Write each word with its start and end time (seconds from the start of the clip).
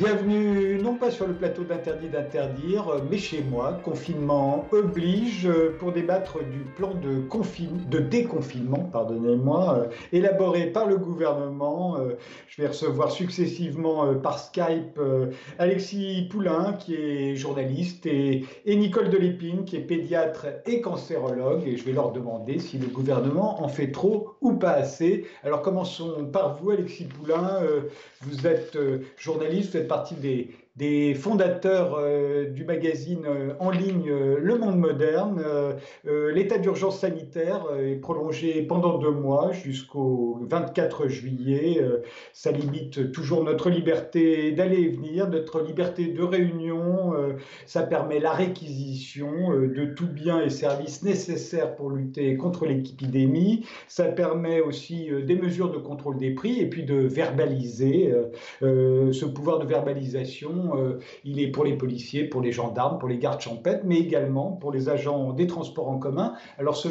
Bienvenue, 0.00 0.69
pas 0.94 1.10
sur 1.10 1.26
le 1.26 1.34
plateau 1.34 1.64
d'Interdit 1.64 2.08
d'interdire, 2.08 3.02
mais 3.10 3.18
chez 3.18 3.42
moi. 3.42 3.78
Confinement 3.84 4.66
oblige 4.72 5.48
pour 5.78 5.92
débattre 5.92 6.38
du 6.44 6.60
plan 6.76 6.94
de, 6.94 7.98
déconfinement, 7.98 8.88
pardonnez-moi, 8.92 9.88
élaboré 10.12 10.66
par 10.66 10.86
le 10.86 10.96
gouvernement. 10.96 11.98
Je 12.48 12.62
vais 12.62 12.68
recevoir 12.68 13.10
successivement 13.10 14.14
par 14.14 14.38
Skype 14.38 15.00
Alexis 15.58 16.28
Poulain, 16.30 16.74
qui 16.78 16.94
est 16.94 17.36
journaliste, 17.36 18.06
et, 18.06 18.44
et 18.64 18.76
Nicole 18.76 19.10
Delépine, 19.10 19.64
qui 19.64 19.76
est 19.76 19.80
pédiatre 19.80 20.46
et 20.66 20.80
cancérologue. 20.80 21.62
Et 21.66 21.76
je 21.76 21.84
vais 21.84 21.92
leur 21.92 22.12
demander 22.12 22.58
si 22.58 22.78
le 22.78 22.86
gouvernement 22.86 23.62
en 23.62 23.68
fait 23.68 23.92
trop 23.92 24.34
ou 24.40 24.54
pas 24.54 24.72
assez. 24.72 25.26
Alors 25.44 25.62
commençons 25.62 26.26
par 26.32 26.56
vous, 26.56 26.70
Alexis 26.70 27.04
Poulain. 27.04 27.60
Vous 28.22 28.46
êtes 28.46 28.78
journaliste, 29.16 29.72
vous 29.72 29.78
faites 29.78 29.88
partie 29.88 30.14
des, 30.14 30.50
des 30.76 31.14
fondateurs 31.14 31.96
euh, 31.98 32.44
du 32.46 32.64
magazine 32.64 33.24
euh, 33.26 33.54
en 33.58 33.70
ligne 33.70 34.08
euh, 34.08 34.38
Le 34.40 34.56
Monde 34.56 34.78
Moderne. 34.78 35.42
L'état 36.04 36.58
d'urgence 36.58 37.00
sanitaire 37.00 37.66
est 37.80 37.96
prolongé 37.96 38.62
pendant 38.62 38.98
deux 38.98 39.10
mois 39.10 39.52
jusqu'au 39.52 40.38
24 40.42 41.08
juillet. 41.08 41.80
ça 42.32 42.50
limite 42.50 43.12
toujours 43.12 43.44
notre 43.44 43.70
liberté 43.70 44.52
d'aller 44.52 44.82
et 44.82 44.88
venir, 44.88 45.28
notre 45.28 45.62
liberté 45.62 46.06
de 46.06 46.22
réunion. 46.22 47.14
ça 47.66 47.82
permet 47.82 48.18
la 48.18 48.32
réquisition 48.32 49.50
de 49.50 49.84
tout 49.94 50.08
biens 50.08 50.42
et 50.42 50.50
services 50.50 51.02
nécessaires 51.02 51.76
pour 51.76 51.90
lutter 51.90 52.36
contre 52.36 52.66
l'épidémie. 52.66 53.66
Ça 53.88 54.04
permet 54.04 54.60
aussi 54.60 55.10
des 55.24 55.36
mesures 55.36 55.70
de 55.70 55.78
contrôle 55.78 56.16
des 56.18 56.32
prix 56.34 56.60
et 56.60 56.68
puis 56.68 56.84
de 56.84 56.96
verbaliser. 56.96 58.12
ce 58.60 59.24
pouvoir 59.24 59.58
de 59.58 59.66
verbalisation 59.66 60.59
euh, 60.76 60.98
il 61.24 61.40
est 61.40 61.50
pour 61.50 61.64
les 61.64 61.76
policiers, 61.76 62.24
pour 62.24 62.40
les 62.40 62.52
gendarmes, 62.52 62.98
pour 62.98 63.08
les 63.08 63.18
gardes 63.18 63.40
champêtres, 63.40 63.84
mais 63.84 63.98
également 63.98 64.52
pour 64.52 64.72
les 64.72 64.88
agents 64.88 65.32
des 65.32 65.46
transports 65.46 65.88
en 65.88 65.98
commun. 65.98 66.34
Alors 66.58 66.76
ce, 66.76 66.88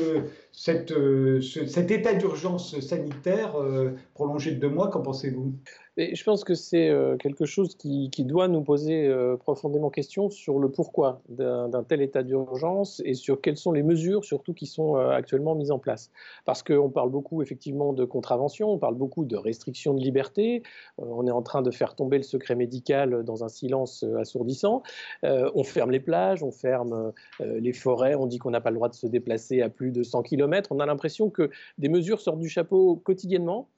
euh, 0.69 1.41
cet 1.41 1.91
état 1.91 2.13
d'urgence 2.13 2.79
sanitaire 2.79 3.59
euh, 3.59 3.91
prolongé 4.13 4.51
de 4.51 4.59
deux 4.59 4.69
mois, 4.69 4.89
qu'en 4.89 5.01
pensez-vous? 5.01 5.53
Je 5.99 6.23
pense 6.23 6.43
que 6.43 6.55
c'est 6.55 6.89
euh, 6.89 7.17
quelque 7.17 7.45
chose 7.45 7.75
qui, 7.75 8.09
doit 8.19 8.47
nous 8.47 8.61
poser 8.61 9.07
euh, 9.07 9.37
profondément 9.37 9.89
question 9.89 10.29
sur 10.29 10.59
le 10.59 10.69
pourquoi 10.69 11.21
d'un 11.29 11.83
tel 11.83 12.01
état 12.01 12.23
d'urgence 12.23 13.01
et 13.05 13.13
sur 13.13 13.41
quelles 13.41 13.57
sont 13.57 13.71
les 13.71 13.83
mesures 13.83 14.23
surtout 14.23 14.53
qui 14.53 14.65
sont 14.65 14.95
euh, 14.95 15.09
actuellement 15.09 15.55
mises 15.55 15.71
en 15.71 15.79
place. 15.79 16.11
Parce 16.45 16.63
qu'on 16.63 16.89
parle 16.89 17.09
beaucoup 17.09 17.41
effectivement 17.41 17.93
de 17.93 18.05
contravention, 18.05 18.69
on 18.69 18.77
parle 18.77 18.95
beaucoup 18.95 19.25
de 19.25 19.35
restrictions 19.35 19.93
de 19.93 19.99
liberté, 19.99 20.63
on 20.97 21.27
est 21.27 21.31
en 21.31 21.41
train 21.41 21.61
de 21.61 21.71
faire 21.71 21.95
tomber 21.95 22.17
le 22.17 22.23
secret 22.23 22.55
médical 22.55 23.23
dans 23.23 23.43
un 23.43 23.49
silence 23.49 24.03
assourdissant, 24.19 24.83
on 25.23 25.63
ferme 25.63 25.91
les 25.91 25.99
plages, 25.99 26.43
on 26.43 26.51
ferme 26.51 27.13
les 27.39 27.73
forêts, 27.73 28.15
on 28.15 28.25
dit 28.25 28.37
qu'on 28.37 28.51
n'a 28.51 28.61
pas 28.61 28.69
le 28.69 28.75
droit 28.75 28.89
de 28.89 28.95
se 28.95 29.07
déplacer 29.07 29.61
à 29.61 29.69
plus 29.69 29.91
de 29.91 30.03
100 30.03 30.23
km, 30.23 30.69
on 30.71 30.79
a 30.79 30.85
l'impression 30.85 31.29
que 31.29 31.49
des 31.77 31.89
mesures 31.89 32.21
sortent 32.21 32.39
du 32.39 32.49
chapeau 32.49 32.95
quotidiennement 32.97 33.69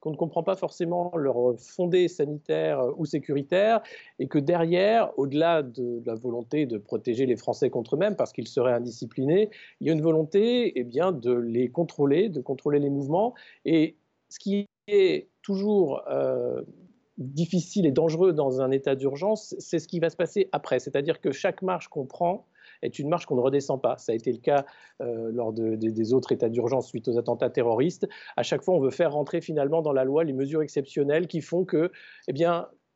qu'on 0.00 0.10
ne 0.10 0.16
comprend 0.16 0.42
pas 0.42 0.56
forcément 0.56 1.12
leur 1.16 1.58
fondé 1.58 2.08
sanitaire 2.08 2.82
ou 2.98 3.04
sécuritaire, 3.04 3.82
et 4.18 4.28
que 4.28 4.38
derrière, 4.38 5.16
au-delà 5.18 5.62
de 5.62 6.02
la 6.04 6.14
volonté 6.14 6.66
de 6.66 6.78
protéger 6.78 7.26
les 7.26 7.36
Français 7.36 7.70
contre 7.70 7.94
eux-mêmes, 7.94 8.16
parce 8.16 8.32
qu'ils 8.32 8.48
seraient 8.48 8.72
indisciplinés, 8.72 9.50
il 9.80 9.86
y 9.86 9.90
a 9.90 9.92
une 9.92 10.02
volonté 10.02 10.72
eh 10.78 10.84
bien, 10.84 11.12
de 11.12 11.32
les 11.32 11.70
contrôler, 11.70 12.28
de 12.28 12.40
contrôler 12.40 12.78
les 12.78 12.90
mouvements. 12.90 13.34
Et 13.64 13.96
ce 14.28 14.38
qui 14.38 14.66
est 14.88 15.28
toujours 15.42 16.02
euh, 16.08 16.62
difficile 17.18 17.86
et 17.86 17.92
dangereux 17.92 18.32
dans 18.32 18.60
un 18.60 18.70
état 18.70 18.94
d'urgence, 18.94 19.54
c'est 19.58 19.78
ce 19.78 19.86
qui 19.86 20.00
va 20.00 20.10
se 20.10 20.16
passer 20.16 20.48
après. 20.52 20.78
C'est-à-dire 20.78 21.20
que 21.20 21.32
chaque 21.32 21.62
marche 21.62 21.88
qu'on 21.88 22.06
prend, 22.06 22.46
est 22.82 22.98
une 22.98 23.08
marche 23.08 23.26
qu'on 23.26 23.36
ne 23.36 23.40
redescend 23.40 23.80
pas. 23.80 23.96
Ça 23.98 24.12
a 24.12 24.14
été 24.14 24.32
le 24.32 24.38
cas 24.38 24.64
euh, 25.00 25.30
lors 25.32 25.52
des 25.52 26.12
autres 26.12 26.32
états 26.32 26.48
d'urgence 26.48 26.88
suite 26.88 27.08
aux 27.08 27.18
attentats 27.18 27.50
terroristes. 27.50 28.08
À 28.36 28.42
chaque 28.42 28.62
fois, 28.62 28.74
on 28.74 28.80
veut 28.80 28.90
faire 28.90 29.12
rentrer 29.12 29.40
finalement 29.40 29.82
dans 29.82 29.92
la 29.92 30.04
loi 30.04 30.24
les 30.24 30.32
mesures 30.32 30.62
exceptionnelles 30.62 31.26
qui 31.26 31.40
font 31.40 31.64
que, 31.64 31.90
eh 32.28 32.34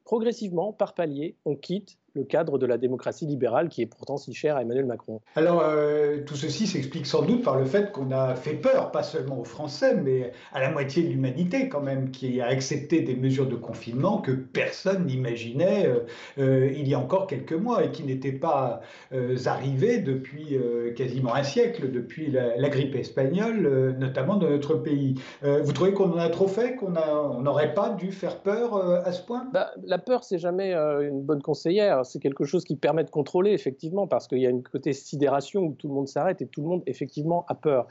progressivement, 0.05 0.73
par 0.73 0.95
palier, 0.95 1.37
on 1.45 1.57
quitte 1.57 1.99
le 2.15 2.25
cadre 2.25 2.59
de 2.59 2.67
la 2.67 2.79
démocratie 2.79 3.27
libérale 3.27 3.69
qui 3.69 3.83
est 3.83 3.87
pourtant 3.87 4.17
si 4.17 4.33
cher 4.33 4.57
à 4.57 4.63
Emmanuel 4.63 4.87
Macron. 4.87 5.21
Alors, 5.37 5.63
euh, 5.65 6.19
tout 6.25 6.37
ceci 6.37 6.67
s'explique 6.67 7.07
sans 7.07 7.23
doute 7.23 7.43
par 7.43 7.59
le 7.59 7.65
fait 7.65 7.91
qu'on 7.93 8.13
a 8.13 8.35
fait 8.37 8.55
peur, 8.55 8.93
pas 8.93 9.03
seulement 9.03 9.41
aux 9.41 9.45
Français, 9.45 9.95
mais 9.95 10.33
à 10.53 10.61
la 10.61 10.71
moitié 10.71 11.03
de 11.03 11.09
l'humanité 11.09 11.69
quand 11.69 11.81
même, 11.81 12.11
qui 12.11 12.41
a 12.41 12.47
accepté 12.47 13.01
des 13.01 13.17
mesures 13.17 13.49
de 13.49 13.57
confinement 13.57 14.19
que 14.19 14.31
personne 14.31 15.07
n'imaginait 15.07 15.87
euh, 15.87 16.01
euh, 16.39 16.73
il 16.75 16.89
y 16.89 16.95
a 16.95 16.99
encore 16.99 17.27
quelques 17.27 17.53
mois 17.53 17.85
et 17.85 17.91
qui 17.91 18.05
n'étaient 18.05 18.33
pas 18.33 18.81
arrivées 19.47 19.99
depuis 19.99 20.59
quasiment 20.97 21.35
un 21.35 21.43
siècle, 21.43 21.91
depuis 21.91 22.31
la, 22.31 22.69
grippe 22.69 22.95
espagnole, 22.95 23.97
notamment 23.99 24.37
dans 24.37 24.49
notre 24.49 24.75
pays. 24.75 25.15
vous 25.43 25.73
trouvez 25.73 25.93
qu'on 25.93 26.13
en 26.13 26.19
a 26.19 26.29
trop 26.29 26.49
fait, 26.49 26.77
qu'on 26.77 26.91
n'aurait 27.41 27.75
pas 27.75 27.91
dû 27.91 28.13
faire 28.13 28.39
peur 28.39 28.77
à 28.77 29.13
ce 29.13 29.23
point? 29.23 29.47
Bah, 29.53 29.71
La 29.85 29.99
peur, 29.99 30.25
c'est 30.25 30.39
jamais 30.39 30.75
une 30.75 31.23
bonne 31.23 31.43
conseillère 31.43 32.04
c'est 32.05 32.21
quelque 32.21 32.45
chose 32.45 32.65
qui 32.65 32.77
permet 32.77 33.05
de 33.05 33.11
contrôler, 33.11 33.53
effectivement, 33.53 34.07
parce 34.07 34.29
qu'il 34.29 34.39
y 34.39 34.47
a 34.47 34.51
une 34.51 34.63
côté 34.63 34.93
sidération 34.93 35.63
où 35.63 35.75
tout 35.75 35.89
le 35.89 35.95
monde 35.95 36.09
s'arrête 36.09 36.43
et 36.43 36.47
tout 36.47 36.63
le 36.63 36.69
monde, 36.69 36.83
effectivement, 36.87 37.45
a 37.49 37.55
peur. 37.55 37.87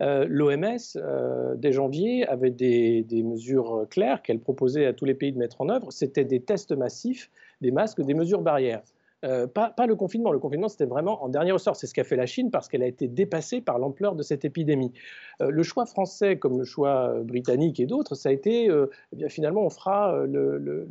Euh, 0.00 0.26
L'OMS, 0.28 0.78
euh, 0.96 1.54
dès 1.56 1.72
janvier, 1.72 2.26
avait 2.26 2.50
des, 2.50 3.04
mesures 3.24 3.86
claires 3.90 4.22
qu'elle 4.22 4.40
proposait 4.40 4.86
à 4.86 4.92
tous 4.92 5.04
les 5.04 5.14
pays 5.14 5.32
de 5.32 5.38
mettre 5.38 5.60
en 5.60 5.68
œuvre. 5.68 5.92
C'était 5.92 6.24
des 6.24 6.40
tests 6.40 6.72
massifs, 6.72 7.30
des 7.60 7.70
masques, 7.70 8.02
des 8.02 8.14
mesures 8.14 8.42
barrières. 8.42 8.82
Euh, 9.24 9.46
pas, 9.46 9.72
le 9.86 9.96
confinement. 9.96 10.32
Le 10.32 10.38
confinement, 10.38 10.68
c'était 10.68 10.84
vraiment 10.84 11.24
en 11.24 11.28
dernier 11.28 11.52
ressort. 11.52 11.76
C'est 11.76 11.86
ce 11.86 11.94
qu'a 11.94 12.04
fait 12.04 12.16
la 12.16 12.26
Chine 12.26 12.50
parce 12.50 12.68
qu'elle 12.68 12.82
a 12.82 12.86
été 12.86 13.08
dépassée 13.08 13.60
par 13.60 13.78
l'ampleur 13.78 14.14
de 14.14 14.22
cette 14.22 14.44
épidémie. 14.44 14.92
Euh, 15.40 15.50
le 15.50 15.62
choix 15.62 15.86
français, 15.86 16.38
comme 16.38 16.58
le 16.58 16.64
choix 16.64 17.08
euh, 17.08 17.22
britannique 17.22 17.80
et 17.80 17.86
d'autres, 17.86 18.14
ça 18.14 18.28
a 18.28 18.32
été, 18.32 18.66
eh 18.66 19.16
bien, 19.16 19.28
finalement, 19.28 19.62
on 19.62 19.70
fera 19.70 20.24
le, 20.26 20.86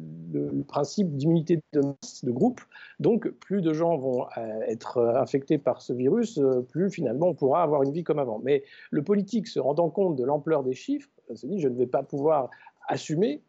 principe 0.68 1.16
d'immunité 1.16 1.62
de 1.74 1.82
masse, 1.82 2.24
de 2.24 2.32
groupe. 2.32 2.62
Donc, 3.00 3.30
plus 3.30 3.62
de 3.62 3.74
gens 3.74 3.98
vont 3.98 4.26
être 4.68 5.00
infectés 5.16 5.58
par 5.58 5.82
ce 5.82 5.94
virus, 5.94 6.40
plus 6.70 6.90
finalement 6.90 7.28
on 7.28 7.34
pourra 7.34 7.64
avoir 7.64 7.84
une 7.84 7.92
vie 7.92 8.04
comme 8.04 8.20
avant. 8.20 8.40
Mais 8.44 8.64
le 8.92 9.04
politique, 9.04 9.48
se 9.48 9.60
rendant 9.60 9.90
compte 9.90 10.16
de 10.16 10.24
l'ampleur 10.24 10.64
des 10.64 10.74
chiffres, 10.74 11.10
se 11.34 11.46
dit 11.46 11.60
je 11.60 11.68
ne 11.68 11.76
vais 11.76 11.88
pas 11.88 12.04
pouvoir 12.04 12.50
assumer 12.88 13.42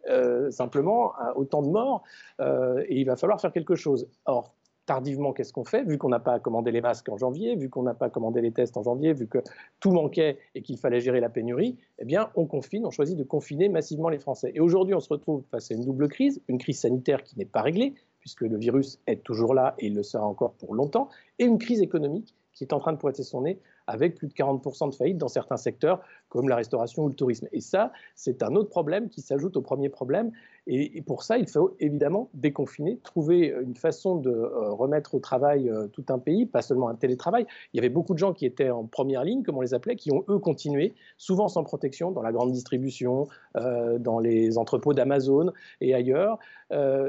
simplement 0.51 1.13
autant 1.37 1.63
de 1.63 1.69
morts 1.69 2.03
et 2.41 3.01
il 3.01 3.05
va 3.05 3.17
falloir 3.17 3.41
faire 3.41 3.53
quelque 3.53 3.75
chose. 3.75 4.09
Or, 4.27 4.55
tardivement, 4.87 5.33
qu'est-ce 5.33 5.53
qu'on 5.53 5.65
fait 5.65 5.85
Vu 5.85 5.99
qu'on 5.99 6.09
n'a 6.09 6.21
pas 6.21 6.39
commandé 6.39 6.71
les 6.71 6.81
masques 6.81 7.09
en 7.09 7.17
janvier, 7.17 7.57
vu 7.57 7.71
qu'on 7.71 7.83
n'a 7.83 7.95
pas 7.95 8.11
commandé 8.11 8.41
les 8.41 8.53
tests 8.53 8.77
en 8.77 8.83
janvier, 8.83 9.13
vu 9.13 9.27
que 9.27 9.39
tout 9.81 9.91
manquait 9.91 10.39
et 10.55 10.63
qu'il 10.63 10.79
fallait 10.79 11.01
gérer 11.01 11.21
la 11.21 11.29
pénurie, 11.29 11.77
eh 11.99 12.05
bien, 12.05 12.31
on 12.35 12.47
confine, 12.47 12.87
on 12.87 12.91
choisit 12.91 13.17
de 13.17 13.25
confiner 13.25 13.69
massivement 13.69 14.09
les 14.09 14.19
Français. 14.19 14.53
Et 14.55 14.61
aujourd'hui, 14.61 14.95
on 14.95 15.01
se 15.01 15.09
retrouve 15.09 15.45
face 15.51 15.71
à 15.71 15.75
une 15.75 15.85
double 15.85 16.09
crise, 16.09 16.41
une 16.49 16.59
crise 16.59 16.81
sanitaire 16.81 17.23
qui 17.23 17.39
n'est 17.39 17.45
pas 17.45 17.63
réglée, 17.63 17.95
puisque 18.21 18.43
le 18.43 18.57
virus 18.57 19.01
est 19.07 19.23
toujours 19.23 19.55
là 19.55 19.75
et 19.79 19.87
il 19.87 19.95
le 19.95 20.03
sera 20.03 20.27
encore 20.27 20.55
pour 20.55 20.75
longtemps, 20.75 21.09
et 21.39 21.45
une 21.45 21.59
crise 21.59 21.83
économique 21.83 22.35
qui 22.55 22.65
est 22.65 22.73
en 22.73 22.79
train 22.79 22.93
de 22.93 22.99
pointer 22.99 23.23
son 23.23 23.43
nez 23.43 23.59
avec 23.87 24.15
plus 24.15 24.29
de 24.29 24.33
40% 24.33 24.91
de 24.91 24.95
faillites 24.95 25.19
dans 25.19 25.29
certains 25.29 25.57
secteurs 25.57 26.01
comme 26.35 26.49
la 26.49 26.57
restauration 26.57 27.05
ou 27.05 27.09
le 27.09 27.15
tourisme. 27.15 27.47
Et 27.53 27.61
ça, 27.61 27.93
c'est 28.17 28.43
un 28.43 28.57
autre 28.57 28.69
problème 28.69 29.09
qui 29.09 29.21
s'ajoute 29.21 29.57
au 29.57 29.63
premier 29.63 29.89
problème. 29.89 30.33
Et, 30.67 31.03
pour 31.03 31.23
ça, 31.23 31.39
il 31.39 31.47
faut 31.47 31.77
évidemment 31.79 32.31
déconfiner, 32.35 32.99
trouver 33.05 33.55
une 33.63 33.77
façon 33.77 34.17
de 34.17 34.31
euh, 34.31 34.73
remettre 34.73 35.15
au 35.15 35.21
travail 35.21 35.69
euh, 35.69 35.87
tout 35.89 36.05
un 36.09 36.19
pays, 36.19 36.47
pas 36.47 36.63
seulement 36.63 36.89
un 36.89 36.95
télétravail. 36.95 37.47
Il 37.73 37.77
y 37.77 37.81
avait 37.81 37.91
beaucoup 37.91 38.15
de 38.15 38.19
gens 38.19 38.33
qui 38.33 38.47
étaient 38.47 38.71
en 38.71 38.85
première 38.85 39.25
ligne, 39.25 39.43
comme 39.43 39.59
on 39.59 39.61
les 39.61 39.75
appelait, 39.75 39.95
qui 39.95 40.11
ont 40.11 40.25
eux 40.29 40.39
continué, 40.39 40.95
souvent 41.19 41.49
sans 41.49 41.63
protection, 41.65 42.11
dans 42.11 42.23
la 42.23 42.33
grande 42.33 42.51
distribution, 42.51 43.29
euh, 43.57 43.99
dans 43.99 44.19
les 44.19 44.59
entrepôts 44.59 44.95
d'Amazon 44.95 45.53
et 45.81 45.95
ailleurs. 45.95 46.39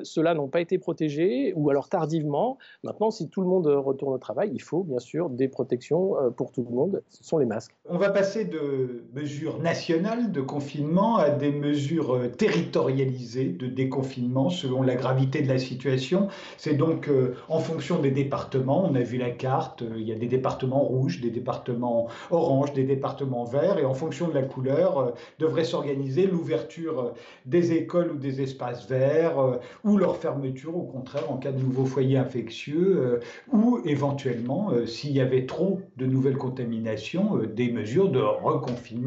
Ceux-là 0.03 0.35
n'ont 0.35 0.49
pas 0.49 0.61
été 0.61 0.77
protégés, 0.77 1.51
ou 1.55 1.71
alors 1.71 1.89
tardivement. 1.89 2.59
Maintenant, 2.83 3.09
si 3.09 3.29
tout 3.29 3.41
le 3.41 3.47
monde 3.47 3.65
retourne 3.65 4.13
au 4.13 4.19
travail, 4.19 4.51
il 4.53 4.61
faut 4.61 4.83
bien 4.83 4.99
sûr 4.99 5.31
des 5.31 5.47
protections 5.47 6.13
pour 6.37 6.51
tout 6.51 6.63
le 6.69 6.75
monde. 6.75 7.01
Ce 7.09 7.23
sont 7.23 7.39
les 7.39 7.47
masques. 7.47 7.75
On 7.89 7.97
va 7.97 8.11
passer 8.11 8.45
de 8.45 9.05
mesures 9.15 9.59
nationales 9.59 10.33
de 10.33 10.41
confinement 10.41 11.15
à 11.15 11.29
des 11.29 11.51
mesures 11.51 12.19
territorialisées 12.37 13.45
de 13.45 13.67
déconfinement 13.67 14.49
selon 14.49 14.81
la 14.81 14.95
gravité 14.95 15.41
de 15.41 15.47
la 15.47 15.57
situation. 15.57 16.27
C'est 16.57 16.73
donc 16.73 17.07
euh, 17.07 17.35
en 17.47 17.59
fonction 17.59 17.99
des 17.99 18.11
départements, 18.11 18.85
on 18.85 18.93
a 18.95 18.99
vu 18.99 19.17
la 19.17 19.31
carte, 19.31 19.83
euh, 19.83 19.95
il 19.95 20.03
y 20.03 20.11
a 20.11 20.15
des 20.15 20.27
départements 20.27 20.83
rouges, 20.83 21.21
des 21.21 21.29
départements 21.29 22.07
oranges, 22.29 22.73
des 22.73 22.83
départements 22.83 23.45
verts, 23.45 23.79
et 23.79 23.85
en 23.85 23.93
fonction 23.93 24.27
de 24.27 24.33
la 24.33 24.41
couleur, 24.41 24.97
euh, 24.97 25.11
devrait 25.39 25.63
s'organiser 25.63 26.27
l'ouverture 26.27 27.13
des 27.45 27.71
écoles 27.71 28.11
ou 28.11 28.17
des 28.17 28.41
espaces 28.41 28.87
verts, 28.89 29.59
ou 29.83 29.97
leur 29.97 30.17
fermeture 30.17 30.75
au 30.75 30.83
contraire 30.83 31.31
en 31.31 31.37
cas 31.37 31.51
de 31.51 31.61
nouveau 31.61 31.85
foyer 31.85 32.17
infectieux, 32.17 33.19
ou 33.51 33.79
éventuellement, 33.85 34.71
s'il 34.85 35.11
y 35.11 35.21
avait 35.21 35.45
trop 35.45 35.79
de 35.97 36.05
nouvelles 36.05 36.37
contaminations, 36.37 37.39
des 37.55 37.71
mesures 37.71 38.09
de 38.09 38.19
reconfinement. 38.19 39.04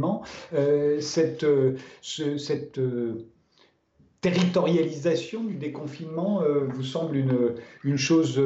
Cette, 1.00 1.46
cette 2.02 2.80
territorialisation 4.20 5.44
du 5.44 5.54
déconfinement 5.54 6.42
vous 6.68 6.82
semble 6.82 7.16
une, 7.16 7.54
une 7.84 7.96
chose 7.96 8.42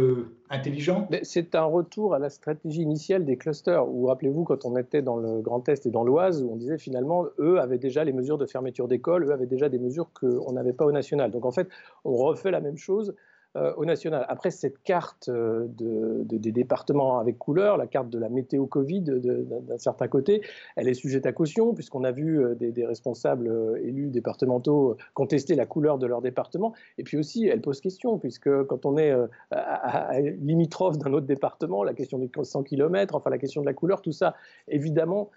intelligente? 0.50 1.06
C'est 1.22 1.54
un 1.54 1.64
retour 1.64 2.14
à 2.14 2.18
la 2.18 2.28
stratégie 2.28 2.82
initiale 2.82 3.24
des 3.24 3.38
clusters, 3.38 3.88
où 3.88 4.06
rappelez-vous 4.06 4.44
quand 4.44 4.66
on 4.66 4.76
était 4.76 5.00
dans 5.00 5.16
le 5.16 5.40
Grand 5.40 5.66
Est 5.68 5.86
et 5.86 5.90
dans 5.90 6.04
l'Oise, 6.04 6.42
où 6.42 6.50
on 6.52 6.56
disait 6.56 6.78
finalement, 6.78 7.26
eux 7.38 7.58
avaient 7.58 7.78
déjà 7.78 8.04
les 8.04 8.12
mesures 8.12 8.36
de 8.38 8.46
fermeture 8.46 8.86
d'école, 8.86 9.24
eux 9.24 9.32
avaient 9.32 9.46
déjà 9.46 9.70
des 9.70 9.78
mesures 9.78 10.10
qu'on 10.12 10.52
n'avait 10.52 10.74
pas 10.74 10.84
au 10.84 10.92
national. 10.92 11.30
Donc 11.30 11.46
en 11.46 11.52
fait, 11.52 11.68
on 12.04 12.16
refait 12.16 12.50
la 12.50 12.60
même 12.60 12.76
chose 12.76 13.10
euh, 13.10 13.14
au 13.54 13.84
national. 13.84 14.24
Après, 14.28 14.50
cette 14.50 14.82
carte 14.82 15.28
euh, 15.28 15.66
de, 15.76 16.22
des 16.24 16.52
départements 16.52 17.18
avec 17.18 17.38
couleur, 17.38 17.76
la 17.76 17.86
carte 17.86 18.08
de 18.08 18.18
la 18.18 18.28
météo 18.28 18.66
Covid 18.66 19.02
d'un 19.02 19.78
certain 19.78 20.08
côté, 20.08 20.40
elle 20.76 20.88
est 20.88 20.94
sujette 20.94 21.26
à 21.26 21.32
caution, 21.32 21.74
puisqu'on 21.74 22.04
a 22.04 22.12
vu 22.12 22.42
euh, 22.42 22.54
des, 22.54 22.86
responsables 22.86 23.78
élus 23.82 24.08
départementaux 24.08 24.96
contester 25.14 25.54
la 25.54 25.66
couleur 25.66 25.98
de 25.98 26.06
leur 26.06 26.22
département. 26.22 26.72
Et 26.98 27.04
puis 27.04 27.18
aussi, 27.18 27.46
elle 27.46 27.60
pose 27.60 27.80
question, 27.80 28.18
puisque 28.18 28.64
quand 28.64 28.86
on 28.86 28.96
est 28.96 29.14
à, 29.50 30.20
limitrophe 30.20 30.98
d'un 30.98 31.12
autre 31.12 31.26
département, 31.26 31.84
la 31.84 31.94
question 31.94 32.18
des 32.18 32.30
100 32.42 32.62
km, 32.64 33.14
enfin 33.14 33.30
la 33.30 33.38
question 33.38 33.60
de 33.60 33.66
la 33.66 33.74
couleur, 33.74 34.02
tout 34.02 34.12
ça, 34.12 34.34
évidemment, 34.68 35.30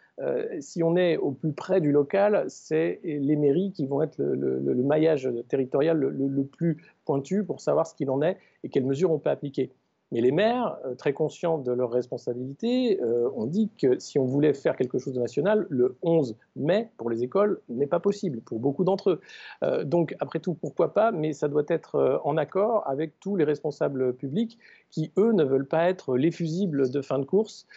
si 0.60 0.82
on 0.82 0.96
est 0.96 1.18
au 1.18 1.32
plus 1.32 1.52
près 1.52 1.82
du 1.82 1.92
local, 1.92 2.46
c'est 2.48 3.00
les 3.04 3.36
mairies 3.36 3.72
qui 3.74 3.86
vont 3.86 4.02
être 4.02 4.18
le, 4.18 4.76
maillage 4.76 5.30
territorial 5.50 5.98
le, 6.00 6.44
plus 6.44 6.78
pointu 7.06 7.44
pour 7.44 7.60
savoir 7.60 7.86
ce 7.86 7.96
qu'il 7.96 8.10
en 8.10 8.22
est 8.22 8.38
et 8.64 8.70
quelles 8.70 8.86
mesures 8.86 9.12
on 9.12 9.20
peut 9.20 9.30
appliquer. 9.30 9.72
Mais 10.12 10.22
les 10.22 10.32
maires, 10.32 10.78
euh, 10.86 10.96
très 10.96 11.14
conscients 11.14 11.58
de 11.58 11.72
leurs 11.72 11.92
responsabilités, 11.92 13.02
euh, 13.02 13.30
ont 13.36 13.48
dit 13.48 13.70
que 13.78 14.00
si 14.00 14.20
on 14.20 14.26
voulait 14.26 14.54
faire 14.54 14.76
quelque 14.76 15.00
chose 15.00 15.14
de 15.14 15.20
national, 15.20 15.66
le 15.70 15.98
11 16.04 16.36
mai, 16.56 16.90
pour 16.98 17.10
les 17.10 17.24
écoles, 17.24 17.60
n'est 17.70 17.88
pas 17.88 18.00
possible, 18.00 18.42
pour 18.42 18.60
beaucoup 18.60 18.84
d'entre 18.84 19.12
eux. 19.12 19.22
Euh, 19.64 19.84
donc, 19.84 20.16
après 20.20 20.40
tout, 20.40 20.54
pourquoi 20.54 20.94
pas, 20.94 21.12
mais 21.12 21.34
ça 21.34 21.48
doit 21.48 21.66
être 21.68 22.22
en 22.24 22.38
accord 22.38 22.88
avec 22.88 23.20
tous 23.20 23.36
les 23.36 23.44
responsables 23.44 24.14
publics 24.14 24.60
qui, 24.92 25.12
eux, 25.18 25.34
ne 25.34 25.44
veulent 25.44 25.68
pas 25.68 25.90
être 25.90 26.18
les 26.18 26.32
fusibles 26.32 26.90
de 26.90 27.02
fin 27.02 27.20
de 27.20 27.26
course 27.26 27.68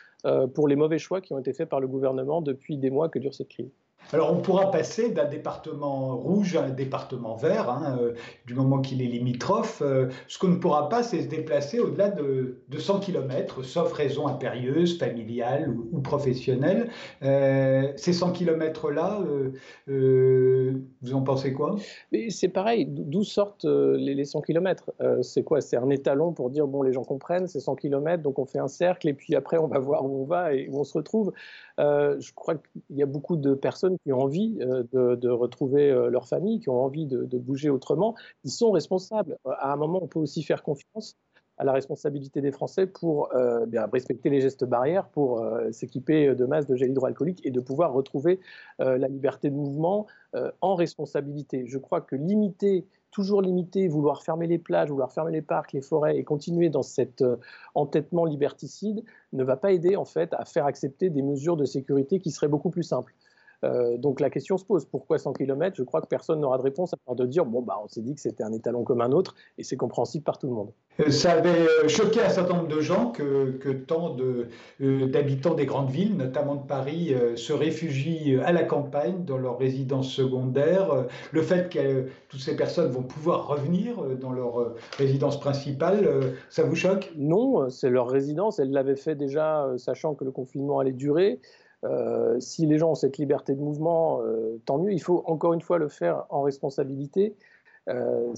pour 0.55 0.67
les 0.67 0.77
mauvais 0.77 0.99
choix 0.99 1.21
qui 1.21 1.33
ont 1.33 1.39
été 1.39 1.53
faits 1.53 1.69
par 1.69 1.81
le 1.81 1.87
gouvernement 1.87 2.43
depuis 2.43 2.77
des 2.77 2.91
mois 2.91 3.09
que 3.09 3.19
dure 3.19 3.35
cette 3.35 3.49
crise. 3.49 3.71
Alors 4.13 4.33
on 4.33 4.41
pourra 4.41 4.71
passer 4.71 5.11
d'un 5.11 5.27
département 5.27 6.17
rouge 6.17 6.57
à 6.57 6.65
un 6.65 6.71
département 6.71 7.35
vert, 7.37 7.69
hein, 7.69 7.99
euh, 8.01 8.15
du 8.47 8.55
moment 8.55 8.81
qu'il 8.81 9.03
est 9.03 9.07
limitrophe. 9.07 9.83
Euh, 9.83 10.09
ce 10.29 10.39
qu'on 10.39 10.49
ne 10.49 10.57
pourra 10.57 10.89
pas, 10.89 11.03
c'est 11.03 11.21
se 11.23 11.29
déplacer 11.29 11.79
au-delà 11.79 12.09
de, 12.09 12.57
100 12.79 13.01
km, 13.01 13.63
sauf 13.65 13.93
raison 13.93 14.27
impérieuse, 14.27 14.99
familiale 14.99 15.75
ou, 15.93 16.01
professionnelle. 16.01 16.89
Euh, 17.23 17.93
ces 17.97 18.15
100 18.15 18.33
km-là, 18.33 19.21
vous 19.87 21.13
en 21.13 21.23
pensez 21.23 21.53
quoi? 21.53 21.77
C'est 22.31 22.49
pareil, 22.49 22.87
d'où 22.87 23.25
sortent 23.25 23.67
les, 23.67 24.25
100 24.25 24.41
km 24.41 24.91
C'est 25.21 25.43
quoi? 25.43 25.61
C'est 25.61 25.77
un 25.77 25.91
étalon 25.91 26.33
pour 26.33 26.49
dire, 26.49 26.67
bon, 26.67 26.83
les 26.83 26.93
gens 26.93 27.05
comprennent, 27.05 27.47
c'est 27.47 27.61
100 27.61 27.75
km, 27.75 28.23
donc 28.23 28.39
on 28.39 28.47
fait 28.47 28.59
un 28.59 28.69
cercle, 28.69 29.09
et 29.09 29.15
puis 29.15 29.35
après 29.35 29.59
on 29.59 29.67
va 29.67 29.79
voir 29.79 30.05
où 30.07 30.23
on 30.23 30.25
va 30.25 30.55
et 30.55 30.69
où 30.71 30.79
on 30.79 30.85
se 30.85 30.97
retrouve. 30.97 31.33
je 31.79 32.33
crois 32.35 32.55
qu'il 32.55 32.97
y 32.97 33.03
a 33.03 33.07
beaucoup 33.07 33.37
de 33.37 33.55
personnes 33.55 33.88
qui 33.97 34.13
ont 34.13 34.21
envie 34.21 34.59
euh, 34.61 35.17
de, 35.17 35.29
retrouver 35.29 35.91
euh, 35.91 36.11
leur 36.11 36.29
famille, 36.29 36.61
qui 36.61 36.69
ont 36.69 36.83
envie 36.83 37.07
de, 37.07 37.39
bouger 37.39 37.71
autrement, 37.71 38.15
ils 38.45 38.51
sont 38.51 38.71
responsables. 38.71 39.39
Euh, 39.47 39.51
à 39.59 39.73
un 39.73 39.77
moment, 39.77 40.01
on 40.03 40.07
peut 40.07 40.19
aussi 40.19 40.43
faire 40.43 40.63
confiance 40.63 41.17
à 41.57 41.65
la 41.65 41.73
responsabilité 41.73 42.41
des 42.41 42.53
Français 42.53 42.87
pour 42.87 43.31
bien, 43.67 43.89
respecter 43.93 44.31
les 44.31 44.41
gestes 44.41 44.65
barrières, 44.65 45.09
pour 45.09 45.45
s'équiper 45.73 46.33
de 46.33 46.45
masses 46.45 46.67
de 46.67 46.77
gel 46.77 46.91
hydroalcoolique 46.91 47.45
et 47.45 47.51
de 47.51 47.59
pouvoir 47.59 47.93
retrouver 47.93 48.39
la 48.79 49.09
liberté 49.09 49.51
de 49.51 49.57
mouvement 49.57 50.07
en 50.61 50.77
responsabilité. 50.77 51.65
Je 51.67 51.79
crois 51.79 52.01
que 52.01 52.15
limiter 52.15 52.87
toujours 53.11 53.43
limiter, 53.43 53.89
vouloir 53.89 54.23
fermer 54.23 54.47
les 54.47 54.59
plages, 54.59 54.91
vouloir 54.91 55.11
fermer 55.11 55.33
les 55.33 55.43
parcs, 55.43 55.73
les 55.73 55.81
forêts 55.81 56.17
et 56.17 56.23
continuer 56.23 56.69
dans 56.69 56.85
cet 56.85 57.25
entêtement 57.75 58.25
liberticide 58.25 59.03
ne 59.33 59.43
va 59.43 59.57
pas 59.57 59.73
aider 59.73 59.97
en 59.97 60.05
fait 60.05 60.35
à 60.35 60.45
faire 60.45 60.67
accepter 60.67 61.11
des 61.11 61.23
mesures 61.23 61.57
de 61.57 61.65
sécurité 61.65 62.21
qui 62.21 62.31
seraient 62.31 62.47
beaucoup 62.47 62.71
plus 62.71 62.85
simples. 62.85 63.15
Euh, 63.65 63.97
donc 63.97 64.21
la 64.21 64.31
question 64.31 64.57
se 64.57 64.65
pose, 64.65 64.85
pourquoi 64.85 65.19
100 65.19 65.33
km 65.33 65.77
Je 65.77 65.83
crois 65.83 66.01
que 66.01 66.07
personne 66.07 66.41
n'aura 66.41 66.59
de 66.59 66.63
réponse 66.63 66.95
à 66.95 66.97
part 66.97 67.17
de 67.17 67.27
dire, 67.27 67.45
bon, 67.45 67.63
bah, 67.63 67.81
on 67.83 67.89
s'est 67.89 68.03
dit 68.03 68.15
que 68.15 68.21
c'était 68.21 68.45
un 68.45 68.53
étalon 68.53 68.85
comme 68.85 69.01
un 69.01 69.13
autre, 69.13 69.35
et 69.59 69.65
c'est 69.65 69.77
compréhensible 69.77 70.25
par 70.25 70.39
tout 70.39 70.47
le 70.47 70.55
monde. 70.55 70.71
Euh, 71.01 71.11
ça 71.11 71.33
avait 71.33 71.67
euh, 71.67 71.89
choqué 71.89 72.21
un 72.21 72.29
certain 72.29 72.57
nombre 72.57 72.69
de 72.69 72.81
gens 72.81 73.11
que, 73.11 73.53
que 73.53 73.71
tant 73.71 74.17
d'habitants 74.81 75.55
des 75.55 75.67
grandes 75.67 75.91
villes, 75.91 76.17
notamment 76.17 76.55
de 76.55 76.67
Paris, 76.67 77.15
se 77.37 77.53
réfugient 77.53 78.39
à 78.45 78.53
la 78.53 78.65
campagne, 78.65 79.25
dans 79.25 79.39
leur 79.39 79.59
résidence 79.59 80.11
secondaire. 80.11 81.07
Le 81.33 81.43
fait 81.43 81.73
que 81.73 82.07
toutes 82.29 82.41
ces 82.41 82.57
personnes 82.57 82.91
vont 82.91 83.03
pouvoir 83.03 83.49
revenir 83.49 84.03
dans 84.21 84.33
leur 84.33 84.75
résidence 84.97 85.41
principale, 85.41 86.09
ça 86.51 86.63
vous 86.63 86.75
choque? 86.75 87.13
Non, 87.17 87.69
c'est 87.71 87.91
leur 87.91 88.09
résidence. 88.09 88.59
Elles 88.59 88.71
l'avaient 88.71 88.97
fait 88.97 89.15
déjà, 89.15 89.67
sachant 89.77 90.15
que 90.15 90.25
le 90.25 90.31
confinement 90.31 90.79
allait 90.79 90.93
durer. 90.93 91.41
Euh, 91.85 92.41
si 92.41 92.67
les 92.67 92.79
gens 92.79 92.91
ont 92.91 92.95
cette 92.95 93.19
liberté 93.19 93.55
de 93.55 93.61
mouvement, 93.61 94.21
euh, 94.23 94.61
tant 94.65 94.79
mieux. 94.79 94.93
Il 94.93 95.03
faut 95.03 95.23
encore 95.27 95.53
une 95.53 95.61
fois 95.61 95.79
le 95.79 95.89
faire 95.89 96.25
en 96.31 96.43
responsabilité. 96.43 97.37
Euh, 97.89 98.35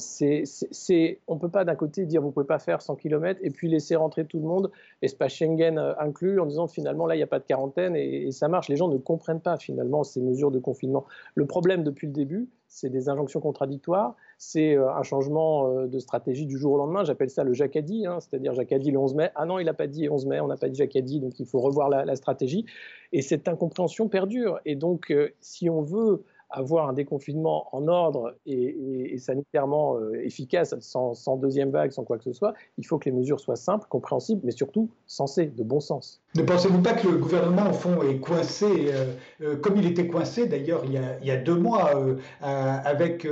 on 1.27 1.35
ne 1.35 1.41
peut 1.41 1.49
pas 1.49 1.65
d'un 1.65 1.75
côté 1.75 2.07
dire 2.07 2.21
vous 2.21 2.29
ne 2.29 2.33
pouvez 2.33 2.47
pas 2.47 2.59
faire 2.59 2.83
100 2.83 2.97
km 2.97 3.41
et 3.43 3.51
puis 3.51 3.69
laisser 3.69 3.97
rentrer 3.97 4.25
tout 4.25 4.39
le 4.39 4.47
monde, 4.47 4.71
espace 5.03 5.33
Schengen 5.33 5.79
inclus, 5.99 6.41
en 6.41 6.47
disant 6.47 6.67
finalement 6.67 7.07
là 7.07 7.15
il 7.15 7.19
n'y 7.19 7.25
a 7.25 7.27
pas 7.29 7.39
de 7.39 7.45
quarantaine 7.45 7.97
et, 7.97 8.31
ça 8.31 8.49
marche. 8.49 8.69
Les 8.69 8.77
gens 8.77 8.89
ne 8.89 8.99
comprennent 8.99 9.41
pas 9.41 9.57
finalement 9.57 10.05
ces 10.05 10.21
mesures 10.21 10.51
de 10.51 10.59
confinement. 10.59 11.05
Le 11.35 11.47
problème 11.47 11.83
depuis 11.83 12.07
le 12.07 12.13
début, 12.13 12.49
c'est 12.69 12.91
des 12.91 13.09
injonctions 13.09 13.41
contradictoires 13.41 14.15
c'est 14.41 14.75
euh, 14.75 14.91
un 14.91 15.03
changement 15.03 15.69
euh, 15.69 15.87
de 15.87 15.99
stratégie 15.99 16.47
du 16.47 16.57
jour 16.57 16.73
au 16.73 16.79
lendemain. 16.79 17.05
J'appelle 17.05 17.29
ça 17.29 17.45
le 17.45 17.53
jacadi, 17.53 18.07
hein, 18.07 18.21
c'est-à-dire 18.21 18.55
jacadi 18.55 18.91
le 18.91 18.99
11 18.99 19.15
mai. 19.15 19.31
Ah 19.35 19.45
non, 19.45 19.59
il 19.59 19.67
n'a 19.67 19.75
pas 19.75 19.87
dit 19.87 20.09
11 20.09 20.25
mai, 20.25 20.41
on 20.41 20.47
n'a 20.47 20.57
pas 20.57 20.71
dit 20.71 20.79
jacadi, 20.79 21.21
donc 21.21 21.39
il 21.39 21.45
faut 21.45 21.61
revoir 21.61 21.91
la, 21.91 22.17
stratégie. 22.17 22.65
Et 23.13 23.21
cette 23.21 23.49
incompréhension 23.49 24.09
perdure. 24.09 24.59
Et 24.65 24.77
donc, 24.77 25.11
euh, 25.11 25.29
si 25.41 25.69
on 25.69 25.83
veut 25.83 26.25
avoir 26.51 26.89
un 26.89 26.93
déconfinement 26.93 27.69
en 27.73 27.87
ordre 27.89 28.35
et, 28.47 29.17
sanitairement 29.19 29.97
euh, 29.97 30.15
efficace, 30.25 30.75
sans, 30.81 31.37
deuxième 31.37 31.71
vague, 31.71 31.93
sans 31.93 32.05
quoi 32.05 32.19
que 32.19 32.25
ce 32.25 32.33
soit, 32.33 32.55
il 32.79 32.87
faut 32.87 32.99
que 32.99 33.05
les 33.05 33.15
mesures 33.15 33.41
soient 33.41 33.57
simples, 33.57 33.87
compréhensibles, 33.89 34.41
mais 34.45 34.51
surtout 34.51 34.91
sensées, 35.07 35.47
de 35.47 35.63
bon 35.63 35.81
sens. 35.81 36.23
Ne 36.37 36.43
pensez-vous 36.43 36.81
pas 36.81 36.95
que 36.95 37.09
le 37.09 37.19
gouvernement, 37.19 37.71
au 37.71 37.73
fond, 37.73 38.03
est 38.03 38.19
coincé, 38.19 38.67
euh, 38.89 39.13
euh, 39.43 39.57
comme 39.57 39.77
il 39.77 39.87
était 39.87 40.07
coincé 40.07 40.47
d'ailleurs 40.47 40.83
il, 40.85 41.01
il, 41.23 41.27
y 41.27 41.31
a 41.31 41.37
deux 41.37 41.55
mois, 41.57 41.91
avec 42.41 43.27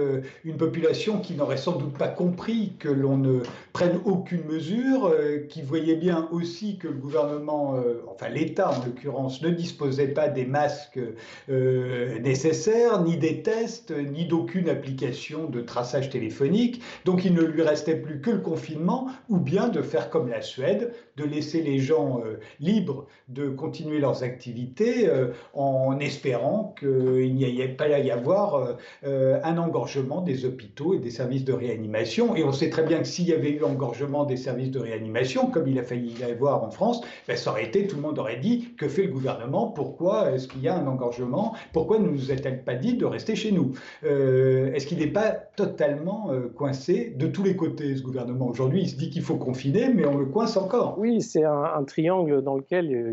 une 0.44 0.56
population 0.56 1.20
qui 1.20 1.34
n'aurait 1.34 1.56
sans 1.56 1.76
doute 1.76 1.96
pas 1.96 2.08
compris 2.08 2.74
que 2.78 2.88
l'on 2.88 3.16
ne 3.16 3.40
prenne 3.72 4.00
aucune 4.04 4.44
mesure, 4.44 5.12
qui 5.48 5.62
voyait 5.62 5.96
bien 5.96 6.28
aussi 6.32 6.78
que 6.78 6.88
le 6.88 6.94
gouvernement, 6.94 7.76
enfin 8.10 8.28
l'État 8.28 8.70
en 8.70 8.84
l'occurrence, 8.84 9.42
ne 9.42 9.50
disposait 9.50 10.08
pas 10.08 10.28
des 10.28 10.44
masques 10.44 11.00
nécessaires, 11.48 13.00
ni 13.08 13.16
des 13.16 13.42
tests, 13.42 13.90
ni 13.90 14.26
d'aucune 14.26 14.68
application 14.68 15.46
de 15.46 15.60
traçage 15.60 16.10
téléphonique. 16.10 16.82
Donc 17.04 17.24
il 17.24 17.32
ne 17.32 17.42
lui 17.42 17.62
restait 17.62 17.96
plus 17.96 18.20
que 18.20 18.30
le 18.30 18.40
confinement, 18.40 19.08
ou 19.28 19.38
bien 19.38 19.68
de 19.68 19.80
faire 19.80 20.10
comme 20.10 20.28
la 20.28 20.42
Suède, 20.42 20.92
de 21.16 21.24
laisser 21.24 21.62
les 21.62 21.78
gens 21.78 22.20
euh, 22.24 22.38
libres 22.60 23.06
de 23.28 23.48
continuer 23.48 23.98
leurs 23.98 24.22
activités 24.22 25.08
euh, 25.08 25.28
en 25.52 25.98
espérant 25.98 26.74
qu'il 26.78 27.34
n'y 27.34 27.60
ait 27.60 27.68
pas 27.68 27.84
à 27.84 27.98
y 27.98 28.10
avoir 28.10 28.76
euh, 29.04 29.40
un 29.42 29.58
engorgement 29.58 30.20
des 30.20 30.44
hôpitaux 30.44 30.94
et 30.94 30.98
des 30.98 31.10
services 31.10 31.44
de 31.44 31.52
réanimation. 31.52 32.36
Et 32.36 32.44
on 32.44 32.52
sait 32.52 32.70
très 32.70 32.84
bien 32.84 32.98
que 32.98 33.06
s'il 33.06 33.26
y 33.26 33.32
avait 33.32 33.50
eu 33.50 33.64
engorgement 33.64 34.24
des 34.24 34.36
services 34.36 34.70
de 34.70 34.78
réanimation, 34.78 35.50
comme 35.50 35.66
il 35.66 35.78
a 35.78 35.82
failli 35.82 36.14
y 36.20 36.24
avoir 36.24 36.62
en 36.62 36.70
France, 36.70 37.00
ben, 37.26 37.36
ça 37.36 37.50
aurait 37.50 37.64
été, 37.64 37.86
tout 37.86 37.96
le 37.96 38.02
monde 38.02 38.18
aurait 38.18 38.38
dit, 38.38 38.74
que 38.76 38.88
fait 38.88 39.02
le 39.02 39.12
gouvernement? 39.12 39.68
Pourquoi 39.68 40.32
est-ce 40.32 40.48
qu'il 40.48 40.62
y 40.62 40.68
a 40.68 40.76
un 40.76 40.86
engorgement? 40.86 41.54
Pourquoi 41.72 41.98
ne 41.98 42.08
nous 42.08 42.30
est-elle 42.30 42.64
pas 42.64 42.74
dit 42.74 42.96
de 42.98 43.06
rester 43.06 43.34
chez 43.34 43.52
nous. 43.52 43.72
Euh, 44.04 44.72
est-ce 44.72 44.86
qu'il 44.86 44.98
n'est 44.98 45.06
pas 45.06 45.30
totalement 45.30 46.30
euh, 46.30 46.48
coincé 46.48 47.14
de 47.16 47.26
tous 47.26 47.42
les 47.42 47.56
côtés, 47.56 47.96
ce 47.96 48.02
gouvernement? 48.02 48.46
Aujourd'hui, 48.46 48.82
il 48.82 48.88
se 48.88 48.96
dit 48.96 49.10
qu'il 49.10 49.22
faut 49.22 49.36
confiner, 49.36 49.92
mais 49.92 50.04
on 50.04 50.18
le 50.18 50.26
coince 50.26 50.56
encore. 50.56 50.98
Oui, 50.98 51.22
c'est 51.22 51.44
un, 51.44 51.84
triangle 51.84 52.42
dans 52.42 52.56
lequel 52.56 52.94
euh, 52.94 53.12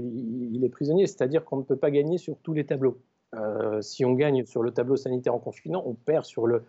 il, 0.51 0.63
est 0.63 0.69
prisonnier, 0.69 1.07
c'est-à-dire 1.07 1.45
qu'on 1.45 1.57
ne 1.57 1.63
peut 1.63 1.77
pas 1.77 1.91
gagner 1.91 2.17
sur 2.17 2.37
tous 2.43 2.53
les 2.53 2.65
tableaux. 2.65 2.97
si 3.81 4.05
on 4.05 4.13
gagne 4.13 4.45
sur 4.45 4.63
le 4.63 4.71
tableau 4.71 4.95
sanitaire 4.95 5.33
en 5.33 5.39
confinant, 5.39 5.83
on 5.85 5.93
perd 5.93 6.25
sur 6.25 6.47
le, 6.47 6.63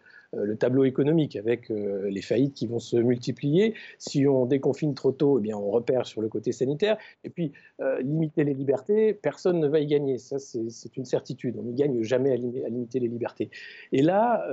le 0.45 0.57
tableau 0.57 0.85
économique 0.85 1.37
avec 1.37 1.71
euh, 1.71 2.09
les 2.09 2.23
faillites 2.23 2.55
qui 2.55 2.67
vont 2.67 2.79
se 2.79 2.97
multiplier. 2.97 3.75
Si 3.99 4.27
on 4.27 4.47
déconfine 4.47 4.95
trop 4.95 5.13
tôt, 5.13 5.39
eh 5.39 5.43
bien, 5.43 5.57
on 5.57 5.71
repère 5.71 6.07
sur 6.07 6.21
le 6.21 6.29
côté 6.29 6.53
sanitaire. 6.53 6.97
Et 7.25 7.31
puis, 7.31 7.53
euh, 7.81 8.01
limiter 8.01 8.45
les 8.45 8.55
libertés, 8.55 9.15
personne 9.15 9.61
ne 9.61 9.69
va 9.69 9.81
y 9.81 9.87
gagner. 9.87 10.19
Ça, 10.19 10.39
c'est 10.39 10.97
une 10.97 11.05
certitude. 11.05 11.57
On 11.59 11.63
n'y 11.63 11.75
gagne 11.75 12.03
jamais 12.03 12.33
à, 12.33 12.37
limiter 12.37 13.01
les 13.01 13.09
libertés. 13.09 13.51
Et 13.93 14.03
là, 14.03 14.47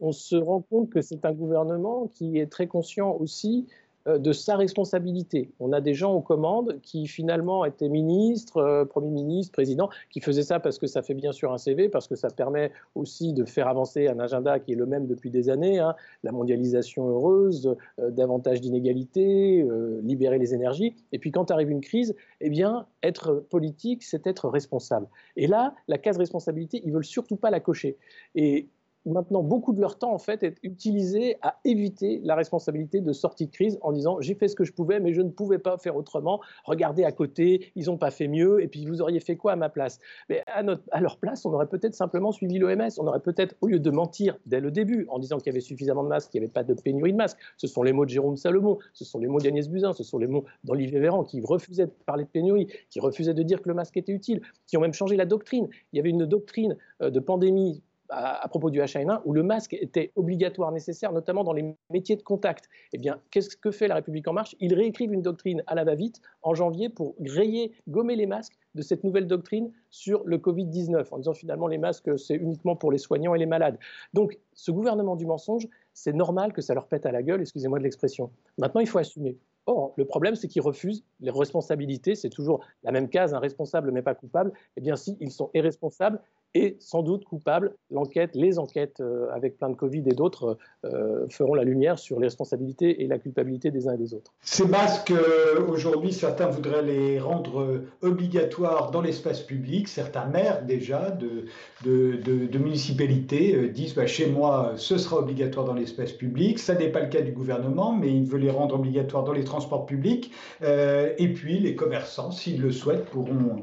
on 0.00 0.12
se 0.12 0.36
rend 0.36 0.60
compte 0.60 0.90
que 0.90 1.00
c'est 1.00 1.24
un 1.24 1.32
gouvernement 1.32 2.08
qui 2.08 2.38
est 2.38 2.46
très 2.46 2.66
conscient 2.66 3.16
aussi 3.18 3.66
euh, 3.66 3.85
de 4.06 4.32
sa 4.32 4.56
responsabilité. 4.56 5.50
On 5.60 5.72
a 5.72 5.80
des 5.80 5.94
gens 5.94 6.14
aux 6.14 6.20
commandes 6.20 6.78
qui 6.82 7.06
finalement 7.06 7.64
étaient 7.64 7.88
ministres, 7.88 8.58
euh, 8.58 8.84
Premier 8.84 9.10
ministre, 9.10 9.52
président, 9.52 9.88
qui 10.10 10.20
faisaient 10.20 10.42
ça 10.42 10.60
parce 10.60 10.78
que 10.78 10.86
ça 10.86 11.02
fait 11.02 11.14
bien 11.14 11.32
sûr 11.32 11.52
un 11.52 11.58
CV, 11.58 11.88
parce 11.88 12.06
que 12.06 12.14
ça 12.14 12.30
permet 12.30 12.70
aussi 12.94 13.32
de 13.32 13.44
faire 13.44 13.68
avancer 13.68 14.08
un 14.08 14.18
agenda 14.20 14.58
qui 14.60 14.72
est 14.72 14.76
le 14.76 14.86
même 14.86 15.06
depuis 15.06 15.30
des 15.30 15.50
années, 15.50 15.78
hein. 15.78 15.94
la 16.22 16.32
mondialisation 16.32 17.08
heureuse, 17.08 17.74
euh, 17.98 18.10
davantage 18.10 18.60
d'inégalités, 18.60 19.66
libérer 20.02 20.38
les 20.38 20.54
énergies. 20.54 20.94
Et 21.12 21.18
puis 21.18 21.30
quand 21.30 21.50
arrive 21.50 21.70
une 21.70 21.80
crise, 21.80 22.14
eh 22.40 22.50
bien, 22.50 22.86
être 23.02 23.44
politique, 23.50 24.02
c'est 24.02 24.26
être 24.26 24.48
responsable. 24.48 25.06
Et 25.36 25.46
là, 25.46 25.74
la 25.88 25.98
case 25.98 26.16
responsabilité, 26.16 26.80
ils 26.84 26.92
veulent 26.92 27.04
surtout 27.04 27.36
pas 27.36 27.50
la 27.50 27.60
cocher. 27.60 27.96
Et 28.34 28.68
maintenant 29.06 29.42
beaucoup 29.42 29.72
de 29.72 29.80
leur 29.80 29.98
temps 29.98 30.12
en 30.12 30.18
fait 30.18 30.42
est 30.42 30.56
utilisé 30.62 31.36
à 31.42 31.58
éviter 31.64 32.20
la 32.24 32.34
responsabilité 32.34 33.00
de 33.00 33.12
sortie 33.12 33.46
de 33.46 33.52
crise 33.52 33.78
en 33.82 33.92
disant 33.92 34.20
j'ai 34.20 34.34
fait 34.34 34.48
ce 34.48 34.56
que 34.56 34.64
je 34.64 34.72
pouvais 34.72 35.00
mais 35.00 35.12
je 35.12 35.22
ne 35.22 35.30
pouvais 35.30 35.58
pas 35.58 35.78
faire 35.78 35.96
autrement. 35.96 36.40
Regardez 36.64 37.04
à 37.04 37.12
côté, 37.12 37.72
ils 37.76 37.86
n'ont 37.86 37.98
pas 37.98 38.10
fait 38.10 38.28
mieux 38.28 38.62
et 38.62 38.68
puis 38.68 38.84
vous 38.86 39.00
auriez 39.00 39.20
fait 39.20 39.36
quoi 39.36 39.52
à 39.52 39.56
ma 39.56 39.68
place? 39.68 40.00
Mais 40.28 40.42
à, 40.46 41.00
leur 41.00 41.18
place, 41.18 41.44
on 41.44 41.52
aurait 41.52 41.68
peut-être 41.68 41.94
simplement 41.94 42.32
suivi 42.32 42.58
l'OMS. 42.58 42.88
On 42.98 43.06
aurait 43.06 43.20
peut-être 43.20 43.54
au 43.60 43.68
lieu 43.68 43.78
de 43.78 43.90
mentir 43.90 44.36
dès 44.46 44.60
le 44.60 44.70
début 44.70 45.06
en 45.08 45.18
disant 45.18 45.38
qu'il 45.38 45.46
y 45.46 45.50
avait 45.50 45.60
suffisamment 45.60 46.02
de 46.02 46.08
masques, 46.08 46.30
qu'il 46.30 46.40
n'y 46.40 46.46
avait 46.46 46.52
pas 46.52 46.64
de 46.64 46.74
pénurie 46.74 47.12
de 47.12 47.18
masques. 47.18 47.38
Ce 47.56 47.66
sont 47.66 47.82
les 47.82 47.92
mots 47.92 48.04
de 48.04 48.10
Jérôme 48.10 48.36
Salomon, 48.36 48.78
ce 48.92 49.04
sont 49.04 49.18
les 49.18 49.28
mots 49.28 49.40
d'Agnès 49.40 49.68
Buzyn, 49.68 49.92
ce 49.92 50.04
sont 50.04 50.18
les 50.18 50.26
mots 50.26 50.44
d'Olivier 50.64 51.00
Véran 51.00 51.24
qui 51.24 51.40
refusaient 51.40 51.86
de 51.86 51.92
parler 52.06 52.24
de 52.24 52.28
pénurie, 52.28 52.68
qui 52.90 53.00
refusaient 53.00 53.34
de 53.34 53.42
dire 53.42 53.62
que 53.62 53.68
le 53.68 53.74
masque 53.74 53.96
était 53.96 54.12
utile, 54.12 54.42
qui 54.66 54.76
ont 54.76 54.80
même 54.80 54.92
changé 54.92 55.16
la 55.16 55.26
doctrine. 55.26 55.68
Il 55.92 55.96
y 55.96 56.00
avait 56.00 56.10
une 56.10 56.26
doctrine 56.26 56.76
euh, 57.02 57.10
de 57.10 57.20
pandémie 57.20 57.82
à, 58.08 58.46
propos 58.48 58.70
du 58.70 58.80
H1N1 58.80 59.20
où 59.24 59.32
le 59.32 59.42
masque 59.42 59.74
était 59.74 60.12
obligatoire, 60.16 60.72
nécessaire, 60.72 61.12
notamment 61.12 61.44
dans 61.44 61.52
les 61.52 61.74
métiers 61.90 62.16
de 62.16 62.22
contact. 62.22 62.68
Eh 62.92 62.98
bien, 62.98 63.20
qu'est-ce 63.30 63.56
que 63.56 63.70
fait 63.70 63.88
la 63.88 63.96
République 63.96 64.28
en 64.28 64.32
marche? 64.32 64.56
Ils 64.60 64.74
réécrivent 64.74 65.12
une 65.12 65.22
doctrine 65.22 65.62
à 65.66 65.74
la 65.74 65.84
va-vite 65.84 66.20
en 66.42 66.54
janvier 66.54 66.88
pour 66.88 67.14
rayer, 67.20 67.72
gommer 67.88 68.16
les 68.16 68.26
masques 68.26 68.56
de 68.74 68.82
cette 68.82 69.04
nouvelle 69.04 69.26
doctrine 69.26 69.72
sur 69.90 70.22
le 70.24 70.38
Covid-19, 70.38 71.06
en 71.10 71.18
disant 71.18 71.34
finalement 71.34 71.66
les 71.66 71.78
masques, 71.78 72.18
c'est 72.18 72.34
uniquement 72.34 72.76
pour 72.76 72.92
les 72.92 72.98
soignants 72.98 73.34
et 73.34 73.38
les 73.38 73.46
malades. 73.46 73.78
Donc, 74.12 74.38
ce 74.52 74.70
gouvernement 74.70 75.16
du 75.16 75.26
mensonge, 75.26 75.66
c'est 75.94 76.12
normal 76.12 76.52
que 76.52 76.60
ça 76.60 76.74
leur 76.74 76.86
pète 76.86 77.06
à 77.06 77.12
la 77.12 77.22
gueule, 77.22 77.40
excusez-moi 77.40 77.78
de 77.78 77.84
l'expression. 77.84 78.30
Maintenant, 78.58 78.80
il 78.80 78.86
faut 78.86 78.98
assumer. 78.98 79.38
Or, 79.68 79.94
le 79.96 80.04
problème, 80.04 80.36
c'est 80.36 80.46
qu'ils 80.46 80.62
refusent 80.62 81.04
les 81.20 81.30
responsabilités. 81.30 82.14
C'est 82.14 82.30
toujours 82.30 82.64
la 82.84 82.92
même 82.92 83.08
case, 83.08 83.34
un 83.34 83.40
responsable 83.40 83.90
mais 83.90 84.02
pas 84.02 84.14
coupable. 84.14 84.52
Eh 84.76 84.80
bien, 84.80 84.94
si, 84.94 85.16
ils 85.20 85.32
sont 85.32 85.50
irresponsables 85.54 86.20
et 86.56 86.76
sans 86.80 87.02
doute 87.02 87.24
coupables. 87.24 87.74
L'enquête, 87.90 88.30
les 88.34 88.58
enquêtes 88.58 89.00
euh, 89.00 89.28
avec 89.32 89.58
plein 89.58 89.68
de 89.68 89.74
Covid 89.74 90.02
et 90.06 90.14
d'autres 90.14 90.56
euh, 90.84 91.26
feront 91.28 91.54
la 91.54 91.64
lumière 91.64 91.98
sur 91.98 92.18
les 92.18 92.26
responsabilités 92.26 93.02
et 93.02 93.06
la 93.06 93.18
culpabilité 93.18 93.70
des 93.70 93.88
uns 93.88 93.94
et 93.94 93.98
des 93.98 94.14
autres. 94.14 94.32
Ces 94.40 94.66
masques, 94.66 95.10
euh, 95.10 95.66
aujourd'hui, 95.68 96.12
certains 96.14 96.46
voudraient 96.46 96.82
les 96.82 97.20
rendre 97.20 97.82
obligatoires 98.00 98.90
dans 98.90 99.02
l'espace 99.02 99.42
public. 99.42 99.86
Certains 99.88 100.24
maires 100.24 100.64
déjà 100.64 101.10
de, 101.10 101.44
de, 101.84 102.58
municipalités 102.58 103.68
disent 103.68 103.94
bah, 103.94 104.06
chez 104.06 104.26
moi, 104.26 104.72
ce 104.76 104.96
sera 104.96 105.18
obligatoire 105.18 105.66
dans 105.66 105.74
l'espace 105.74 106.12
public. 106.12 106.58
Ça 106.58 106.74
n'est 106.74 106.88
pas 106.88 107.00
le 107.00 107.08
cas 107.08 107.20
du 107.20 107.32
gouvernement, 107.32 107.92
mais 107.92 108.10
il 108.10 108.24
veut 108.24 108.38
les 108.38 108.50
rendre 108.50 108.76
obligatoires 108.76 109.24
dans 109.24 109.32
les 109.32 109.44
transports 109.44 109.84
publics. 109.84 110.32
et 110.62 111.28
puis 111.34 111.58
les 111.58 111.74
commerçants, 111.74 112.30
s'ils 112.30 112.60
le 112.60 112.72
souhaitent, 112.72 113.04
pourront 113.06 113.62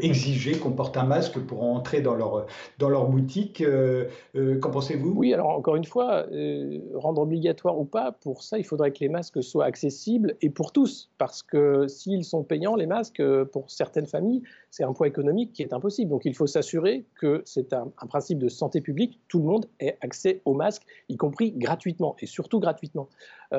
exiger 0.00 0.52
qu'on 0.52 0.72
porte 0.72 0.96
un 0.96 1.04
masque 1.04 1.38
pour 1.38 1.62
entrer 1.62 2.00
dans 2.00 2.14
leur 2.14 2.31
dans 2.78 2.88
leur 2.88 3.06
boutique. 3.06 3.60
Euh, 3.60 4.06
euh, 4.34 4.58
qu'en 4.58 4.70
pensez-vous? 4.70 5.12
Oui, 5.16 5.32
alors 5.32 5.48
encore 5.48 5.76
une 5.76 5.84
fois, 5.84 6.26
euh, 6.32 6.80
rendre 6.94 7.22
obligatoire 7.22 7.78
ou 7.78 7.84
pas, 7.84 8.12
pour 8.12 8.42
ça, 8.42 8.58
il 8.58 8.64
faudrait 8.64 8.92
que 8.92 9.00
les 9.00 9.08
masques 9.08 9.42
soient 9.42 9.64
accessibles 9.64 10.36
et 10.40 10.50
pour 10.50 10.72
tous, 10.72 11.10
parce 11.18 11.42
que 11.42 11.86
s'ils 11.88 12.24
sont 12.24 12.42
payants, 12.42 12.76
les 12.76 12.86
masques, 12.86 13.22
pour 13.52 13.70
certaines 13.70 14.06
familles, 14.06 14.42
c'est 14.72 14.84
un 14.84 14.94
poids 14.94 15.06
économique 15.06 15.52
qui 15.52 15.62
est 15.62 15.74
impossible. 15.74 16.10
Donc 16.10 16.24
il 16.24 16.34
faut 16.34 16.46
s'assurer 16.46 17.04
que 17.14 17.42
c'est 17.44 17.74
un, 17.74 17.92
principe 18.08 18.38
de 18.38 18.48
santé 18.48 18.80
publique, 18.80 19.20
tout 19.28 19.38
le 19.38 19.44
monde 19.44 19.66
ait 19.80 19.98
accès 20.00 20.40
aux 20.46 20.54
masques, 20.54 20.82
y 21.10 21.16
compris 21.16 21.52
gratuitement, 21.52 22.16
et 22.20 22.26
surtout 22.26 22.58
gratuitement. 22.58 23.08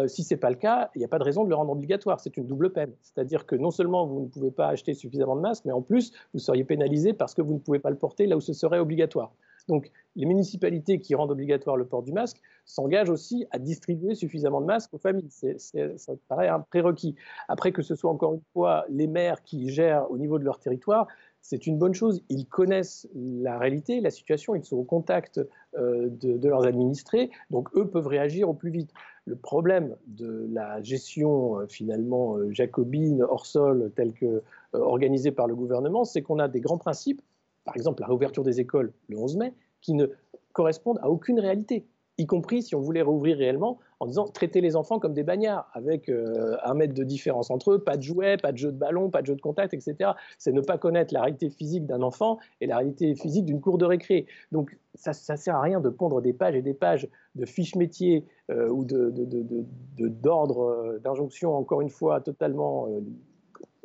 si 0.08 0.24
ce 0.24 0.34
n'est 0.34 0.40
pas 0.40 0.50
le 0.50 0.56
cas, 0.56 0.90
il 0.96 1.00
n'y 1.00 1.06
a 1.06 1.08
pas 1.08 1.20
de 1.20 1.24
raison 1.24 1.44
de 1.44 1.50
le 1.50 1.56
rendre 1.56 1.72
obligatoire, 1.72 2.20
c'est 2.20 2.36
une 2.36 2.48
double 2.48 2.74
peine. 2.74 2.92
C'est-à-dire 3.02 3.46
que 3.46 3.56
non 3.56 3.70
seulement 3.70 4.08
vous 4.08 4.22
ne 4.22 4.28
pouvez 4.28 4.52
pas 4.52 4.68
acheter 4.68 4.96
suffisamment 4.96 5.36
de 5.36 5.42
masques, 5.42 5.66
mais 5.66 5.72
en 5.72 5.84
plus, 5.84 6.12
vous 6.34 6.40
seriez 6.40 6.64
pénalisé 6.64 7.14
parce 7.14 7.36
que 7.36 7.44
vous 7.44 7.54
ne 7.54 7.60
pouvez 7.60 7.80
pas 7.80 7.92
le 7.92 7.98
porter 7.98 8.26
là 8.26 8.36
où 8.36 8.42
ce 8.42 8.54
serait 8.54 8.80
obligatoire. 8.80 9.32
Donc, 9.68 9.92
les 10.16 10.26
municipalités 10.26 11.00
qui 11.00 11.16
rendent 11.16 11.32
obligatoire 11.32 11.78
le 11.78 11.86
port 11.86 12.04
du 12.04 12.12
masque 12.12 12.40
s'engagent 12.66 13.10
aussi 13.10 13.46
à 13.52 13.60
distribuer 13.60 14.16
suffisamment 14.16 14.62
de 14.62 14.66
masques 14.66 14.94
aux 14.94 15.00
familles. 15.00 15.30
ça 15.30 16.14
paraît 16.28 16.48
un 16.48 16.60
prérequis. 16.60 17.16
Après, 17.48 17.72
que 17.72 17.82
ce 17.82 17.96
soit 17.96 18.12
encore 18.12 18.34
une 18.34 18.44
fois 18.54 18.86
les 18.90 19.08
maires 19.08 19.44
qui 19.44 19.70
gèrent 19.70 20.10
au 20.12 20.18
niveau 20.18 20.40
de 20.40 20.44
leur 20.44 20.60
territoire, 20.60 21.08
c'est 21.42 21.68
une 21.68 21.78
bonne 21.78 21.94
chose. 21.94 22.24
Ils 22.30 22.46
connaissent 22.46 23.08
la 23.16 23.58
réalité, 23.58 24.00
la 24.00 24.12
situation, 24.12 24.56
ils 24.56 24.64
sont 24.64 24.78
au 24.78 24.84
contact 24.84 25.42
euh, 25.78 26.08
de, 26.10 26.48
leurs 26.48 26.66
administrés, 26.66 27.32
donc 27.50 27.70
eux 27.76 27.88
peuvent 27.88 28.08
réagir 28.08 28.50
au 28.50 28.54
plus 28.54 28.72
vite. 28.72 28.92
Le 29.26 29.36
problème 29.36 29.96
de 30.08 30.48
la 30.52 30.82
gestion 30.82 31.60
euh, 31.60 31.68
finalement 31.68 32.38
euh, 32.38 32.52
jacobine 32.52 33.24
hors 33.24 33.46
sol 33.46 33.92
telle 33.96 34.14
que 34.14 34.42
organisée 34.72 35.32
par 35.32 35.48
le 35.48 35.56
gouvernement, 35.56 36.04
c'est 36.04 36.22
qu'on 36.22 36.40
a 36.40 36.48
des 36.48 36.62
grands 36.62 36.78
principes 36.78 37.22
par 37.66 37.76
exemple 37.76 38.02
la 38.02 38.08
réouverture 38.08 38.44
des 38.44 38.60
écoles 38.60 38.94
le 39.08 39.18
11 39.18 39.38
mai, 39.38 39.54
qui 39.82 39.94
ne 39.94 40.08
correspondent 40.54 41.00
à 41.02 41.10
aucune 41.10 41.40
réalité, 41.40 41.86
y 42.18 42.26
compris 42.26 42.62
si 42.62 42.76
on 42.76 42.80
voulait 42.80 43.02
rouvrir 43.02 43.38
réellement 43.38 43.80
en 44.00 44.06
disant 44.06 44.26
traiter 44.26 44.62
les 44.62 44.76
enfants 44.76 45.00
comme 45.00 45.14
des 45.14 45.24
bagnards, 45.24 45.70
avec 45.74 46.10
euh, 46.10 46.58
un 46.64 46.74
mètre 46.74 46.94
de 46.94 47.04
différence 47.04 47.50
entre 47.50 47.72
eux, 47.72 47.80
pas 47.80 47.98
de 47.98 48.04
jouets, 48.04 48.38
pas 48.38 48.52
de 48.52 48.58
jeux 48.58 48.72
de 48.72 48.78
ballon, 48.78 49.10
pas 49.10 49.22
de 49.22 49.28
jeux 49.28 49.36
de 49.36 49.42
contact, 49.42 49.74
etc. 49.74 50.12
C'est 50.38 50.52
ne 50.52 50.62
pas 50.62 50.78
connaître 50.78 51.14
la 51.14 51.22
réalité 51.22 51.50
physique 51.50 51.86
d'un 51.86 52.02
enfant 52.02 52.38
et 52.62 52.68
la 52.68 52.78
réalité 52.78 53.16
physique 53.16 53.46
d'une 53.46 53.62
cour 53.62 53.78
de 53.78 53.86
récré. 53.86 54.26
Donc 54.52 54.78
ça 54.94 55.12
ne 55.12 55.38
sert 55.38 55.56
à 55.56 55.62
rien 55.62 55.80
de 55.80 55.90
pondre 55.90 56.22
des 56.22 56.34
pages 56.34 56.56
et 56.56 56.62
des 56.62 56.74
pages 56.74 57.08
de 57.36 57.46
fiches 57.46 57.76
métiers 57.76 58.26
euh, 58.52 58.70
ou 58.70 58.86
d'ordre, 58.86 60.60
euh, 60.64 61.00
d'injonction, 61.00 61.56
encore 61.56 61.82
une 61.82 61.90
fois, 61.90 62.22
totalement 62.22 62.90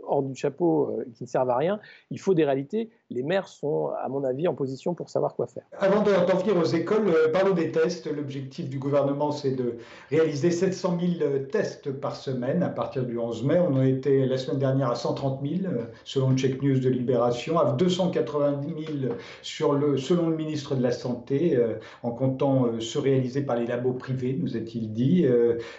hors 0.02 0.22
du 0.22 0.34
chapeau 0.34 0.98
qui 1.14 1.24
ne 1.24 1.28
servent 1.28 1.50
à 1.50 1.56
rien. 1.56 1.80
Il 2.10 2.18
faut 2.18 2.34
des 2.34 2.44
réalités. 2.44 2.90
Les 3.10 3.22
maires 3.22 3.48
sont, 3.48 3.90
à 4.02 4.08
mon 4.08 4.22
avis, 4.22 4.46
en 4.48 4.54
position 4.54 4.94
pour 4.94 5.08
savoir 5.10 5.34
quoi 5.34 5.46
faire. 5.46 5.64
Avant 5.78 6.02
d'en 6.02 6.36
venir 6.36 6.56
aux 6.56 6.64
écoles, 6.64 7.08
euh, 7.08 7.32
parlons 7.32 7.54
des 7.54 7.72
tests. 7.72 8.06
L'objectif 8.06 8.68
du 8.68 8.78
gouvernement, 8.78 9.32
c'est 9.32 9.52
de 9.52 9.76
réaliser 10.10 10.50
700 10.50 10.98
000 11.00 11.12
euh, 11.22 11.38
tests 11.46 11.90
par 11.90 12.16
semaine 12.16 12.62
à 12.62 12.68
partir 12.68 13.04
du 13.04 13.18
11 13.18 13.44
mai. 13.44 13.58
On 13.58 13.76
a 13.76 13.86
été 13.86 14.24
la 14.26 14.38
semaine 14.38 14.58
dernière 14.58 14.90
à 14.90 14.94
130 14.94 15.40
000, 15.42 15.72
selon 16.04 16.30
le 16.30 16.36
Check 16.36 16.62
News 16.62 16.78
de 16.78 16.88
Libération, 16.88 17.58
à 17.58 17.72
280 17.72 18.60
000 19.00 19.14
sur 19.42 19.72
le, 19.72 19.96
selon 19.98 20.28
le 20.28 20.36
ministre 20.36 20.74
de 20.74 20.82
la 20.82 20.92
Santé, 20.92 21.58
en 22.02 22.10
comptant 22.10 22.78
ceux 22.80 23.00
réalisés 23.00 23.42
par 23.42 23.56
les 23.56 23.66
labos 23.66 23.94
privés, 23.94 24.38
nous 24.38 24.56
a-t-il 24.56 24.92
dit. 24.92 25.26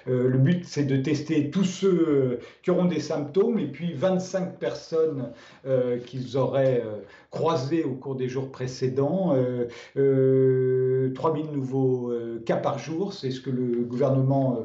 Le 0.06 0.38
but, 0.38 0.66
c'est 0.66 0.84
de 0.84 0.98
tester 0.98 1.50
tous 1.50 1.64
ceux 1.64 2.40
qui 2.64 2.72
auront 2.72 2.86
des 2.86 3.00
symptômes 3.00 3.60
et 3.60 3.68
puis 3.68 3.94
20 3.94 4.10
25 4.10 4.58
personnes 4.58 5.32
euh, 5.66 5.98
qu'ils 6.00 6.38
auraient 6.38 6.84
euh, 7.34 7.38
croisées 7.38 7.84
au 7.84 7.94
cours 7.94 8.16
des 8.16 8.28
jours 8.28 8.52
précédents, 8.52 9.36
3000 9.96 9.96
euh, 9.98 11.12
nouveaux 11.52 12.12
cas 12.46 12.58
par 12.58 12.80
jour, 12.80 13.14
c'est 13.14 13.32
ce 13.32 13.42
que 13.42 13.50
le 13.50 13.84
gouvernement 13.84 14.60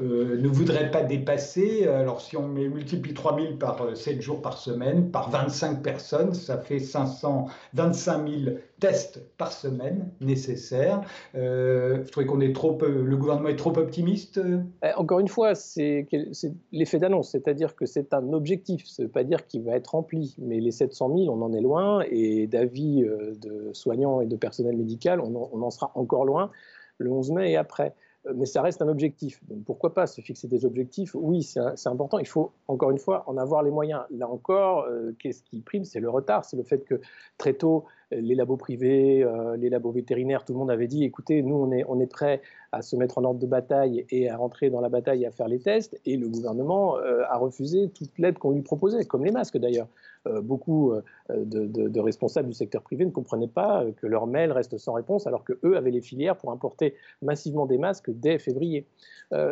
ne 0.00 0.48
voudrait 0.48 0.90
pas 0.90 1.02
dépasser. 1.02 1.86
Alors 1.86 2.20
si 2.20 2.36
on 2.36 2.48
multiplie 2.48 3.14
3000 3.14 3.58
par 3.58 3.96
7 3.96 4.20
jours 4.20 4.42
par 4.42 4.58
semaine, 4.58 5.10
par 5.10 5.30
25 5.30 5.82
personnes, 5.82 6.34
ça 6.34 6.58
fait 6.58 6.78
525 6.78 8.28
000 8.28 8.56
tests 8.80 9.22
par 9.36 9.52
semaine 9.52 10.10
nécessaires. 10.20 11.02
Euh, 11.34 12.02
je 12.04 12.10
trouvais 12.10 12.26
qu'on 12.26 12.40
est 12.40 12.54
trop, 12.54 12.76
le 12.80 13.16
gouvernement 13.16 13.48
est 13.48 13.56
trop 13.56 13.76
optimiste. 13.76 14.40
Eh, 14.82 14.92
encore 14.96 15.20
une 15.20 15.28
fois, 15.28 15.54
c'est 15.54 16.06
l'effet 16.72 16.98
d'annonce, 16.98 17.30
c'est-à-dire 17.30 17.76
que 17.76 17.86
c'est 17.86 18.12
un 18.14 18.32
objectif. 18.32 18.86
Ça 18.86 19.02
ne 19.02 19.06
veut 19.06 19.12
pas 19.12 19.24
dire 19.24 19.46
qu'il 19.46 19.62
va 19.62 19.76
être 19.76 19.88
rempli, 19.88 20.34
mais 20.38 20.60
les 20.60 20.72
700 20.72 21.16
000, 21.16 21.34
on 21.34 21.42
en 21.42 21.52
est 21.52 21.60
loin, 21.60 22.02
et 22.10 22.46
d'avis 22.46 23.04
euh, 23.04 23.34
de 23.40 23.70
soignants 23.72 24.20
et 24.20 24.26
de 24.26 24.36
personnel 24.36 24.76
médical, 24.76 25.20
on 25.20 25.62
en, 25.62 25.70
sera 25.70 25.92
encore 25.94 26.24
loin 26.24 26.50
le 26.98 27.10
11 27.10 27.30
mai 27.32 27.52
et 27.52 27.56
après 27.56 27.94
euh, 28.26 28.32
mais 28.36 28.46
ça 28.46 28.62
reste 28.62 28.82
un 28.82 28.88
objectif. 28.88 29.40
Donc 29.48 29.64
pourquoi 29.64 29.94
pas 29.94 30.06
se 30.06 30.20
fixer 30.20 30.48
des 30.48 30.64
objectifs? 30.64 31.14
Oui, 31.14 31.42
c'est 31.42 31.88
important. 31.88 32.18
Il 32.18 32.26
faut 32.26 32.52
encore 32.68 32.90
une 32.90 32.98
fois 32.98 33.24
en 33.26 33.36
avoir 33.36 33.62
les 33.62 33.70
moyens. 33.70 34.02
Là 34.10 34.28
encore, 34.28 34.84
euh, 34.84 35.12
qu'est-ce 35.18 35.42
qui 35.42 35.60
prime? 35.60 35.84
C'est 35.84 36.00
le 36.00 36.10
retard, 36.10 36.44
c'est 36.44 36.56
le 36.56 36.62
fait 36.62 36.84
que 36.84 37.00
très 37.38 37.54
tôt, 37.54 37.86
les 38.10 38.34
labos 38.34 38.56
privés, 38.56 39.26
les 39.58 39.70
labos 39.70 39.92
vétérinaires, 39.92 40.44
tout 40.44 40.52
le 40.52 40.58
monde 40.58 40.70
avait 40.70 40.86
dit, 40.86 41.04
écoutez, 41.04 41.42
nous, 41.42 41.54
on 41.54 41.72
est, 41.72 41.84
on 41.88 42.04
prêt 42.06 42.40
à 42.72 42.82
se 42.82 42.96
mettre 42.96 43.18
en 43.18 43.24
ordre 43.24 43.40
de 43.40 43.46
bataille 43.46 44.06
et 44.10 44.28
à 44.28 44.36
rentrer 44.36 44.70
dans 44.70 44.80
la 44.80 44.88
bataille 44.88 45.22
et 45.22 45.26
à 45.26 45.30
faire 45.30 45.48
les 45.48 45.58
tests. 45.58 46.00
Et 46.06 46.16
le 46.16 46.28
gouvernement 46.28 46.96
a 46.96 47.36
refusé 47.36 47.88
toute 47.90 48.18
l'aide 48.18 48.38
qu'on 48.38 48.52
lui 48.52 48.62
proposait, 48.62 49.04
comme 49.04 49.24
les 49.24 49.32
masques 49.32 49.58
d'ailleurs. 49.58 49.88
beaucoup 50.42 50.92
de, 51.28 51.66
de, 51.66 52.00
responsables 52.00 52.48
du 52.48 52.54
secteur 52.54 52.82
privé 52.82 53.04
ne 53.04 53.10
comprenaient 53.10 53.48
pas 53.48 53.84
que 53.96 54.06
leur 54.06 54.26
mail 54.26 54.52
reste 54.52 54.78
sans 54.78 54.92
réponse, 54.92 55.26
alors 55.26 55.44
qu'eux 55.44 55.76
avaient 55.76 55.90
les 55.90 56.00
filières 56.00 56.36
pour 56.36 56.52
importer 56.52 56.94
massivement 57.22 57.66
des 57.66 57.78
masques 57.78 58.10
dès 58.10 58.38
février. 58.38 58.86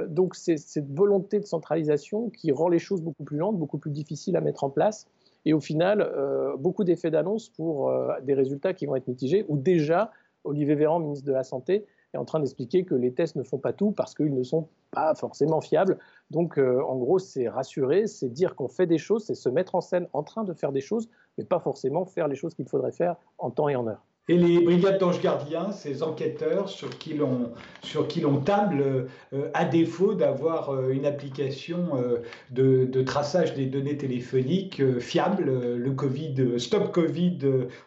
donc 0.09 0.35
c'est 0.35 0.57
cette 0.57 0.91
volonté 0.91 1.41
de 1.41 1.47
centralisation 1.47 2.31
qui 2.31 2.53
rend 2.53 2.69
les 2.69 2.79
choses 2.79 3.03
beaucoup 3.03 3.25
plus 3.25 3.39
lentes, 3.39 3.59
beaucoup 3.59 3.79
plus 3.79 3.91
difficiles 3.91 4.37
à 4.37 4.41
mettre 4.41 4.65
en 4.65 4.71
place 4.71 5.07
et 5.45 5.53
au 5.53 5.61
final, 5.61 6.01
euh, 6.01 6.57
beaucoup 6.57 6.85
d'effets 6.85 7.11
d'annonce 7.11 7.49
pour 7.49 7.91
euh, 7.91 8.13
des 8.23 8.35
résultats 8.35 8.75
qui 8.75 8.87
vont 8.87 8.97
être 8.97 9.09
mitigés, 9.09 9.45
ou 9.49 9.57
déjà, 9.57 10.11
Olivier 10.45 10.75
Véran, 10.75 11.01
ministre 11.01 11.27
de 11.27 11.33
la 11.33 11.45
Santé, 11.45 11.87
est 12.15 12.19
en 12.19 12.25
train 12.25 12.41
d'expliquer 12.41 12.85
que 12.85 12.95
les 12.95 13.13
tests 13.13 13.37
ne 13.37 13.43
font 13.43 13.59
pas 13.59 13.73
tout 13.73 13.93
parce 13.93 14.15
qu'ils 14.15 14.35
ne 14.35 14.43
sont 14.43 14.69
pas 14.91 15.15
forcément 15.15 15.61
fiables. 15.61 15.99
Donc, 16.31 16.59
euh, 16.59 16.83
en 16.83 16.97
gros, 16.97 17.19
c'est 17.19 17.49
rassurer, 17.49 18.07
c'est 18.07 18.29
dire 18.29 18.55
qu'on 18.55 18.69
fait 18.69 18.87
des 18.87 18.99
choses, 18.99 19.25
c'est 19.25 19.35
se 19.35 19.49
mettre 19.49 19.75
en 19.75 19.81
scène 19.81 20.09
en 20.13 20.23
train 20.23 20.45
de 20.45 20.55
faire 20.55 20.73
des 20.73 20.81
choses, 20.81 21.09
mais 21.37 21.45
pas 21.45 21.61
forcément 21.61 22.05
faire 22.05 22.29
les 22.29 22.37
choses 22.37 22.55
qu'il 22.55 22.67
faudrait 22.67 22.93
faire 22.93 23.17
en 23.39 23.51
temps 23.51 23.69
et 23.69 23.77
en 23.77 23.87
heure. 23.87 24.05
Et 24.31 24.37
les 24.37 24.61
brigades 24.61 24.99
d'anges 24.99 25.23
gardiens, 25.23 25.73
ces 25.73 26.03
enquêteurs 26.03 26.69
sur 26.69 26.91
qui 26.99 27.15
l'on, 27.15 28.41
table, 28.45 29.07
euh, 29.33 29.49
à 29.55 29.65
défaut 29.65 30.13
d'avoir 30.13 30.69
euh, 30.69 30.91
une 30.91 31.07
application 31.07 31.97
euh, 31.97 32.19
de, 32.51 32.85
de, 32.85 33.03
traçage 33.03 33.55
des 33.55 33.65
données 33.65 33.97
téléphoniques 33.97 34.83
fiable, 34.99 35.51
le 35.77 35.91
Covid, 35.93 36.59
Stop 36.59 36.93
Covid, 36.93 37.39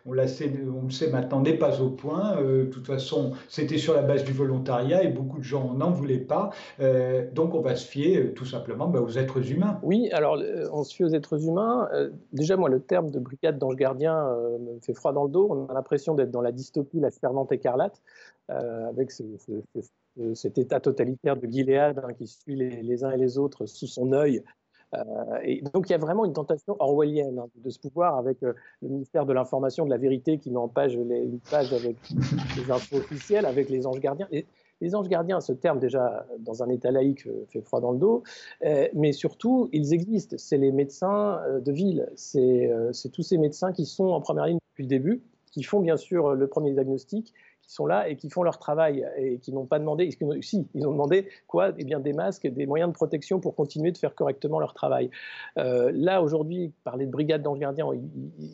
on 0.08 0.14
le 0.14 0.28
sait 0.28 1.10
maintenant, 1.12 1.42
n'est 1.42 1.58
pas 1.58 1.80
au 1.80 1.90
point. 1.90 2.38
de 2.42 2.66
toute 2.66 2.88
façon, 2.88 3.34
c'était 3.48 3.78
sur 3.78 3.94
la 3.94 4.02
base 4.02 4.24
du 4.24 4.32
volontariat 4.32 5.04
et 5.04 5.10
beaucoup 5.10 5.38
de 5.38 5.44
gens 5.44 5.76
n'en 5.76 5.92
voulaient 5.92 6.18
pas. 6.18 6.50
donc, 7.34 7.54
on 7.54 7.62
va 7.62 7.76
se 7.76 7.88
fier 7.88 8.34
tout 8.34 8.46
simplement 8.46 8.88
bah, 8.88 9.00
aux 9.00 9.18
êtres 9.18 9.52
humains. 9.52 9.80
Oui, 9.84 10.10
alors 10.12 10.42
on 10.72 10.84
se 10.84 10.96
fie 10.96 11.04
aux 11.04 11.14
êtres 11.14 11.46
humains. 11.46 11.88
déjà, 12.34 12.58
moi, 12.58 12.70
le 12.70 12.80
terme 12.80 13.12
de 13.12 13.20
brigade 13.20 13.60
d'anges 13.60 13.76
gardiens 13.76 14.26
me 14.60 14.80
fait 14.82 14.94
froid 14.94 15.14
dans 15.14 15.26
le 15.26 15.30
dos. 15.30 15.48
On 15.52 15.72
a 15.72 15.74
l'impression 15.74 16.16
d'être 16.16 16.31
dans 16.32 16.42
la 16.42 16.52
dystopie, 16.52 17.00
la 17.00 17.12
servante 17.12 17.52
écarlate, 17.52 18.02
euh, 18.52 18.90
avec 18.90 19.12
cet 19.12 20.58
état 20.58 20.80
totalitaire 20.82 21.38
de 21.38 21.48
Gilead 21.48 22.00
hein, 22.00 22.14
qui 22.14 22.28
suit 22.28 22.56
les, 22.56 23.04
uns 23.04 23.12
et 23.12 23.18
les 23.18 23.38
autres 23.38 23.66
sous 23.66 23.88
son 23.88 24.12
œil. 24.12 24.44
Euh, 24.94 25.00
et 25.44 25.62
donc 25.74 25.88
il 25.88 25.94
y 25.94 25.96
a 25.96 25.98
vraiment 25.98 26.26
une 26.26 26.34
tentation 26.34 26.76
orwellienne 26.80 27.40
hein, 27.40 27.48
de 27.56 27.70
ce 27.70 27.80
pouvoir 27.80 28.18
avec 28.18 28.44
euh, 28.44 28.52
le 28.82 28.90
ministère 28.90 29.26
de 29.26 29.32
l'information, 29.32 29.86
de 29.86 29.90
la 29.90 29.98
vérité 29.98 30.38
qui 30.38 30.52
met 30.52 30.58
en 30.58 30.68
page 30.68 30.98
les, 30.98 31.20
une 31.20 31.40
page 31.40 31.72
avec 31.72 31.96
les 32.58 32.70
infos 32.70 32.98
officielles, 32.98 33.46
avec 33.46 33.70
les 33.70 33.88
anges 33.88 34.02
gardiens. 34.02 34.28
Les 34.82 34.96
anges 34.96 35.08
gardiens, 35.08 35.40
ce 35.40 35.54
terme 35.54 35.80
déjà 35.80 36.26
dans 36.40 36.62
un 36.62 36.68
état 36.68 36.92
laïque 36.92 37.26
fait 37.48 37.62
froid 37.62 37.80
dans 37.80 37.92
le 37.92 38.00
dos, 38.00 38.24
mais 38.96 39.14
surtout 39.14 39.70
ils 39.72 39.94
existent. 39.94 40.36
C'est 40.40 40.58
les 40.58 40.72
médecins 40.72 41.40
de 41.64 41.72
ville, 41.72 42.10
c'est 42.16 42.72
tous 43.14 43.22
ces 43.22 43.38
médecins 43.38 43.72
qui 43.74 43.86
sont 43.86 44.08
en 44.08 44.20
première 44.20 44.48
ligne 44.48 44.58
depuis 44.72 44.84
le 44.84 44.90
début 44.90 45.22
qui 45.52 45.64
font 45.64 45.80
bien 45.80 45.98
sûr 45.98 46.34
le 46.34 46.48
premier 46.48 46.72
diagnostic, 46.72 47.34
qui 47.62 47.74
sont 47.74 47.86
là 47.86 48.10
et 48.10 48.16
qui 48.16 48.30
font 48.30 48.44
leur 48.44 48.58
travail 48.58 49.06
et 49.18 49.38
qui 49.40 49.54
n'ont 49.54 49.66
pas 49.66 49.80
demandé, 49.80 50.10
si, 50.42 50.68
ils 50.74 50.88
ont 50.88 50.92
demandé 50.92 51.28
quoi 51.48 51.72
Eh 51.78 51.84
bien 51.84 52.00
des 52.00 52.14
masques, 52.14 52.48
des 52.48 52.66
moyens 52.66 52.90
de 52.92 52.96
protection 52.96 53.40
pour 53.40 53.56
continuer 53.56 53.92
de 53.92 53.98
faire 53.98 54.16
correctement 54.16 54.60
leur 54.60 54.74
travail. 54.74 55.10
Euh, 55.58 55.92
là, 55.94 56.22
aujourd'hui, 56.22 56.74
parler 56.84 57.06
de 57.06 57.12
brigade 57.12 57.44
d'anges 57.44 57.60
gardiens, 57.60 57.88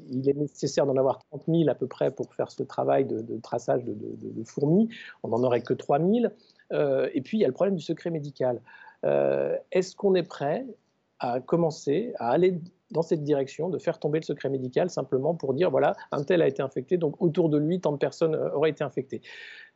il, 0.10 0.30
est 0.30 0.34
nécessaire 0.34 0.86
d'en 0.86 0.98
avoir 0.98 1.20
30 1.32 1.44
000 1.48 1.70
à 1.70 1.75
peu 1.75 1.88
près 1.88 2.12
pour 2.12 2.34
faire 2.34 2.51
ce 2.51 2.63
travail 2.63 3.06
de, 3.06 3.39
traçage 3.42 3.84
de, 3.86 4.44
fourmis. 4.44 4.89
On 5.24 5.30
n'en 5.30 5.44
aurait 5.44 5.62
que 5.62 5.74
3 5.74 6.00
000. 6.00 6.12
Euh, 6.74 7.10
et 7.13 7.22
puis, 7.22 7.38
il 7.38 7.42
y 7.42 7.46
a 7.46 7.48
le 7.48 7.54
problème 7.54 7.75
du 7.75 7.84
secret 7.84 8.10
médical. 8.10 8.62
Euh, 9.06 9.56
est-ce 9.72 9.96
qu'on 9.96 10.16
est 10.16 10.27
prêt 10.27 10.66
à 11.20 11.39
commencer 11.39 12.13
à 12.20 12.30
aller 12.30 12.60
dans 12.91 13.01
cette 13.01 13.24
direction, 13.24 13.70
de 13.70 13.77
faire 13.77 14.00
tomber 14.00 14.20
le 14.20 14.24
secret 14.24 14.50
médical 14.50 14.89
simplement 14.89 15.36
pour 15.36 15.53
dire, 15.53 15.70
voilà, 15.70 15.96
un 16.12 16.24
tel 16.24 16.41
a 16.41 16.48
été 16.48 16.62
infecté, 16.62 16.98
donc 16.98 17.22
autour 17.22 17.50
de 17.50 17.58
lui, 17.58 17.79
tant 17.79 17.91
de 17.91 17.98
personnes 17.98 18.36
euh, 18.36 18.53
auraient 18.53 18.70
été 18.70 18.84
infectées 18.84 19.22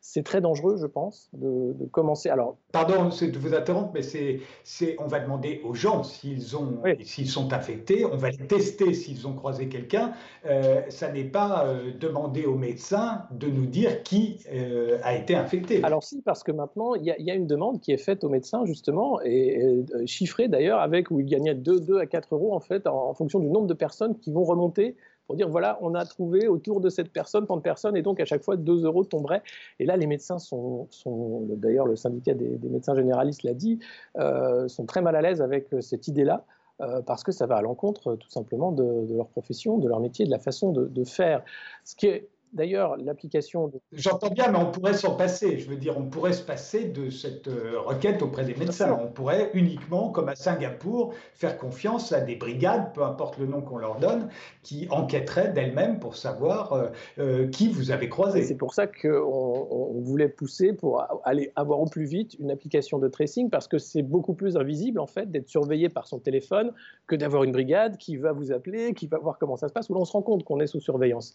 c'est 0.04 0.24
très 0.24 0.40
dangereux, 0.40 0.76
je 0.78 0.86
pense, 0.86 1.30
de, 1.32 1.86
commencer. 1.92 2.28
Alors, 2.28 2.56
pardon 2.72 3.04
de 3.04 3.38
vous 3.38 3.54
interrompre, 3.54 3.92
mais 3.94 4.02
c'est, 4.02 4.40
c'est, 4.64 4.96
on 4.98 5.06
va 5.06 5.20
demander 5.20 5.60
aux 5.64 5.74
gens 5.74 6.02
s'ils 6.02 6.56
ont, 6.56 6.82
s'ils 7.02 7.28
sont 7.28 7.52
infectés, 7.52 8.04
on 8.04 8.16
va 8.16 8.30
les 8.30 8.46
tester 8.48 8.94
s'ils 8.94 9.28
ont 9.28 9.34
croisé 9.34 9.68
quelqu'un. 9.68 10.12
Euh, 10.44 10.82
ça 10.88 11.10
n'est 11.12 11.24
pas 11.24 11.66
euh, 11.66 11.92
demander 11.98 12.46
aux 12.46 12.56
médecins 12.56 13.22
de 13.30 13.46
nous 13.46 13.66
dire 13.66 14.02
qui 14.02 14.40
euh, 14.52 14.98
a 15.04 15.14
été 15.14 15.36
infecté. 15.36 15.84
Alors 15.84 16.02
si, 16.02 16.20
parce 16.20 16.42
que 16.42 16.50
maintenant 16.50 16.96
il 16.96 17.04
y, 17.04 17.30
a 17.30 17.34
une 17.34 17.46
demande 17.46 17.80
qui 17.80 17.92
est 17.92 18.02
faite 18.04 18.24
aux 18.24 18.28
médecins 18.28 18.64
justement 18.64 19.20
et, 19.22 19.84
chiffrée 20.06 20.48
d'ailleurs 20.48 20.80
avec 20.80 21.12
où 21.12 21.20
ils 21.20 21.26
gagnaient 21.26 21.54
2, 21.54 21.78
2 21.78 21.98
à 21.98 22.06
4 22.06 22.34
euros 22.34 22.54
en 22.54 22.60
fait 22.60 22.88
en 22.88 23.01
fonction 23.14 23.40
du 23.40 23.48
nombre 23.48 23.66
de 23.66 23.74
personnes 23.74 24.18
qui 24.18 24.32
vont 24.32 24.44
remonter 24.44 24.96
pour 25.26 25.36
dire 25.36 25.48
voilà, 25.48 25.78
on 25.80 25.94
a 25.94 26.04
trouvé 26.04 26.48
autour 26.48 26.80
de 26.80 26.88
cette 26.88 27.12
personne 27.12 27.46
tant 27.46 27.56
de 27.56 27.62
personnes, 27.62 27.96
et 27.96 28.02
donc 28.02 28.20
à 28.20 28.24
chaque 28.24 28.42
fois 28.42 28.56
2 28.56 28.84
euros 28.84 29.04
tomberaient. 29.04 29.42
Et 29.78 29.86
là, 29.86 29.96
les 29.96 30.06
médecins 30.06 30.38
sont, 30.38 30.88
sont 30.90 31.46
d'ailleurs 31.56 31.86
le 31.86 31.96
syndicat 31.96 32.34
des, 32.34 32.58
médecins 32.68 32.94
généralistes 32.94 33.42
l'a 33.42 33.54
dit, 33.54 33.78
euh, 34.18 34.68
sont 34.68 34.84
très 34.84 35.00
mal 35.00 35.16
à 35.16 35.22
l'aise 35.22 35.40
avec 35.40 35.72
euh, 35.72 35.80
cette 35.80 36.08
idée-là. 36.08 36.44
Euh, 36.80 37.00
parce 37.02 37.22
que 37.22 37.30
ça 37.30 37.46
va 37.46 37.56
à 37.56 37.62
l'encontre 37.62 38.16
tout 38.16 38.30
simplement 38.30 38.72
de, 38.72 39.06
leur 39.14 39.28
profession, 39.28 39.78
de 39.78 39.86
leur 39.86 40.00
métier, 40.00 40.24
de 40.24 40.30
la 40.30 40.38
façon 40.38 40.72
de, 40.72 40.86
de 40.86 41.04
faire. 41.04 41.44
Ce 41.84 41.94
qui 41.94 42.06
est 42.06 42.28
D'ailleurs, 42.52 42.98
l'application. 42.98 43.72
J'entends 43.92 44.28
bien, 44.28 44.50
mais 44.50 44.58
on 44.58 44.70
pourrait 44.70 44.92
s'en 44.92 45.16
passer. 45.16 45.58
Je 45.58 45.70
veux 45.70 45.76
dire, 45.76 45.96
on 45.96 46.04
pourrait 46.04 46.34
se 46.34 46.42
passer 46.42 46.84
de 46.84 47.08
cette 47.08 47.48
euh, 47.48 47.80
requête 47.80 48.20
auprès 48.20 48.44
des 48.44 48.54
médecins. 48.54 48.92
On 48.92 49.10
pourrait 49.10 49.50
uniquement, 49.54 50.10
comme 50.10 50.28
à 50.28 50.34
Singapour, 50.34 51.14
faire 51.32 51.56
confiance 51.56 52.12
à 52.12 52.20
des 52.20 52.36
brigades, 52.36 52.92
peu 52.92 53.04
importe 53.04 53.38
le 53.38 53.46
nom 53.46 53.62
qu'on 53.62 53.78
leur 53.78 53.96
donne, 53.98 54.28
qui 54.62 54.86
enquêteraient 54.90 55.48
d'elles-mêmes 55.48 55.98
pour 55.98 56.14
savoir 56.14 56.74
euh, 56.74 56.88
euh, 57.18 57.48
qui 57.48 57.68
vous 57.68 57.90
avez 57.90 58.10
croisé. 58.10 58.42
C'est 58.42 58.54
pour 58.54 58.74
ça 58.74 58.86
qu'on 58.86 60.02
voulait 60.02 60.28
pousser 60.28 60.74
pour 60.74 61.06
aller 61.24 61.52
avoir 61.56 61.80
au 61.80 61.86
plus 61.86 62.04
vite 62.04 62.36
une 62.38 62.50
application 62.50 62.98
de 62.98 63.08
tracing, 63.08 63.48
parce 63.48 63.66
que 63.66 63.78
c'est 63.78 64.02
beaucoup 64.02 64.34
plus 64.34 64.58
invisible, 64.58 65.00
en 65.00 65.06
fait, 65.06 65.30
d'être 65.30 65.48
surveillé 65.48 65.88
par 65.88 66.06
son 66.06 66.18
téléphone 66.18 66.72
que 67.06 67.16
d'avoir 67.16 67.44
une 67.44 67.52
brigade 67.52 67.96
qui 67.96 68.18
va 68.18 68.32
vous 68.32 68.52
appeler, 68.52 68.92
qui 68.92 69.06
va 69.06 69.16
voir 69.16 69.38
comment 69.38 69.56
ça 69.56 69.68
se 69.68 69.72
passe, 69.72 69.88
où 69.88 69.94
l'on 69.94 70.04
se 70.04 70.12
rend 70.12 70.22
compte 70.22 70.44
qu'on 70.44 70.60
est 70.60 70.66
sous 70.66 70.80
surveillance. 70.80 71.32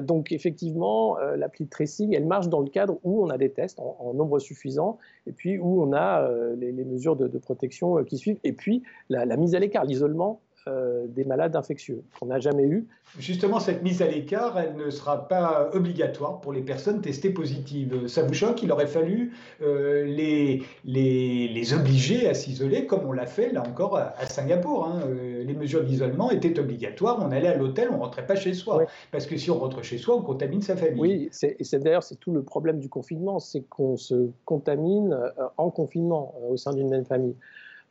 donc, 0.00 0.32
effectivement, 0.38 1.18
euh, 1.18 1.36
l'appli 1.36 1.64
de 1.64 1.70
tracing, 1.70 2.14
elle 2.14 2.26
marche 2.26 2.48
dans 2.48 2.60
le 2.60 2.70
cadre 2.70 2.98
où 3.02 3.24
on 3.24 3.28
a 3.28 3.36
des 3.38 3.50
tests 3.50 3.80
en, 3.80 4.14
nombre 4.14 4.38
suffisant, 4.38 4.98
et 5.26 5.32
puis 5.32 5.58
où 5.58 5.82
on 5.82 5.92
a 5.92 6.22
euh, 6.22 6.54
les, 6.56 6.72
mesures 6.84 7.16
de, 7.16 7.38
protection 7.38 7.98
euh, 7.98 8.04
qui 8.04 8.16
suivent, 8.16 8.38
et 8.44 8.52
puis 8.52 8.84
la 9.08 9.36
mise 9.36 9.54
à 9.56 9.58
l'écart, 9.58 9.84
l'isolement 9.84 10.40
euh, 10.66 11.06
des 11.08 11.24
malades 11.24 11.56
infectieux 11.56 12.02
qu'on 12.18 12.26
n'a 12.26 12.40
jamais 12.40 12.64
eu. 12.64 12.86
Justement, 13.18 13.60
cette 13.60 13.82
mise 13.82 14.02
à 14.02 14.06
l'écart, 14.06 14.58
elle 14.58 14.76
ne 14.76 14.90
sera 14.90 15.28
pas 15.28 15.70
obligatoire 15.72 16.40
pour 16.40 16.52
les 16.52 16.60
personnes 16.60 17.00
testées 17.00 17.30
positives. 17.30 18.06
Ça 18.06 18.22
vous 18.22 18.34
choque? 18.34 18.62
Il 18.62 18.72
aurait 18.72 18.86
fallu 18.86 19.32
euh, 19.62 20.04
les, 20.04 20.62
les, 20.84 21.48
les, 21.48 21.74
obliger 21.74 22.28
à 22.28 22.34
s'isoler, 22.34 22.86
comme 22.86 23.06
on 23.06 23.12
l'a 23.12 23.26
fait 23.26 23.52
là 23.52 23.62
encore 23.62 23.96
à, 23.96 24.26
Singapour. 24.26 24.86
Hein. 24.86 25.00
Euh, 25.06 25.42
les 25.44 25.54
mesures 25.54 25.84
d'isolement 25.84 26.30
étaient 26.30 26.58
obligatoires. 26.58 27.18
On 27.22 27.30
allait 27.30 27.48
à 27.48 27.56
l'hôtel, 27.56 27.88
on 27.90 27.96
ne 27.96 28.02
rentrait 28.02 28.26
pas 28.26 28.36
chez 28.36 28.52
soi. 28.52 28.84
Parce 29.10 29.26
que 29.26 29.36
si 29.36 29.50
on 29.50 29.58
rentre 29.58 29.82
chez 29.82 29.96
soi, 29.96 30.16
on 30.16 30.22
contamine 30.22 30.60
sa 30.60 30.76
famille. 30.76 31.00
Oui, 31.00 31.30
et 31.42 31.64
c'est 31.64 31.78
d'ailleurs 31.78 32.02
c'est 32.02 32.16
tout 32.16 32.32
le 32.32 32.42
problème 32.42 32.78
du 32.78 32.88
confinement, 32.88 33.38
c'est 33.38 33.62
qu'on 33.62 33.96
se 33.96 34.28
contamine 34.44 35.16
en 35.56 35.70
confinement 35.70 36.34
au 36.50 36.56
sein 36.56 36.74
d'une 36.74 36.90
même 36.90 37.06
famille. 37.06 37.36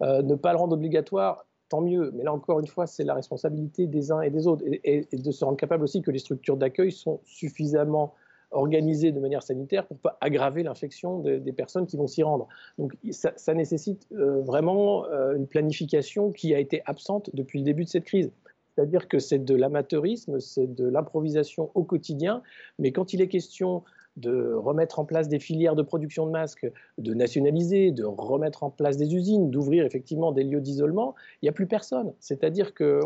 ne 0.01 0.35
pas 0.35 0.51
le 0.51 0.57
rendre 0.59 0.73
obligatoire, 0.73 1.46
tant 1.69 1.81
mieux. 1.81 2.11
Mais 2.15 2.23
là 2.23 2.33
encore 2.33 2.59
une 2.59 2.67
fois, 2.67 2.87
c'est 2.87 3.03
la 3.03 3.13
responsabilité 3.13 3.87
des 3.87 4.11
uns 4.11 4.21
et 4.21 4.29
des 4.29 4.47
autres, 4.47 4.63
et, 4.83 5.07
de 5.11 5.31
se 5.31 5.43
rendre 5.45 5.57
capable 5.57 5.83
aussi 5.83 6.01
que 6.01 6.11
les 6.11 6.19
structures 6.19 6.57
d'accueil 6.57 6.91
sont 6.91 7.19
suffisamment 7.25 8.13
organisées 8.51 9.11
de 9.11 9.19
manière 9.19 9.43
sanitaire 9.43 9.85
pour 9.85 9.97
pas 9.97 10.17
aggraver 10.21 10.63
l'infection 10.63 11.19
des 11.19 11.51
personnes 11.51 11.85
qui 11.85 11.97
vont 11.97 12.07
s'y 12.07 12.23
rendre. 12.23 12.47
Donc 12.77 12.95
ça, 13.11 13.53
nécessite 13.53 14.07
euh, 14.13 14.41
vraiment 14.41 15.05
euh, 15.07 15.35
une 15.35 15.47
planification 15.47 16.31
qui 16.31 16.55
a 16.55 16.59
été 16.59 16.81
absente 16.85 17.29
depuis 17.33 17.59
le 17.59 17.65
début 17.65 17.83
de 17.83 17.89
cette 17.89 18.05
crise. 18.05 18.31
C'est-à-dire 18.73 19.07
que 19.07 19.19
c'est 19.19 19.39
de 19.39 19.55
l'amateurisme, 19.55 20.39
c'est 20.39 20.73
de 20.73 20.87
l'improvisation 20.87 21.71
au 21.73 21.83
quotidien, 21.83 22.41
mais 22.79 22.91
quand 22.91 23.11
il 23.11 23.21
est 23.21 23.27
question 23.27 23.83
de 24.17 24.53
remettre 24.53 24.99
en 24.99 25.05
place 25.05 25.29
des 25.29 25.39
filières 25.39 25.75
de 25.75 25.83
production 25.83 26.25
de 26.25 26.31
masques, 26.31 26.69
de 26.97 27.13
nationaliser, 27.13 27.91
de 27.91 28.03
remettre 28.03 28.63
en 28.63 28.69
place 28.71 28.97
des 28.97 29.15
usines, 29.15 29.51
d'ouvrir 29.51 29.85
effectivement 29.85 30.31
des 30.31 30.43
lieux 30.43 30.59
d'isolement, 30.59 31.15
il 31.41 31.45
n'y 31.45 31.49
a 31.49 31.53
plus 31.53 31.67
personne. 31.67 32.13
C'est-à-dire 32.19 32.73
que 32.73 32.99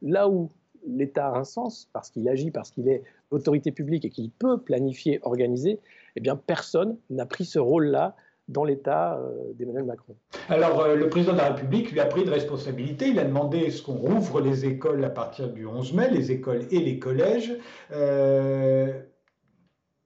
là 0.00 0.28
où 0.28 0.50
l'État 0.86 1.28
a 1.28 1.38
un 1.38 1.44
sens, 1.44 1.88
parce 1.92 2.10
qu'il 2.10 2.28
agit, 2.28 2.50
parce 2.50 2.70
qu'il 2.70 2.88
est 2.88 3.02
autorité 3.30 3.72
publique 3.72 4.04
et 4.04 4.10
qu'il 4.10 4.30
peut 4.30 4.58
planifier, 4.58 5.18
organiser, 5.22 5.80
eh 6.16 6.20
bien 6.20 6.36
personne 6.36 6.96
n'a 7.10 7.26
pris 7.26 7.44
ce 7.44 7.58
rôle-là 7.58 8.14
dans 8.48 8.64
l'État 8.64 9.20
d'Emmanuel 9.54 9.84
Macron. 9.84 10.14
Alors, 10.48 10.86
le 10.88 11.08
président 11.08 11.32
de 11.32 11.38
la 11.38 11.52
République 11.52 11.92
lui 11.92 12.00
a 12.00 12.06
pris 12.06 12.24
de 12.24 12.30
responsabilité. 12.30 13.08
Il 13.08 13.18
a 13.18 13.24
demandé 13.24 13.70
ce 13.70 13.82
qu'on 13.82 13.94
rouvre 13.94 14.40
les 14.40 14.66
écoles 14.66 15.04
à 15.04 15.10
partir 15.10 15.48
du 15.48 15.64
11 15.64 15.94
mai, 15.94 16.10
les 16.10 16.32
écoles 16.32 16.66
et 16.70 16.80
les 16.80 16.98
collèges. 16.98 17.56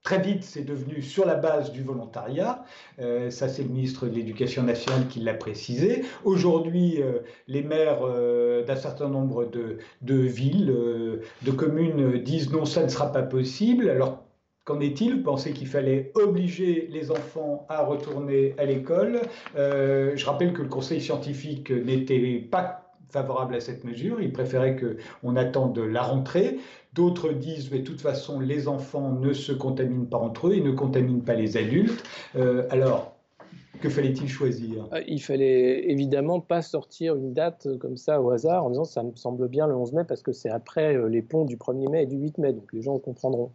Très 0.07 0.21
vite, 0.21 0.45
c'est 0.45 0.63
devenu 0.63 1.01
sur 1.01 1.25
la 1.25 1.35
base 1.35 1.73
du 1.73 1.83
volontariat. 1.83 2.63
Euh, 3.01 3.29
ça, 3.29 3.49
c'est 3.49 3.61
le 3.63 3.67
ministre 3.67 4.07
de 4.07 4.15
l'Éducation 4.15 4.63
nationale 4.63 5.05
qui 5.09 5.19
l'a 5.19 5.33
précisé. 5.33 6.05
Aujourd'hui, 6.23 7.01
euh, 7.01 7.19
les 7.49 7.61
maires 7.61 7.99
euh, 8.03 8.63
d'un 8.63 8.77
certain 8.77 9.09
nombre 9.09 9.43
de, 9.43 9.79
de 10.03 10.15
villes, 10.15 10.73
de 11.41 11.51
communes 11.51 12.23
disent 12.23 12.49
non, 12.53 12.63
ça 12.63 12.83
ne 12.83 12.87
sera 12.87 13.11
pas 13.11 13.21
possible. 13.21 13.89
Alors, 13.89 14.23
Qu'en 14.63 14.79
est-il? 14.79 15.17
Vous 15.17 15.23
pensez 15.23 15.51
qu'il 15.51 15.67
fallait 15.67 16.11
obliger 16.15 16.87
les 16.89 17.11
enfants 17.11 17.65
à 17.69 17.83
retourner 17.83 18.53
à 18.57 18.65
l'école? 18.65 19.21
Je 19.55 20.25
rappelle 20.25 20.51
que 20.51 20.61
le 20.61 20.67
conseil 20.67 20.99
scientifique 20.99 21.71
n'était 21.71 22.45
pas 22.51 22.87
favorable 23.09 23.55
à 23.55 23.59
cette 23.59 23.83
mesure. 23.83 24.21
Il 24.21 24.31
préférait 24.31 24.75
qu'on 24.75 25.35
attende 25.35 25.77
la 25.79 26.01
rentrée. 26.01 26.57
D'autres 26.97 27.31
disent, 27.31 27.69
mais 27.71 27.77
de 27.77 27.83
toute 27.83 28.01
façon, 28.01 28.39
les 28.39 28.67
enfants 28.67 29.11
ne 29.11 29.31
se 29.31 29.51
contaminent 29.51 30.07
pas 30.07 30.17
entre 30.17 30.47
eux, 30.47 30.55
ils 30.55 30.63
ne 30.63 30.71
contaminent 30.71 31.21
pas 31.21 31.35
les 31.35 31.55
adultes. 31.55 32.03
Euh, 32.35 32.65
alors, 32.71 33.15
que 33.81 33.87
fallait-il 33.87 34.27
choisir? 34.27 34.89
Euh, 34.91 35.03
Il 35.07 35.21
fallait 35.21 35.91
évidemment 35.91 36.39
pas 36.39 36.63
sortir 36.63 37.15
une 37.15 37.33
date 37.33 37.67
comme 37.77 37.97
ça 37.97 38.19
au 38.19 38.31
hasard 38.31 38.65
en 38.65 38.71
disant 38.71 38.83
ça 38.83 39.03
me 39.03 39.13
semble 39.13 39.47
bien 39.47 39.67
le 39.67 39.75
11 39.75 39.93
mai 39.93 40.05
parce 40.05 40.23
que 40.23 40.31
c'est 40.31 40.49
après 40.49 40.95
euh, 40.95 41.07
les 41.07 41.21
ponts 41.21 41.45
du 41.45 41.55
1er 41.55 41.87
mai 41.87 42.01
et 42.01 42.05
du 42.07 42.17
8 42.17 42.39
mai, 42.39 42.53
donc 42.53 42.73
les 42.73 42.81
gens 42.81 42.97
comprendront. 42.97 43.51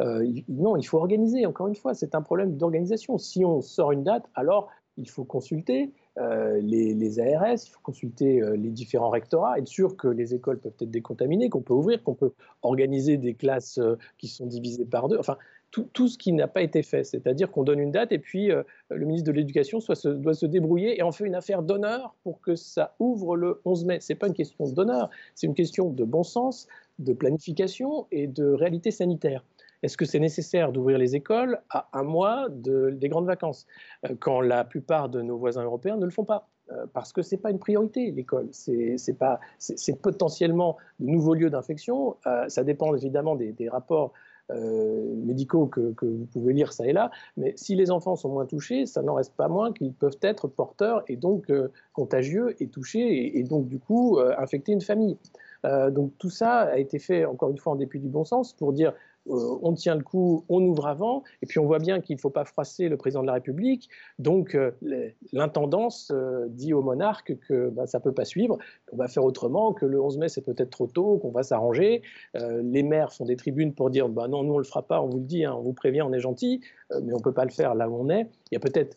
non, 0.00 0.76
il 0.76 0.84
faut 0.84 0.98
organiser, 0.98 1.46
encore 1.46 1.68
une 1.68 1.76
fois, 1.76 1.94
c'est 1.94 2.16
un 2.16 2.22
problème 2.22 2.56
d'organisation. 2.56 3.18
Si 3.18 3.44
on 3.44 3.60
sort 3.60 3.92
une 3.92 4.02
date, 4.02 4.24
alors 4.34 4.68
il 4.96 5.08
faut 5.08 5.22
consulter, 5.22 5.92
euh, 6.18 6.60
les, 6.60 7.20
ARS, 7.20 7.64
il 7.64 7.70
faut 7.70 7.80
consulter 7.82 8.42
euh, 8.42 8.56
les 8.56 8.70
différents 8.70 9.10
rectorats, 9.10 9.58
être 9.58 9.68
sûr 9.68 9.96
que 9.96 10.08
les 10.08 10.34
écoles 10.34 10.58
peuvent 10.58 10.74
être 10.80 10.90
décontaminées, 10.90 11.48
qu'on 11.48 11.62
peut 11.62 11.74
ouvrir, 11.74 12.02
qu'on 12.02 12.14
peut 12.14 12.32
organiser 12.62 13.16
des 13.16 13.34
classes 13.34 13.78
euh, 13.78 13.96
qui 14.18 14.28
sont 14.28 14.46
divisées 14.46 14.84
par 14.84 15.08
deux. 15.08 15.18
Enfin, 15.18 15.36
tout, 15.70 16.08
ce 16.08 16.18
qui 16.18 16.32
n'a 16.32 16.48
pas 16.48 16.62
été 16.62 16.82
fait. 16.82 17.04
C'est-à-dire 17.04 17.52
qu'on 17.52 17.62
donne 17.62 17.78
une 17.78 17.92
date 17.92 18.10
et 18.10 18.18
puis 18.18 18.48
le 18.48 19.06
ministre 19.06 19.28
de 19.28 19.32
l'Éducation 19.32 19.78
doit 19.78 20.34
se 20.34 20.46
débrouiller 20.46 20.98
et 20.98 21.02
en 21.02 21.12
fait 21.12 21.24
une 21.24 21.36
affaire 21.36 21.62
d'honneur 21.62 22.16
pour 22.24 22.40
que 22.40 22.56
ça 22.56 22.96
ouvre 22.98 23.36
le 23.36 23.60
11 23.64 23.84
mai. 23.84 24.00
Ce 24.00 24.12
n'est 24.12 24.18
pas 24.18 24.26
une 24.26 24.34
question 24.34 24.68
d'honneur, 24.68 25.10
c'est 25.36 25.46
une 25.46 25.54
question 25.54 25.90
de 25.90 26.02
bon 26.02 26.24
sens, 26.24 26.66
de 26.98 27.12
planification 27.12 28.08
et 28.10 28.26
de 28.26 28.50
réalité 28.50 28.90
sanitaire. 28.90 29.44
Est-ce 29.82 29.96
que 29.96 30.04
c'est 30.04 30.18
nécessaire 30.18 30.72
d'ouvrir 30.72 30.98
les 30.98 31.16
écoles 31.16 31.60
à 31.70 31.88
un 31.92 32.02
mois 32.02 32.48
des 32.50 33.08
grandes 33.08 33.26
vacances, 33.26 33.66
euh, 34.06 34.14
quand 34.18 34.40
la 34.40 34.64
plupart 34.64 35.08
de 35.08 35.22
nos 35.22 35.38
voisins 35.38 35.64
européens 35.64 35.96
ne 35.96 36.04
le 36.04 36.10
font 36.10 36.24
pas 36.24 36.48
euh, 36.72 36.86
parce 36.92 37.12
que 37.12 37.22
ce 37.22 37.34
n'est 37.34 37.40
pas 37.40 37.50
une 37.50 37.58
priorité, 37.58 38.10
l'école. 38.12 38.48
C'est 38.52 40.02
potentiellement 40.02 40.76
de 41.00 41.06
nouveaux 41.06 41.34
lieux 41.34 41.50
d'infection. 41.50 42.16
Euh, 42.26 42.48
ça 42.48 42.62
dépend 42.62 42.94
évidemment 42.94 43.36
des, 43.36 43.68
rapports 43.68 44.12
médicaux 44.52 45.66
que, 45.66 45.94
vous 46.02 46.26
pouvez 46.32 46.52
lire 46.52 46.72
ça 46.72 46.84
et 46.84 46.92
là. 46.92 47.12
Mais 47.36 47.52
si 47.54 47.76
les 47.76 47.92
enfants 47.92 48.16
sont 48.16 48.30
moins 48.30 48.46
touchés, 48.46 48.84
ça 48.84 49.00
n'en 49.00 49.14
reste 49.14 49.36
pas 49.36 49.46
moins 49.46 49.72
qu'ils 49.72 49.92
peuvent 49.92 50.18
être 50.22 50.48
porteurs 50.48 51.04
et 51.06 51.14
donc 51.14 51.52
contagieux 51.92 52.60
et 52.60 52.66
touchés 52.66 53.38
et, 53.38 53.44
donc 53.44 53.68
du 53.68 53.78
coup 53.78 54.18
infecter 54.38 54.72
une 54.72 54.80
famille. 54.80 55.16
donc 55.90 56.10
tout 56.18 56.30
ça 56.30 56.62
a 56.62 56.78
été 56.78 56.98
fait, 56.98 57.24
encore 57.26 57.50
une 57.50 57.58
fois, 57.58 57.74
en 57.74 57.76
dépit 57.76 58.00
du 58.00 58.08
bon 58.08 58.24
sens, 58.24 58.52
pour 58.52 58.72
dire 58.72 58.92
euh, 59.28 59.58
on 59.62 59.74
tient 59.74 59.94
le 59.94 60.02
coup, 60.02 60.44
on 60.48 60.62
ouvre 60.62 60.86
avant, 60.86 61.22
et 61.42 61.46
puis 61.46 61.58
on 61.58 61.66
voit 61.66 61.78
bien 61.78 62.00
qu'il 62.00 62.16
ne 62.16 62.20
faut 62.20 62.30
pas 62.30 62.44
froisser 62.44 62.88
le 62.88 62.96
président 62.96 63.22
de 63.22 63.26
la 63.26 63.34
République. 63.34 63.88
Donc 64.18 64.54
euh, 64.54 64.70
l'intendance 65.32 66.10
euh, 66.12 66.46
dit 66.48 66.72
au 66.72 66.82
monarque 66.82 67.38
que 67.48 67.68
bah, 67.68 67.86
ça 67.86 67.98
ne 67.98 68.02
peut 68.02 68.12
pas 68.12 68.24
suivre, 68.24 68.58
qu'on 68.86 68.96
va 68.96 69.08
faire 69.08 69.24
autrement, 69.24 69.72
que 69.72 69.84
le 69.84 70.00
11 70.00 70.18
mai 70.18 70.28
c'est 70.28 70.40
peut-être 70.40 70.70
trop 70.70 70.86
tôt, 70.86 71.18
qu'on 71.18 71.30
va 71.30 71.42
s'arranger. 71.42 72.02
les 72.34 72.82
maires 72.82 73.12
font 73.12 73.24
des 73.24 73.36
tribunes 73.36 73.74
pour 73.74 73.90
dire 73.90 74.08
bah, 74.08 74.28
non, 74.28 74.42
nous 74.42 74.52
on 74.52 74.56
ne 74.56 74.62
le 74.62 74.66
fera 74.66 74.82
pas, 74.82 75.02
on 75.02 75.08
vous 75.08 75.18
le 75.18 75.24
dit, 75.24 75.44
hein, 75.44 75.54
on 75.56 75.62
vous 75.62 75.72
prévient, 75.72 76.02
on 76.02 76.12
est 76.12 76.20
gentil, 76.20 76.60
mais 76.90 77.12
on 77.12 77.18
ne 77.18 77.22
peut 77.22 77.32
pas 77.32 77.44
le 77.44 77.50
faire 77.50 77.74
là 77.74 77.88
où 77.88 77.94
on 77.94 78.08
est. 78.08 78.26
Il 78.50 78.54
y 78.54 78.56
a 78.56 78.60
peut-être, 78.60 78.96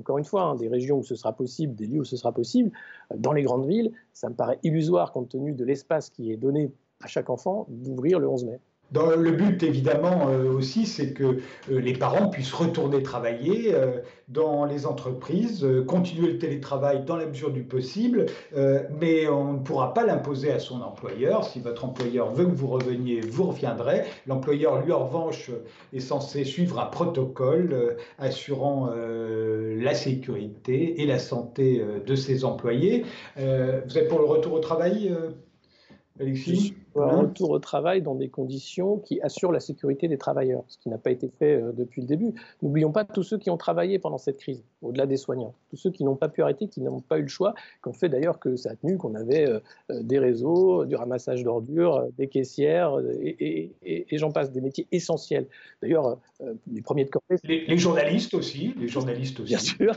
encore 0.00 0.18
une 0.18 0.24
fois, 0.24 0.42
hein, 0.42 0.54
des 0.56 0.68
régions 0.68 0.98
où 0.98 1.04
ce 1.04 1.14
sera 1.14 1.32
possible, 1.32 1.74
des 1.74 1.86
lieux 1.86 2.00
où 2.00 2.04
ce 2.04 2.16
sera 2.16 2.32
possible. 2.32 2.72
Dans 3.14 3.32
les 3.32 3.42
grandes 3.42 3.66
villes, 3.66 3.92
ça 4.12 4.28
me 4.28 4.34
paraît 4.34 4.58
illusoire 4.62 5.12
compte 5.12 5.28
tenu 5.28 5.52
de 5.52 5.64
l'espace 5.64 6.10
qui 6.10 6.32
est 6.32 6.36
donné 6.36 6.72
à 7.00 7.06
chaque 7.06 7.30
enfant 7.30 7.66
d'ouvrir 7.68 8.18
le 8.18 8.28
11 8.28 8.44
mai 8.46 8.60
le 8.94 9.30
but, 9.32 9.62
évidemment, 9.62 10.28
euh, 10.28 10.50
aussi, 10.52 10.86
c'est 10.86 11.12
que 11.12 11.24
euh, 11.24 11.80
les 11.80 11.94
parents 11.94 12.28
puissent 12.28 12.52
retourner 12.52 13.02
travailler 13.02 13.74
euh, 13.74 14.00
dans 14.28 14.64
les 14.64 14.86
entreprises, 14.86 15.66
continuer 15.86 16.32
le 16.32 16.38
télétravail 16.38 17.04
dans 17.04 17.16
la 17.16 17.26
mesure 17.26 17.50
du 17.50 17.62
possible, 17.62 18.24
mais 18.98 19.28
on 19.28 19.52
ne 19.52 19.58
pourra 19.58 19.92
pas 19.92 20.06
l'imposer 20.06 20.50
à 20.50 20.58
son 20.58 20.80
employeur. 20.80 21.44
Si 21.44 21.60
votre 21.60 21.84
employeur 21.84 22.32
veut 22.32 22.46
que 22.46 22.54
vous 22.54 22.68
reveniez, 22.68 23.20
vous 23.20 23.44
reviendrez. 23.44 24.04
L'employeur, 24.26 24.80
lui, 24.80 24.92
en 24.92 25.04
revanche, 25.04 25.50
est 25.92 26.00
censé 26.00 26.44
suivre 26.44 26.80
un 26.80 26.86
protocole 26.86 27.98
assurant 28.18 28.90
la 28.94 29.94
sécurité 29.94 31.02
et 31.02 31.06
la 31.06 31.18
santé 31.18 31.84
de 32.06 32.14
ses 32.14 32.46
employés. 32.46 33.04
vous 33.36 33.98
êtes 33.98 34.08
pour 34.08 34.20
le 34.20 34.24
retour 34.24 34.54
au 34.54 34.60
travail 34.60 35.14
Alexis? 36.18 36.74
Un 36.96 37.20
retour 37.20 37.50
au 37.50 37.58
travail 37.58 38.02
dans 38.02 38.14
des 38.14 38.28
conditions 38.28 38.98
qui 38.98 39.20
assurent 39.20 39.52
la 39.52 39.60
sécurité 39.60 40.08
des 40.08 40.18
travailleurs, 40.18 40.64
ce 40.68 40.78
qui 40.78 40.88
n'a 40.88 40.98
pas 40.98 41.10
été 41.10 41.28
fait 41.28 41.60
euh, 41.60 41.72
depuis 41.72 42.00
le 42.00 42.06
début. 42.06 42.34
N'oublions 42.62 42.92
pas 42.92 43.04
tous 43.04 43.22
ceux 43.22 43.38
qui 43.38 43.50
ont 43.50 43.56
travaillé 43.56 43.98
pendant 43.98 44.18
cette 44.18 44.38
crise, 44.38 44.62
au-delà 44.82 45.06
des 45.06 45.16
soignants, 45.16 45.54
tous 45.70 45.76
ceux 45.76 45.90
qui 45.90 46.04
n'ont 46.04 46.16
pas 46.16 46.28
pu 46.28 46.42
arrêter, 46.42 46.68
qui 46.68 46.80
n'ont 46.80 47.00
pas 47.00 47.18
eu 47.18 47.22
le 47.22 47.28
choix, 47.28 47.54
qui 47.82 47.88
ont 47.88 47.92
fait 47.92 48.08
d'ailleurs 48.08 48.38
que 48.38 48.56
ça 48.56 48.70
a 48.70 48.76
tenu, 48.76 48.96
qu'on 48.96 49.14
avait 49.14 49.48
euh, 49.48 49.60
euh, 49.90 50.02
des 50.02 50.18
réseaux, 50.18 50.84
du 50.84 50.94
ramassage 50.94 51.42
d'ordures, 51.42 52.06
des 52.16 52.28
caissières, 52.28 52.98
et, 53.22 54.06
j'en 54.12 54.30
passe, 54.30 54.52
des 54.52 54.60
métiers 54.60 54.86
essentiels. 54.92 55.46
D'ailleurs, 55.82 56.18
les 56.72 56.82
premiers 56.82 57.04
de 57.04 57.10
corvée. 57.10 57.38
Les, 57.44 57.78
journalistes 57.78 58.34
aussi, 58.34 58.74
les 58.78 58.88
journalistes 58.88 59.40
aussi. 59.40 59.48
Bien 59.48 59.58
sûr. 59.58 59.94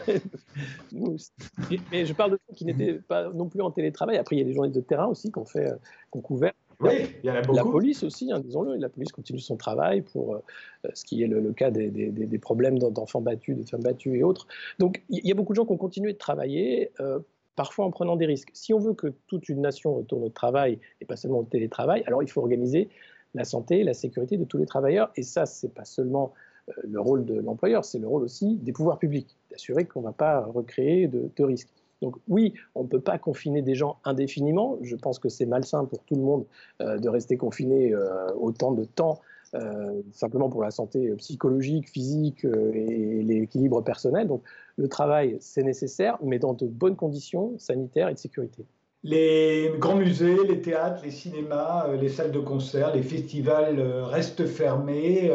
mais 1.91 2.05
je 2.05 2.13
parle 2.13 2.31
de 2.31 2.39
ceux 2.47 2.55
qui 2.55 2.65
n'étaient 2.65 2.93
pas 2.93 3.29
non 3.29 3.47
plus 3.47 3.61
en 3.61 3.71
télétravail. 3.71 4.17
Après, 4.17 4.35
il 4.35 4.39
y 4.39 4.41
a 4.41 4.45
des 4.45 4.53
journalistes 4.53 4.79
de 4.79 4.85
terrain 4.85 5.07
aussi 5.07 5.31
qui 5.31 5.39
ont 5.39 5.45
fait, 5.45 5.71
qui 6.11 6.17
ont 6.17 6.21
couvert 6.21 6.53
oui, 6.79 6.91
il 7.23 7.27
y 7.27 7.31
en 7.31 7.35
a 7.35 7.41
beaucoup. 7.41 7.55
La 7.55 7.63
police 7.63 8.03
aussi, 8.03 8.31
hein, 8.31 8.39
disons-le, 8.39 8.75
la 8.75 8.89
police 8.89 9.11
continue 9.11 9.39
son 9.39 9.57
travail 9.57 10.01
pour 10.01 10.35
euh, 10.35 10.39
ce 10.93 11.03
qui 11.03 11.23
est 11.23 11.27
le, 11.27 11.51
cas 11.53 11.71
des, 11.71 12.39
problèmes 12.39 12.77
d'enfants 12.77 13.21
battus, 13.21 13.57
de 13.57 13.63
femmes 13.67 13.81
battues 13.81 14.17
et 14.17 14.23
autres. 14.23 14.47
Donc 14.77 15.01
il 15.09 15.25
y 15.25 15.31
a 15.31 15.35
beaucoup 15.35 15.53
de 15.53 15.55
gens 15.55 15.65
qui 15.65 15.71
ont 15.71 15.77
continué 15.77 16.13
de 16.13 16.17
travailler, 16.17 16.91
euh, 16.99 17.19
parfois 17.55 17.85
en 17.85 17.91
prenant 17.91 18.15
des 18.15 18.27
risques. 18.27 18.49
Si 18.53 18.73
on 18.73 18.79
veut 18.79 18.93
que 18.93 19.07
toute 19.25 19.49
une 19.49 19.61
nation 19.61 19.95
retourne 19.95 20.23
au 20.23 20.29
travail, 20.29 20.79
et 21.01 21.05
pas 21.05 21.15
seulement 21.15 21.39
au 21.39 21.45
télétravail, 21.45 22.03
alors 22.05 22.21
il 22.21 22.29
faut 22.29 22.41
organiser 22.41 22.89
la 23.33 23.43
santé, 23.43 23.83
la 23.83 23.95
sécurité 23.95 24.37
de 24.37 24.45
tous 24.45 24.57
les 24.57 24.67
travailleurs. 24.67 25.11
Et 25.15 25.23
ça, 25.23 25.47
ce 25.47 25.65
n'est 25.65 25.71
pas 25.71 25.85
seulement 25.85 26.33
euh, 26.69 26.73
le 26.83 27.01
rôle 27.01 27.25
de 27.25 27.39
l'employeur, 27.39 27.85
c'est 27.85 27.99
le 27.99 28.07
rôle 28.07 28.21
aussi 28.21 28.57
des 28.57 28.71
pouvoirs 28.71 28.99
publics, 28.99 29.35
d'assurer 29.49 29.85
qu'on 29.85 30.01
ne 30.01 30.05
va 30.05 30.13
pas 30.13 30.41
recréer 30.41 31.07
de 31.07 31.43
risques. 31.43 31.69
Donc 32.01 32.15
oui, 32.27 32.53
on 32.75 32.83
ne 32.83 32.87
peut 32.87 32.99
pas 32.99 33.17
confiner 33.17 33.61
des 33.61 33.75
gens 33.75 33.97
indéfiniment. 34.03 34.77
Je 34.81 34.95
pense 34.95 35.19
que 35.19 35.29
c'est 35.29 35.45
malsain 35.45 35.85
pour 35.85 36.03
tout 36.03 36.15
le 36.15 36.21
monde 36.21 36.45
euh, 36.81 36.97
de 36.97 37.09
rester 37.09 37.37
confiné 37.37 37.93
euh, 37.93 38.31
autant 38.33 38.71
de 38.71 38.83
temps, 38.83 39.21
euh, 39.55 40.01
simplement 40.11 40.49
pour 40.49 40.61
la 40.61 40.71
santé 40.71 41.09
psychologique, 41.15 41.89
physique 41.89 42.45
et 42.45 43.23
l'équilibre 43.23 43.81
personnel. 43.81 44.27
Donc 44.27 44.43
le 44.77 44.87
travail, 44.87 45.37
c'est 45.39 45.63
nécessaire, 45.63 46.17
mais 46.21 46.39
dans 46.39 46.53
de 46.53 46.67
bonnes 46.67 46.95
conditions 46.95 47.57
sanitaires 47.57 48.09
et 48.09 48.13
de 48.13 48.19
sécurité. 48.19 48.65
Les 49.09 49.71
grands 49.79 49.95
musées, 49.95 50.35
les 50.45 50.61
théâtres, 50.61 51.01
les 51.03 51.11
cinémas, 51.11 51.87
les 51.95 52.09
salles 52.09 52.33
de 52.33 52.39
concert, 52.39 52.93
les 52.93 53.03
festivals 53.03 53.79
restent 54.03 54.45
fermés 54.45 55.31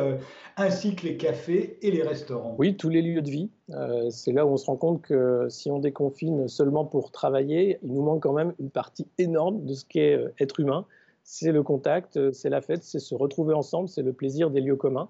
ainsi 0.56 0.94
que 0.94 1.06
les 1.06 1.16
cafés 1.16 1.78
et 1.82 1.90
les 1.90 2.02
restaurants. 2.02 2.54
Oui, 2.58 2.76
tous 2.76 2.88
les 2.88 3.02
lieux 3.02 3.22
de 3.22 3.30
vie. 3.30 3.50
Euh, 3.70 4.10
c'est 4.10 4.32
là 4.32 4.46
où 4.46 4.50
on 4.50 4.56
se 4.56 4.66
rend 4.66 4.76
compte 4.76 5.02
que 5.02 5.46
si 5.48 5.70
on 5.70 5.78
déconfine 5.78 6.48
seulement 6.48 6.84
pour 6.84 7.10
travailler, 7.10 7.78
il 7.82 7.92
nous 7.92 8.02
manque 8.02 8.22
quand 8.22 8.32
même 8.32 8.54
une 8.58 8.70
partie 8.70 9.06
énorme 9.18 9.64
de 9.64 9.74
ce 9.74 9.84
qu'est 9.84 10.16
euh, 10.16 10.32
être 10.40 10.60
humain. 10.60 10.86
C'est 11.24 11.52
le 11.52 11.62
contact, 11.62 12.16
euh, 12.16 12.32
c'est 12.32 12.50
la 12.50 12.60
fête, 12.60 12.82
c'est 12.82 12.98
se 12.98 13.14
retrouver 13.14 13.54
ensemble, 13.54 13.88
c'est 13.88 14.02
le 14.02 14.12
plaisir 14.12 14.50
des 14.50 14.60
lieux 14.60 14.76
communs. 14.76 15.08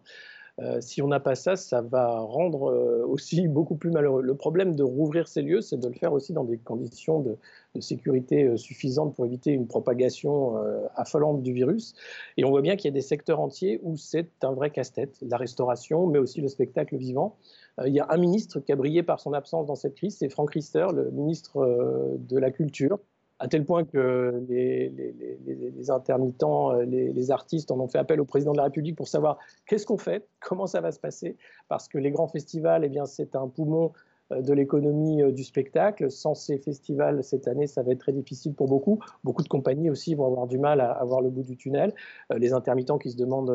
Si 0.80 1.02
on 1.02 1.08
n'a 1.08 1.20
pas 1.20 1.34
ça, 1.34 1.56
ça 1.56 1.80
va 1.80 2.20
rendre 2.20 3.04
aussi 3.08 3.48
beaucoup 3.48 3.76
plus 3.76 3.90
malheureux. 3.90 4.22
Le 4.22 4.34
problème 4.34 4.74
de 4.74 4.82
rouvrir 4.82 5.28
ces 5.28 5.42
lieux, 5.42 5.60
c'est 5.60 5.78
de 5.78 5.88
le 5.88 5.94
faire 5.94 6.12
aussi 6.12 6.32
dans 6.32 6.44
des 6.44 6.58
conditions 6.58 7.20
de, 7.20 7.36
sécurité 7.80 8.44
euh, 8.44 8.56
suffisante 8.56 9.14
pour 9.14 9.24
éviter 9.24 9.50
une 9.50 9.66
propagation 9.66 10.58
euh, 10.58 10.86
affolante 10.94 11.42
du 11.42 11.52
virus. 11.52 11.94
Et 12.36 12.44
on 12.44 12.50
voit 12.50 12.60
bien 12.60 12.76
qu'il 12.76 12.86
y 12.86 12.92
a 12.92 12.94
des 12.94 13.00
secteurs 13.00 13.40
entiers 13.40 13.80
où 13.82 13.96
c'est 13.96 14.28
un 14.42 14.52
vrai 14.52 14.70
casse-tête, 14.70 15.16
la 15.22 15.36
restauration, 15.36 16.06
mais 16.06 16.18
aussi 16.18 16.40
le 16.40 16.48
spectacle 16.48 16.96
vivant. 16.96 17.36
Euh, 17.80 17.88
il 17.88 17.94
y 17.94 18.00
a 18.00 18.06
un 18.10 18.18
ministre 18.18 18.60
qui 18.60 18.72
a 18.72 18.76
brillé 18.76 19.02
par 19.02 19.20
son 19.20 19.32
absence 19.32 19.66
dans 19.66 19.74
cette 19.74 19.94
crise, 19.94 20.18
c'est 20.18 20.28
Franck 20.28 20.52
Riester, 20.52 20.86
le 20.94 21.10
ministre 21.10 22.18
de 22.18 22.38
la 22.38 22.50
Culture, 22.50 22.98
à 23.42 23.48
tel 23.48 23.64
point 23.64 23.85
que 23.85 24.40
les, 24.48 25.90
intermittents, 25.90 26.74
les, 26.74 27.31
artistes 27.33 27.72
en 27.72 27.81
ont 27.81 27.88
fait 27.88 27.98
appel 27.98 28.20
au 28.20 28.24
président 28.24 28.52
de 28.52 28.59
la 28.59 28.64
République 28.64 28.96
pour 28.96 29.09
savoir 29.09 29.38
qu'est-ce 29.66 29.85
qu'on 29.85 29.98
fait, 29.98 30.24
comment 30.40 30.68
ça 30.68 30.81
va 30.81 30.92
se 30.92 31.00
passer, 31.00 31.37
parce 31.68 31.88
que 31.88 31.98
les 31.98 32.12
grands 32.12 32.28
festivals, 32.28 32.85
eh 32.85 33.00
c'est 33.07 33.35
un 33.35 33.48
poumon 33.48 33.90
euh, 34.33 34.42
de 34.42 34.52
l'économie 34.52 35.22
euh, 35.22 35.33
du 35.33 35.42
spectacle. 35.42 36.11
Sans 36.11 36.35
ces 36.35 36.59
festivals, 36.59 37.24
cette 37.24 37.48
année, 37.48 37.66
ça 37.66 37.83
va 37.83 37.92
être 37.92 37.98
très 37.98 38.12
difficile 38.12 38.55
pour 38.55 38.68
beaucoup. 38.68 39.00
Beaucoup 39.24 39.42
de 39.42 39.48
compagnies 39.48 39.90
aussi 39.90 40.14
vont 40.14 40.26
avoir 40.26 40.46
du 40.46 40.59
mal 40.59 40.81
à, 40.81 40.92
avoir 40.92 41.20
le 41.20 41.31
bout 41.31 41.42
du 41.42 41.57
tunnel. 41.57 41.92
Euh, 42.33 42.38
les 42.38 42.52
intermittents 42.52 42.98
qui 42.98 43.11
se 43.11 43.16
demandent 43.16 43.52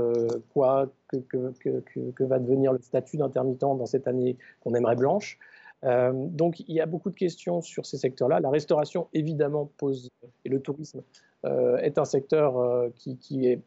quoi, 0.53 0.87
que, 1.29 2.23
va 2.23 2.39
devenir 2.39 2.73
le 2.73 2.81
statut 2.81 3.15
d'intermittent 3.17 3.61
dans 3.61 3.85
cette 3.85 4.07
année 4.07 4.37
qu'on 4.61 4.73
aimerait 4.75 4.97
blanche. 4.97 5.39
Donc 5.83 6.59
il 6.61 6.73
y 6.73 6.81
a 6.81 6.85
beaucoup 6.85 7.09
de 7.09 7.15
questions 7.15 7.61
sur 7.61 7.85
ces 7.85 7.97
secteurs-là. 7.97 8.39
La 8.39 8.49
restauration, 8.49 9.07
évidemment, 9.13 9.69
pose, 9.77 10.09
et 10.43 10.49
le 10.49 10.59
tourisme 10.59 11.03
est 11.43 11.97
un 11.97 12.05
secteur 12.05 12.91
qui, 12.95 13.17
qui, 13.17 13.47
est 13.47 13.61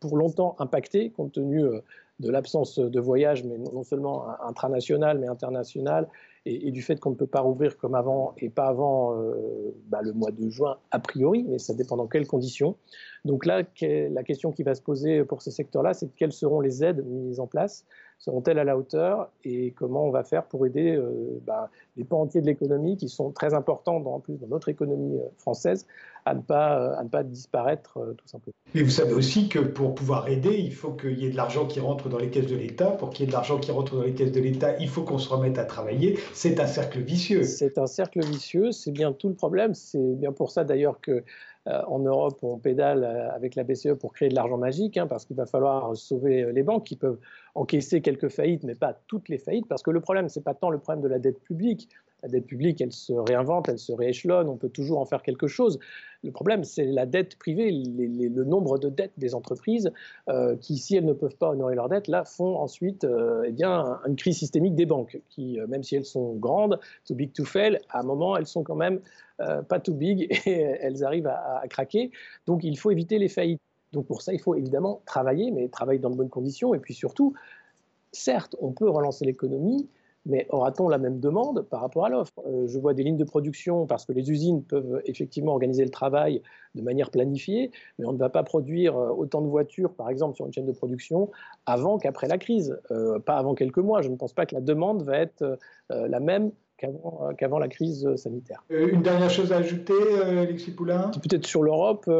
pour 0.00 0.16
longtemps 0.16 0.56
impacté 0.58 1.10
compte 1.10 1.32
tenu 1.32 1.64
de 2.20 2.30
l'absence 2.30 2.78
de 2.78 3.00
voyage, 3.00 3.44
mais 3.44 3.58
non 3.58 3.82
seulement 3.82 4.26
intranational, 4.42 5.18
mais 5.18 5.26
international, 5.26 6.08
et, 6.46 6.70
du 6.70 6.82
fait 6.82 7.00
qu'on 7.00 7.10
ne 7.10 7.14
peut 7.14 7.26
pas 7.26 7.40
rouvrir 7.40 7.76
comme 7.76 7.94
avant, 7.94 8.34
et 8.38 8.50
pas 8.50 8.66
avant 8.66 9.18
euh, 9.18 9.74
bah, 9.88 10.00
le 10.02 10.12
mois 10.12 10.30
de 10.30 10.48
juin 10.48 10.76
a 10.90 10.98
priori, 10.98 11.44
mais 11.48 11.58
ça 11.58 11.74
dépend 11.74 11.96
dans 11.96 12.06
quelles 12.06 12.26
conditions. 12.26 12.76
Donc 13.24 13.46
là, 13.46 13.62
la 13.80 14.22
question 14.22 14.52
qui 14.52 14.62
va 14.62 14.74
se 14.74 14.82
poser 14.82 15.24
pour 15.24 15.42
ces 15.42 15.50
secteurs-là, 15.50 15.94
c'est 15.94 16.14
quelles 16.14 16.32
seront 16.32 16.60
les 16.60 16.84
aides 16.84 17.04
mises 17.04 17.40
en 17.40 17.46
place 17.46 17.86
Seront-elles 18.24 18.58
à 18.58 18.64
la 18.64 18.78
hauteur 18.78 19.28
Et 19.44 19.72
comment 19.72 20.06
on 20.06 20.10
va 20.10 20.24
faire 20.24 20.44
pour 20.44 20.64
aider 20.64 20.96
euh, 20.96 21.38
bah, 21.46 21.68
les 21.98 22.04
pans 22.04 22.22
entiers 22.22 22.40
de 22.40 22.46
l'économie 22.46 22.96
qui 22.96 23.10
sont 23.10 23.30
très 23.30 23.52
importants 23.52 23.96
en 23.96 24.18
plus 24.18 24.38
dans 24.38 24.46
notre 24.46 24.70
économie 24.70 25.18
euh, 25.18 25.28
française 25.36 25.86
à 26.24 26.34
ne 26.34 26.40
pas, 26.40 26.80
euh, 26.80 26.96
à 26.96 27.04
ne 27.04 27.10
pas 27.10 27.22
disparaître 27.22 27.98
tout 28.16 28.26
simplement. 28.26 28.54
Mais 28.74 28.82
vous 28.82 28.88
savez 28.88 29.12
aussi 29.12 29.50
que 29.50 29.58
pour 29.58 29.94
pouvoir 29.94 30.26
aider, 30.28 30.56
il 30.56 30.72
faut 30.72 30.92
qu'il 30.92 31.18
y 31.18 31.26
ait 31.26 31.30
de 31.30 31.36
l'argent 31.36 31.66
qui 31.66 31.80
rentre 31.80 32.08
dans 32.08 32.16
les 32.16 32.30
caisses 32.30 32.46
de 32.46 32.56
l'État. 32.56 32.92
Pour 32.92 33.10
qu'il 33.10 33.20
y 33.20 33.22
ait 33.24 33.26
de 33.26 33.32
l'argent 33.32 33.58
qui 33.58 33.70
rentre 33.70 33.94
dans 33.94 34.04
les 34.04 34.14
caisses 34.14 34.32
de 34.32 34.40
l'État, 34.40 34.74
il 34.78 34.88
faut 34.88 35.02
qu'on 35.02 35.18
se 35.18 35.28
remette 35.28 35.58
à 35.58 35.66
travailler. 35.66 36.18
C'est 36.32 36.60
un 36.60 36.66
cercle 36.66 37.00
vicieux. 37.00 37.42
C'est 37.42 37.76
un 37.76 37.86
cercle 37.86 38.24
vicieux, 38.24 38.72
c'est 38.72 38.90
bien 38.90 39.12
tout 39.12 39.28
le 39.28 39.34
problème. 39.34 39.74
C'est 39.74 40.14
bien 40.14 40.32
pour 40.32 40.50
ça 40.50 40.64
d'ailleurs 40.64 40.98
que 41.02 41.24
en 41.66 41.98
Europe, 42.00 42.38
on 42.42 42.58
pédale 42.58 43.04
euh, 43.04 43.30
avec 43.32 43.54
la 43.54 43.64
BCE 43.64 43.94
pour 43.98 44.12
créer 44.12 44.28
de 44.28 44.34
l'argent 44.34 44.58
magique, 44.58 44.98
hein, 44.98 45.06
parce 45.06 45.24
qu'il 45.24 45.36
va 45.36 45.46
falloir 45.46 45.96
sauver 45.96 46.42
euh, 46.42 46.52
les 46.52 46.62
banques 46.62 46.84
qui 46.84 46.96
peuvent 46.96 47.18
encaisser 47.54 48.02
quelques 48.02 48.28
faillites, 48.28 48.64
mais 48.64 48.74
pas 48.74 48.98
toutes 49.06 49.28
les 49.30 49.38
faillites, 49.38 49.66
parce 49.66 49.82
que 49.82 49.90
le 49.90 50.00
problème, 50.00 50.28
ce 50.28 50.38
n'est 50.38 50.42
pas 50.42 50.54
tant 50.54 50.68
le 50.68 50.78
problème 50.78 51.02
de 51.02 51.08
la 51.08 51.18
dette 51.18 51.40
publique, 51.40 51.88
la 52.24 52.30
dette 52.30 52.46
publique, 52.46 52.80
elle 52.80 52.92
se 52.92 53.12
réinvente, 53.12 53.68
elle 53.68 53.78
se 53.78 53.92
rééchelonne, 53.92 54.48
on 54.48 54.56
peut 54.56 54.70
toujours 54.70 54.98
en 54.98 55.04
faire 55.04 55.22
quelque 55.22 55.46
chose. 55.46 55.78
Le 56.22 56.30
problème, 56.30 56.64
c'est 56.64 56.86
la 56.86 57.04
dette 57.04 57.36
privée, 57.38 57.70
le 57.70 58.44
nombre 58.44 58.78
de 58.78 58.88
dettes 58.88 59.12
des 59.18 59.34
entreprises 59.34 59.92
euh, 60.30 60.56
qui, 60.56 60.78
si 60.78 60.96
elles 60.96 61.04
ne 61.04 61.12
peuvent 61.12 61.36
pas 61.36 61.50
honorer 61.50 61.74
leurs 61.74 61.90
dettes, 61.90 62.08
là, 62.08 62.24
font 62.24 62.56
ensuite 62.56 63.04
euh, 63.04 63.44
eh 63.46 63.52
bien, 63.52 63.98
une 64.06 64.16
crise 64.16 64.38
systémique 64.38 64.74
des 64.74 64.86
banques, 64.86 65.20
qui, 65.28 65.60
euh, 65.60 65.66
même 65.66 65.82
si 65.82 65.96
elles 65.96 66.06
sont 66.06 66.32
grandes, 66.32 66.80
too 67.04 67.14
big 67.14 67.30
to 67.34 67.44
fail, 67.44 67.78
à 67.90 68.00
un 68.00 68.04
moment, 68.04 68.38
elles 68.38 68.46
sont 68.46 68.62
quand 68.62 68.76
même 68.76 69.00
pas 69.68 69.80
too 69.80 69.92
big 69.92 70.28
et 70.46 70.60
elles 70.80 71.04
arrivent 71.04 71.26
à, 71.26 71.58
à 71.58 71.68
craquer. 71.68 72.10
Donc, 72.46 72.64
il 72.64 72.78
faut 72.78 72.90
éviter 72.90 73.18
les 73.18 73.28
faillites. 73.28 73.60
Donc, 73.92 74.06
pour 74.06 74.22
ça, 74.22 74.32
il 74.32 74.40
faut 74.40 74.54
évidemment 74.54 75.02
travailler, 75.04 75.50
mais 75.50 75.68
travailler 75.68 75.98
dans 75.98 76.10
de 76.10 76.16
bonnes 76.16 76.30
conditions. 76.30 76.72
Et 76.72 76.78
puis 76.78 76.94
surtout, 76.94 77.34
certes, 78.12 78.56
on 78.60 78.72
peut 78.72 78.88
relancer 78.88 79.26
l'économie, 79.26 79.88
mais 80.26 80.46
aura-t-on 80.50 80.88
la 80.88 80.98
même 80.98 81.20
demande 81.20 81.62
par 81.62 81.80
rapport 81.80 82.06
à 82.06 82.08
l'offre? 82.08 82.32
Euh, 82.46 82.66
Je 82.66 82.78
vois 82.78 82.94
des 82.94 83.02
lignes 83.02 83.16
de 83.16 83.24
production 83.24 83.86
parce 83.86 84.04
que 84.04 84.12
les 84.12 84.30
usines 84.30 84.62
peuvent 84.62 85.02
effectivement 85.04 85.52
organiser 85.52 85.84
le 85.84 85.90
travail 85.90 86.42
de 86.74 86.82
manière 86.82 87.10
planifiée, 87.10 87.70
mais 87.98 88.06
on 88.06 88.12
ne 88.12 88.18
va 88.18 88.30
pas 88.30 88.42
produire 88.42 88.96
euh, 88.96 89.10
autant 89.10 89.42
de 89.42 89.48
voitures, 89.48 89.94
par 89.94 90.08
exemple, 90.08 90.36
sur 90.36 90.46
une 90.46 90.52
chaîne 90.52 90.66
de 90.66 90.72
production 90.72 91.30
avant 91.66 91.98
qu'après 91.98 92.28
la 92.28 92.38
crise, 92.38 92.78
euh, 92.90 93.18
pas 93.18 93.36
avant 93.36 93.54
quelques 93.54 93.78
mois. 93.78 94.02
Je 94.02 94.08
ne 94.08 94.16
pense 94.16 94.32
pas 94.32 94.46
que 94.46 94.54
la 94.54 94.60
demande 94.60 95.02
va 95.02 95.18
être 95.18 95.58
la 95.90 96.18
même 96.18 96.50
euh, 96.82 97.32
qu'avant 97.38 97.58
la 97.58 97.68
crise 97.68 98.14
sanitaire. 98.16 98.64
Euh, 98.72 98.88
une 98.88 99.02
dernière 99.02 99.30
chose 99.30 99.52
à 99.52 99.58
ajouter, 99.58 99.92
euh, 99.94 100.42
Alexis 100.42 100.72
Poulain? 100.72 101.10
Peut-être 101.22 101.46
sur 101.46 101.62
l'Europe, 101.62 102.10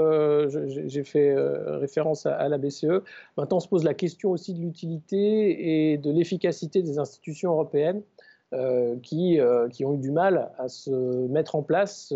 j'ai 0.87 1.05
fait 1.05 1.35
référence 1.37 2.27
à, 2.27 2.49
la 2.49 2.57
BCE. 2.59 3.03
Maintenant, 3.37 3.57
on 3.57 3.61
se 3.61 3.69
pose 3.69 3.85
la 3.85 3.95
question 3.95 4.31
aussi 4.31 4.55
de 4.55 4.61
l'utilité 4.61 5.93
et 5.93 5.99
de 5.99 6.11
l'efficacité 6.11 6.83
des 6.83 6.99
institutions 6.99 7.53
européennes. 7.53 8.03
qui, 9.03 9.41
qui, 9.73 9.85
ont 9.85 9.95
eu 9.95 9.99
du 9.99 10.13
mal 10.13 10.53
à 10.59 10.69
se 10.69 10.93
mettre 11.27 11.57
en 11.57 11.63
place, 11.63 12.15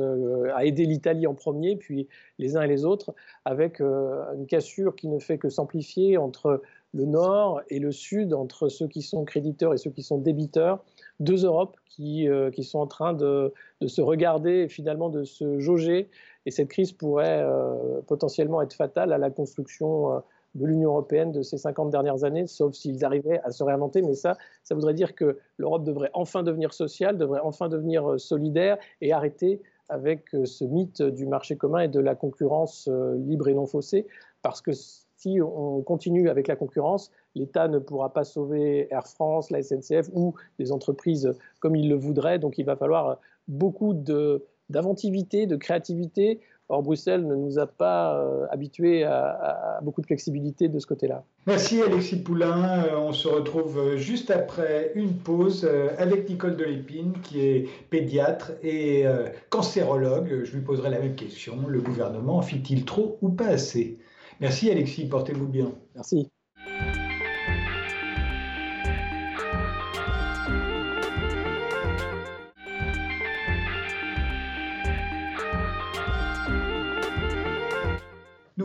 à 0.55 0.64
aider 0.64 0.85
l'Italie 0.85 1.27
en 1.27 1.35
premier, 1.35 1.74
puis 1.74 2.07
les 2.38 2.57
uns 2.57 2.62
et 2.62 2.68
les 2.68 2.85
autres, 2.85 3.12
avec 3.44 3.81
une 3.81 4.46
cassure 4.46 4.94
qui 4.94 5.09
ne 5.09 5.18
fait 5.18 5.38
que 5.38 5.48
s'amplifier 5.48 6.16
entre 6.16 6.62
le 6.94 7.05
nord 7.07 7.61
et 7.70 7.81
le 7.81 7.90
sud, 7.90 8.33
entre 8.35 8.68
ceux 8.68 8.87
qui 8.87 9.03
sont 9.03 9.24
créditeurs 9.24 9.74
et 9.74 9.79
ceux 9.79 9.90
qui 9.90 10.05
sont 10.05 10.18
débiteurs, 10.18 10.85
deux 11.20 11.44
Europes 11.44 11.76
qui, 11.87 12.28
euh, 12.28 12.50
qui 12.50 12.64
sont 12.64 12.78
en 12.78 12.87
train 12.87 13.12
de, 13.12 13.52
de, 13.81 13.87
se 13.87 14.00
regarder 14.00 14.62
et 14.62 14.68
finalement 14.68 15.09
de 15.09 15.24
se 15.24 15.59
jauger. 15.59 16.11
Et 16.46 16.50
cette 16.50 16.68
crise 16.68 16.92
pourrait 16.92 17.42
euh, 17.42 18.00
potentiellement 18.07 18.62
être 18.62 18.74
fatale 18.74 19.12
à 19.12 19.18
la 19.18 19.31
construction 19.31 20.12
euh, 20.12 20.18
de 20.54 20.66
l'Union 20.66 20.90
européenne 20.90 21.33
de 21.33 21.42
ces 21.42 21.59
50 21.59 21.90
dernières 21.90 22.24
années, 22.24 22.46
sauf 22.46 22.74
s'ils 22.74 23.04
arrivaient 23.04 23.40
à 23.44 23.50
se 23.50 23.62
réinventer. 23.62 24.02
Mais 24.02 24.14
ça, 24.14 24.37
ça 24.62 24.74
voudrait 24.74 24.94
dire 24.94 25.14
que 25.14 25.38
l'Europe 25.57 25.85
devrait 25.85 26.11
enfin 26.14 26.42
devenir 26.42 26.72
sociale, 26.72 27.18
devrait 27.18 27.40
enfin 27.42 27.68
devenir 27.68 28.18
solidaire 28.18 28.78
et 29.00 29.12
arrêter 29.12 29.61
avec 29.90 30.24
ce 30.44 30.64
mythe 30.64 31.02
du 31.02 31.26
marché 31.26 31.57
commun 31.57 31.81
et 31.81 31.88
de 31.88 32.00
la 32.00 32.14
concurrence 32.14 32.88
libre 33.16 33.48
et 33.48 33.54
non 33.54 33.66
faussée, 33.66 34.07
parce 34.42 34.61
que 34.61 34.72
si 34.72 35.40
on 35.42 35.83
continue 35.83 36.28
avec 36.28 36.46
la 36.46 36.57
concurrence, 36.57 37.11
l'État 37.38 37.68
ne 37.68 37.79
pourra 37.79 38.12
pas 38.12 38.24
sauver 38.24 38.88
Air 38.90 39.07
France, 39.07 39.51
la 39.51 39.62
SNCF 39.62 40.11
ou 40.12 40.35
des 40.59 40.72
entreprises 40.72 41.33
comme 41.61 41.77
il 41.77 41.88
le 41.88 41.96
voudrait. 41.96 42.38
Donc 42.38 42.59
il 42.59 42.64
va 42.64 42.77
falloir 42.77 43.18
beaucoup 43.48 43.94
d'inventivité, 43.94 45.46
de, 45.46 45.57
créativité. 45.57 46.40
Or, 46.70 46.83
Bruxelles 46.83 47.27
ne 47.27 47.35
nous 47.35 47.59
a 47.59 47.66
pas 47.66 48.20
euh, 48.20 48.46
habitués 48.51 49.03
à, 49.03 49.79
beaucoup 49.83 50.03
de 50.03 50.07
flexibilité 50.07 50.68
de 50.68 50.79
ce 50.79 50.87
côté-là. 50.87 51.24
Merci 51.46 51.81
Alexis 51.81 52.16
Poulain. 52.16 52.85
Euh, 52.85 52.98
on 52.98 53.12
se 53.12 53.27
retrouve 53.27 53.79
euh, 53.79 53.96
juste 53.96 54.31
après 54.31 54.92
une 54.94 55.14
pause 55.14 55.66
avec 55.96 56.29
Nicole 56.29 56.57
Delépine, 56.57 57.14
qui 57.22 57.40
est 57.40 57.68
pédiatre 57.88 58.53
et 58.62 59.05
cancérologue. 59.48 60.42
Je 60.44 60.53
lui 60.55 60.62
poserai 60.62 60.90
la 60.90 60.98
même 60.98 61.14
question. 61.14 61.57
Le 61.66 61.81
gouvernement 61.81 62.42
fit-il 62.42 62.85
trop 62.85 63.16
ou 63.22 63.31
pas 63.31 63.46
assez? 63.46 63.98
Merci 64.40 64.70
Alexis, 64.70 65.07
portez-vous 65.09 65.48
bien. 65.48 65.72
Merci. 65.94 66.31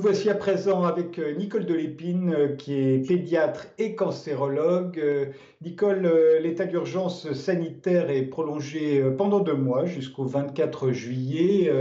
Voici 0.03 0.29
à 0.29 0.35
présent 0.35 0.83
avec 0.83 1.17
euh, 1.17 1.33
Nicole 1.33 1.65
Delépine, 1.65 2.33
euh, 2.33 2.55
qui 2.57 2.73
est 2.73 3.07
pédiatre 3.07 3.67
et 3.77 3.95
cancérologue. 3.95 4.99
Euh, 4.99 5.27
Nicole, 5.61 6.11
l'état 6.41 6.65
d'urgence 6.65 7.31
sanitaire 7.31 8.09
est 8.09 8.23
prolongé 8.23 9.01
pendant 9.17 9.39
deux 9.39 9.55
mois, 9.55 9.85
jusqu'au 9.85 10.25
24 10.25 10.91
juillet. 10.91 11.71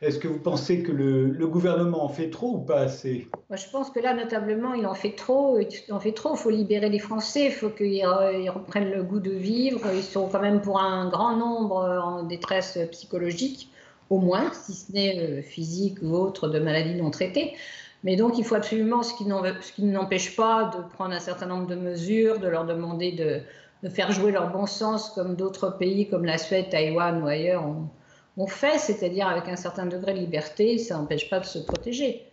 Est-ce 0.00 0.18
que 0.18 0.26
vous 0.26 0.38
pensez 0.38 0.82
que 0.82 0.90
le, 0.90 1.46
gouvernement 1.46 2.02
en 2.02 2.08
fait 2.08 2.30
trop 2.30 2.54
ou 2.54 2.60
pas 2.60 2.80
assez? 2.80 3.28
Je 3.50 3.70
pense 3.70 3.90
que 3.90 4.00
là, 4.00 4.14
notablement, 4.14 4.72
il 4.72 4.86
en 4.86 4.94
fait 4.94 5.14
trop. 5.16 5.58
Il 5.60 5.92
en 5.92 6.00
fait 6.00 6.12
trop. 6.12 6.34
Il 6.34 6.38
faut 6.38 6.48
libérer 6.48 6.88
les 6.88 6.98
Français. 6.98 7.44
Il 7.44 7.52
faut 7.52 7.68
qu'ils 7.68 8.02
reprennent 8.48 8.90
le 8.90 9.02
goût 9.02 9.20
de 9.20 9.32
vivre. 9.32 9.82
Ils 9.94 10.02
sont 10.02 10.26
quand 10.28 10.40
même 10.40 10.62
pour 10.62 10.80
un 10.80 11.10
grand 11.10 11.36
nombre 11.36 11.76
en 12.02 12.22
détresse 12.22 12.78
psychologique 12.90 13.70
au 14.10 14.18
moins, 14.18 14.52
si 14.52 14.74
ce 14.74 14.92
n'est 14.92 15.18
euh, 15.18 15.42
physique 15.42 15.98
ou 16.02 16.14
autre, 16.14 16.48
de 16.48 16.58
maladies 16.58 16.96
non 16.96 17.10
traitées. 17.10 17.54
Mais 18.02 18.16
donc, 18.16 18.38
il 18.38 18.44
faut 18.44 18.56
absolument, 18.56 19.02
ce 19.02 19.14
qui 19.14 19.84
n'empêche 19.84 20.34
pas 20.36 20.70
de 20.74 20.82
prendre 20.94 21.14
un 21.14 21.20
certain 21.20 21.46
nombre 21.46 21.66
de 21.66 21.76
mesures, 21.76 22.40
de 22.40 22.48
leur 22.48 22.64
demander 22.64 23.12
de, 23.12 23.88
faire 23.88 24.10
jouer 24.12 24.32
leur 24.32 24.50
bon 24.50 24.66
sens, 24.66 25.10
comme 25.10 25.36
d'autres 25.36 25.70
pays, 25.70 26.08
comme 26.08 26.24
la 26.24 26.38
Suède, 26.38 26.70
Taïwan 26.70 27.22
ou 27.22 27.26
ailleurs 27.26 27.64
ont, 27.64 28.46
fait, 28.46 28.78
c'est-à-dire 28.78 29.28
avec 29.28 29.48
un 29.48 29.56
certain 29.56 29.84
degré 29.84 30.14
de 30.14 30.18
liberté, 30.18 30.78
ça 30.78 30.96
n'empêche 30.96 31.28
pas 31.28 31.40
de 31.40 31.44
se 31.44 31.58
protéger. 31.58 32.26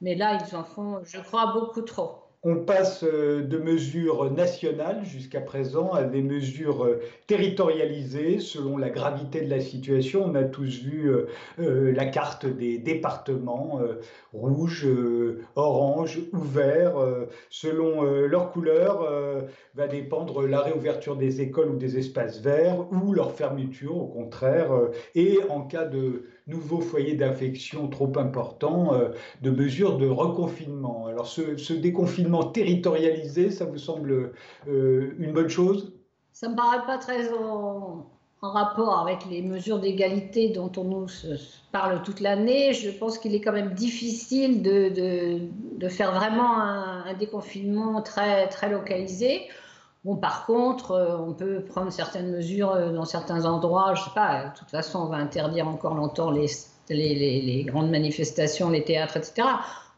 Mais 0.00 0.16
là, 0.16 0.36
ils 0.40 0.56
en 0.56 0.64
font, 0.64 0.98
je 1.04 1.20
crois, 1.20 1.52
beaucoup 1.52 1.82
trop. 1.82 2.23
On 2.46 2.56
passe 2.56 3.04
euh, 3.04 3.40
de 3.40 3.56
mesures 3.56 4.30
nationales 4.30 5.02
jusqu'à 5.02 5.40
présent 5.40 5.94
à 5.94 6.04
des 6.04 6.20
mesures 6.20 6.84
euh, 6.84 7.00
territorialisées 7.26 8.38
selon 8.38 8.76
la 8.76 8.90
gravité 8.90 9.40
de 9.40 9.48
la 9.48 9.60
situation. 9.60 10.26
On 10.26 10.34
a 10.34 10.44
tous 10.44 10.82
vu 10.82 11.10
euh, 11.10 11.92
la 11.92 12.04
carte 12.04 12.44
des 12.44 12.76
départements 12.76 13.80
rouge, 14.34 14.86
orange 15.56 16.20
ou 16.32 16.38
vert. 16.38 16.94
Selon 17.48 18.02
leur 18.02 18.50
couleur, 18.52 19.08
va 19.74 19.86
dépendre 19.86 20.46
la 20.46 20.60
réouverture 20.60 21.16
des 21.16 21.40
écoles 21.40 21.70
ou 21.70 21.76
des 21.76 21.98
espaces 21.98 22.40
verts 22.40 22.86
ou 22.92 23.12
leur 23.12 23.32
fermeture 23.32 23.96
au 23.96 24.06
contraire. 24.06 24.70
Et 25.14 25.38
en 25.48 25.62
cas 25.62 25.84
de 25.84 26.24
nouveaux 26.46 26.80
foyers 26.80 27.14
d'infection 27.14 27.88
trop 27.88 28.12
importants, 28.18 28.92
de 29.42 29.50
mesures 29.50 29.96
de 29.96 30.06
reconfinement. 30.06 31.06
Alors 31.06 31.26
ce, 31.26 31.72
déconfinement 31.72 32.44
territorialisé, 32.44 33.50
ça 33.50 33.64
vous 33.64 33.78
semble 33.78 34.32
une 34.66 35.32
bonne 35.32 35.48
chose? 35.48 35.94
Ça 36.32 36.48
me 36.48 36.56
paraît 36.56 36.84
pas 36.84 36.98
très 36.98 37.32
en, 37.32 38.06
rapport 38.42 38.98
avec 38.98 39.24
les 39.30 39.40
mesures 39.40 39.78
d'égalité 39.78 40.50
dont 40.50 40.70
on 40.76 40.84
nous 40.84 41.06
parle 41.72 42.02
toute 42.02 42.20
l'année. 42.20 42.74
Je 42.74 42.90
pense 42.90 43.18
qu'il 43.18 43.34
est 43.34 43.40
quand 43.40 43.52
même 43.52 43.72
difficile 43.72 44.60
de, 44.60 44.90
de, 45.78 45.88
faire 45.88 46.12
vraiment 46.12 46.60
un, 46.60 47.04
un, 47.06 47.14
déconfinement 47.14 48.02
très, 48.02 48.48
très 48.48 48.68
localisé. 48.68 49.48
Bon, 50.04 50.16
par 50.16 50.44
contre, 50.44 50.90
euh, 50.90 51.16
on 51.16 51.32
peut 51.32 51.64
prendre 51.64 51.90
certaines 51.90 52.30
mesures 52.30 52.72
euh, 52.72 52.92
dans 52.92 53.06
certains 53.06 53.46
endroits. 53.46 53.94
Je 53.94 54.02
ne 54.02 54.04
sais 54.04 54.14
pas, 54.14 54.44
de 54.50 54.58
toute 54.58 54.70
façon, 54.70 54.98
on 55.00 55.06
va 55.06 55.16
interdire 55.16 55.66
encore 55.66 55.94
longtemps 55.94 56.30
les, 56.30 56.46
les, 56.90 57.64
grandes 57.64 57.90
manifestations, 57.90 58.68
les 58.68 58.84
théâtres, 58.84 59.16
etc. 59.16 59.48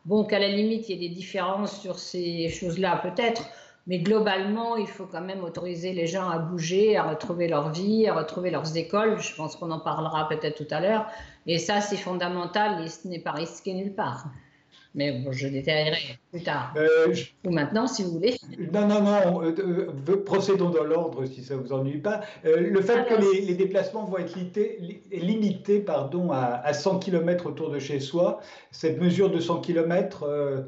Bon, 0.04 0.24
qu'à 0.24 0.38
la 0.38 0.48
limite, 0.48 0.88
il 0.88 1.02
y 1.02 1.04
ait 1.04 1.08
des 1.08 1.14
différences 1.14 1.80
sur 1.80 1.98
ces 1.98 2.48
choses-là, 2.50 3.00
peut-être. 3.02 3.42
Mais 3.88 3.98
globalement, 3.98 4.76
il 4.76 4.86
faut 4.86 5.06
quand 5.06 5.20
même 5.20 5.42
autoriser 5.42 5.92
les 5.92 6.06
gens 6.06 6.28
à 6.28 6.38
bouger, 6.38 6.96
à 6.96 7.04
retrouver 7.04 7.48
leur 7.48 7.70
vie, 7.70 8.06
à 8.06 8.14
retrouver 8.14 8.50
leurs 8.50 8.76
écoles. 8.76 9.18
Je 9.18 9.34
pense 9.34 9.56
qu'on 9.56 9.72
en 9.72 9.80
parlera 9.80 10.28
peut-être 10.28 10.56
tout 10.56 10.74
à 10.74 10.80
l'heure. 10.80 11.06
Et 11.46 11.58
ça, 11.58 11.80
c'est 11.80 11.96
fondamental 11.96 12.84
et 12.84 12.88
ce 12.88 13.08
n'est 13.08 13.20
pas 13.20 13.32
risqué 13.32 13.74
nulle 13.74 13.94
part. 13.94 14.26
Mais 14.96 15.12
bon, 15.12 15.30
je 15.30 15.46
détaillerai 15.48 16.18
plus 16.30 16.42
tard. 16.42 16.72
Euh, 16.78 17.14
Ou 17.44 17.50
maintenant, 17.50 17.86
si 17.86 18.02
vous 18.02 18.12
voulez. 18.12 18.38
Non, 18.72 18.86
non, 18.86 19.02
non. 19.02 19.42
Euh, 19.42 19.54
euh, 20.08 20.24
procédons 20.24 20.70
dans 20.70 20.84
l'ordre, 20.84 21.26
si 21.26 21.44
ça 21.44 21.54
ne 21.54 21.60
vous 21.60 21.74
ennuie 21.74 21.98
pas. 21.98 22.22
le 22.44 22.80
fait 22.80 23.06
que 23.06 23.14
les, 23.46 23.54
déplacements 23.54 24.04
vont 24.04 24.16
être 24.16 24.34
limités, 25.12 25.80
pardon, 25.80 26.32
à, 26.32 26.72
100 26.72 27.00
km 27.00 27.46
autour 27.46 27.70
de 27.70 27.78
chez 27.78 28.00
soi, 28.00 28.40
cette 28.70 28.98
mesure 28.98 29.30
de 29.30 29.38
100 29.38 29.60
km. 29.60 30.24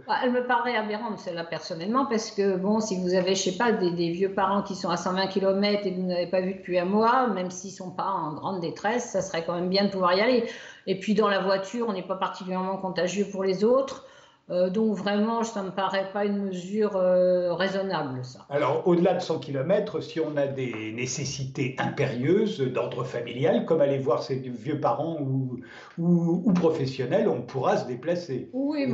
Bah, 0.06 0.16
elle 0.22 0.32
me 0.32 0.46
paraît 0.46 0.76
aberrante, 0.76 1.18
celle-là, 1.20 1.44
personnellement, 1.44 2.04
parce 2.04 2.30
que, 2.30 2.56
bon, 2.56 2.80
si 2.80 3.00
vous 3.00 3.14
avez, 3.14 3.34
je 3.34 3.44
sais 3.44 3.56
pas, 3.56 3.72
des, 3.72 3.92
des, 3.92 4.10
vieux 4.10 4.34
parents 4.34 4.62
qui 4.62 4.74
sont 4.74 4.90
à 4.90 4.98
120 4.98 5.28
km 5.28 5.86
et 5.86 5.94
que 5.94 5.96
vous 5.96 6.06
n'avez 6.06 6.26
pas 6.26 6.42
vu 6.42 6.52
depuis 6.52 6.78
un 6.78 6.84
mois, 6.84 7.28
même 7.28 7.50
s'ils 7.50 7.70
ne 7.70 7.76
sont 7.76 7.90
pas 7.90 8.10
en 8.10 8.34
grande 8.34 8.60
détresse, 8.60 9.08
ça 9.10 9.22
serait 9.22 9.46
quand 9.46 9.54
même 9.54 9.70
bien 9.70 9.86
de 9.86 9.90
pouvoir 9.90 10.12
y 10.12 10.20
aller. 10.20 10.44
Et 10.86 11.00
puis, 11.00 11.14
dans 11.14 11.28
la 11.28 11.40
voiture, 11.40 11.86
on 11.88 11.94
n'est 11.94 12.02
pas 12.02 12.16
particulièrement 12.16 12.76
contagieux 12.76 13.26
pour 13.30 13.42
les 13.42 13.64
autres. 13.64 14.04
Euh, 14.50 14.70
donc 14.70 14.94
vraiment, 14.96 15.44
ça 15.44 15.60
ne 15.60 15.66
me 15.66 15.70
paraît 15.70 16.10
pas 16.12 16.24
une 16.24 16.38
mesure 16.38 16.96
euh, 16.96 17.52
raisonnable, 17.52 18.24
ça. 18.24 18.46
Alors, 18.48 18.86
au-delà 18.86 19.14
de 19.14 19.20
100 19.20 19.40
km, 19.40 20.00
si 20.00 20.20
on 20.20 20.36
a 20.38 20.46
des 20.46 20.92
nécessités 20.92 21.76
impérieuses 21.78 22.60
d'ordre 22.60 23.04
familial, 23.04 23.66
comme 23.66 23.82
aller 23.82 23.98
voir 23.98 24.22
ses 24.22 24.36
vieux 24.36 24.80
parents 24.80 25.18
ou, 25.20 25.60
ou, 25.98 26.52
professionnels, 26.54 27.28
on 27.28 27.42
pourra 27.42 27.76
se 27.76 27.86
déplacer. 27.86 28.48
Oui, 28.54 28.86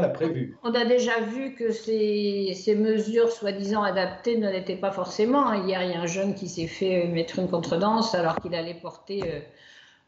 l'a 0.00 0.08
prévu. 0.08 0.58
On 0.62 0.74
a 0.74 0.84
déjà 0.84 1.20
vu 1.20 1.54
que 1.54 1.72
ces, 1.72 2.52
ces 2.54 2.74
mesures 2.74 3.30
soi-disant 3.30 3.82
adaptées 3.82 4.36
ne 4.36 4.50
l'étaient 4.50 4.76
pas 4.76 4.90
forcément. 4.90 5.54
Hier, 5.54 5.82
il 5.84 5.90
y 5.90 5.94
a 5.94 6.00
un 6.00 6.06
jeune 6.06 6.34
qui 6.34 6.48
s'est 6.48 6.66
fait 6.66 7.06
mettre 7.08 7.38
une 7.38 7.48
contredanse 7.48 8.14
alors 8.14 8.36
qu'il 8.40 8.54
allait 8.54 8.78
porter... 8.80 9.22
Euh, 9.24 9.40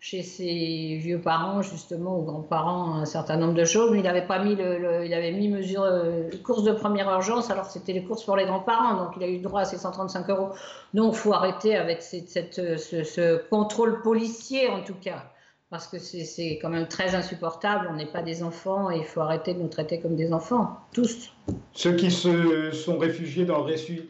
chez 0.00 0.22
ses 0.22 0.96
vieux 0.96 1.20
parents 1.20 1.60
justement 1.60 2.18
ou 2.18 2.22
grands-parents 2.22 2.94
un 2.94 3.04
certain 3.04 3.36
nombre 3.36 3.52
de 3.52 3.64
choses, 3.64 3.90
mais 3.92 3.98
il 3.98 4.04
n'avait 4.04 4.26
pas 4.26 4.42
mis 4.42 4.56
le, 4.56 5.04
il 5.04 5.12
avait 5.12 5.30
mis 5.30 5.48
mesure 5.48 5.82
euh, 5.82 6.30
course 6.42 6.64
de 6.64 6.72
première 6.72 7.10
urgence, 7.10 7.50
alors 7.50 7.66
c'était 7.66 7.92
les 7.92 8.02
courses 8.02 8.24
pour 8.24 8.36
les 8.36 8.46
grands-parents, 8.46 8.94
donc 8.94 9.12
il 9.18 9.22
a 9.22 9.28
eu 9.28 9.38
droit 9.38 9.60
à 9.60 9.64
ses 9.66 9.76
135 9.76 10.30
euros. 10.30 10.48
Donc 10.94 11.14
faut 11.14 11.34
arrêter 11.34 11.76
avec 11.76 12.00
cette, 12.00 12.30
cette, 12.30 12.78
ce, 12.78 13.04
ce, 13.04 13.36
contrôle 13.48 14.00
policier 14.00 14.68
en 14.70 14.82
tout 14.82 14.94
cas 14.94 15.22
parce 15.68 15.86
que 15.86 15.98
c'est 15.98 16.58
quand 16.60 16.68
même 16.68 16.88
très 16.88 17.14
insupportable. 17.14 17.88
On 17.90 17.94
n'est 17.94 18.10
pas 18.10 18.22
des 18.22 18.42
enfants 18.42 18.90
et 18.90 18.98
il 18.98 19.04
faut 19.04 19.20
arrêter 19.20 19.54
de 19.54 19.60
nous 19.60 19.68
traiter 19.68 20.00
comme 20.00 20.16
des 20.16 20.32
enfants, 20.32 20.76
tous. 20.92 21.32
Ceux 21.72 21.94
qui 21.94 22.10
se 22.10 22.72
sont 22.72 22.98
réfugiés 22.98 23.44
dans 23.44 23.64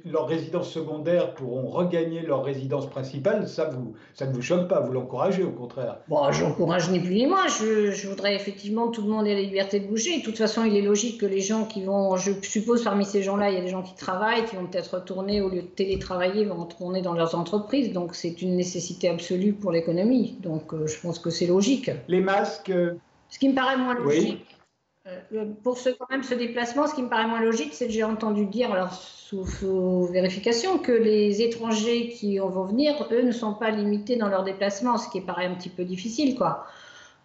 leur 0.05 0.27
résidence 0.27 0.71
secondaire 0.71 1.35
pourront 1.35 1.69
regagner 1.69 2.23
leur 2.23 2.43
résidence 2.43 2.89
principale. 2.89 3.49
Ça, 3.49 3.67
vous, 3.67 3.95
ça 4.15 4.27
ne 4.27 4.33
vous 4.33 4.43
choque 4.43 4.67
pas, 4.67 4.81
vous 4.81 4.93
l'encouragez 4.93 5.45
au 5.45 5.51
contraire. 5.51 5.99
Bon, 6.09 6.33
j'encourage 6.33 6.91
ni 6.91 7.01
plus 7.01 7.15
ni 7.15 7.27
moins. 7.27 7.47
Je, 7.49 7.91
je, 7.93 8.09
voudrais 8.09 8.35
effectivement 8.35 8.89
que 8.89 8.97
tout 8.97 9.03
le 9.03 9.11
monde 9.11 9.27
ait 9.27 9.35
la 9.35 9.43
liberté 9.43 9.79
de 9.79 9.87
bouger. 9.87 10.19
De 10.19 10.25
toute 10.25 10.39
façon, 10.39 10.65
il 10.65 10.75
est 10.77 10.83
logique 10.83 11.21
que 11.21 11.27
les 11.27 11.41
gens 11.41 11.65
qui 11.65 11.85
vont, 11.85 12.17
je 12.17 12.33
suppose 12.43 12.83
parmi 12.83 13.05
ces 13.05 13.23
gens-là, 13.23 13.51
il 13.51 13.55
y 13.55 13.59
a 13.59 13.63
des 13.63 13.69
gens 13.69 13.83
qui 13.83 13.95
travaillent, 13.95 14.45
qui 14.47 14.57
vont 14.57 14.67
peut-être 14.67 14.95
retourner, 14.95 15.41
au 15.43 15.49
lieu 15.49 15.63
de 15.63 15.67
télétravailler, 15.67 16.47
vont 16.47 16.65
retourner 16.65 17.03
dans 17.03 17.15
leurs 17.15 17.35
entreprises. 17.35 17.93
Donc 17.93 18.15
c'est 18.15 18.43
une 18.43 18.57
nécessité 18.57 19.09
absolue 19.09 19.53
pour 19.53 19.71
l'économie. 19.71 20.37
Donc 20.41 20.73
euh, 20.73 20.87
je 20.87 20.99
pense 20.99 21.19
que 21.19 21.31
c'est 21.31 21.47
logique. 21.47 21.91
Les 22.09 22.21
masques 22.21 22.71
euh, 22.71 22.95
Ce 23.29 23.39
qui 23.39 23.49
me 23.49 23.55
paraît 23.55 23.77
moins 23.77 23.95
logique. 23.95 24.45
Euh, 25.07 25.47
pour 25.63 25.79
ce, 25.79 25.91
quand 25.91 26.11
même, 26.11 26.23
ce 26.23 26.35
déplacement, 26.35 26.87
ce 26.87 26.95
qui 26.95 27.03
me 27.03 27.09
paraît 27.09 27.27
moins 27.27 27.41
logique, 27.41 27.73
c'est 27.73 27.87
que 27.87 27.93
j'ai 27.93 28.05
entendu 28.05 28.47
dire, 28.47 28.73
alors 28.73 28.93
sous, 28.93 30.07
vérification, 30.13 30.79
que 30.79 30.93
les 30.93 31.41
étrangers 31.41 32.09
qui 32.09 32.39
vont 32.39 32.65
venir, 32.65 33.09
eux, 33.11 33.23
ne 33.23 33.33
sont 33.33 33.55
pas 33.55 33.71
limités 33.71 34.17
dans 34.17 34.29
leur 34.29 34.45
déplacement, 34.45 34.99
ce 34.99 35.09
qui 35.09 35.21
paraît 35.21 35.47
un 35.47 35.55
petit 35.55 35.71
peu 35.71 35.85
difficile, 35.85 36.37
quoi. 36.37 36.67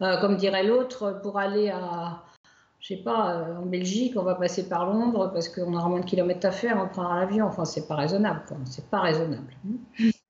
Euh, 0.01 0.19
comme 0.21 0.37
dirait 0.37 0.63
l'autre, 0.63 1.19
pour 1.21 1.37
aller 1.37 1.69
à, 1.69 2.23
je 2.79 2.95
sais 2.95 3.01
pas, 3.01 3.45
en 3.59 3.65
Belgique, 3.65 4.13
on 4.15 4.23
va 4.23 4.35
passer 4.35 4.69
par 4.69 4.85
Londres 4.85 5.31
parce 5.33 5.49
qu'on 5.49 5.73
aura 5.73 5.89
moins 5.89 6.01
de 6.01 6.05
kilomètres 6.05 6.47
à 6.47 6.51
faire, 6.51 6.77
on 6.81 6.87
prendra 6.87 7.19
l'avion. 7.19 7.45
Enfin, 7.45 7.65
c'est 7.65 7.87
pas 7.87 7.95
raisonnable, 7.95 8.43
quoi. 8.47 8.57
C'est 8.65 8.89
pas 8.89 8.99
raisonnable. 8.99 9.53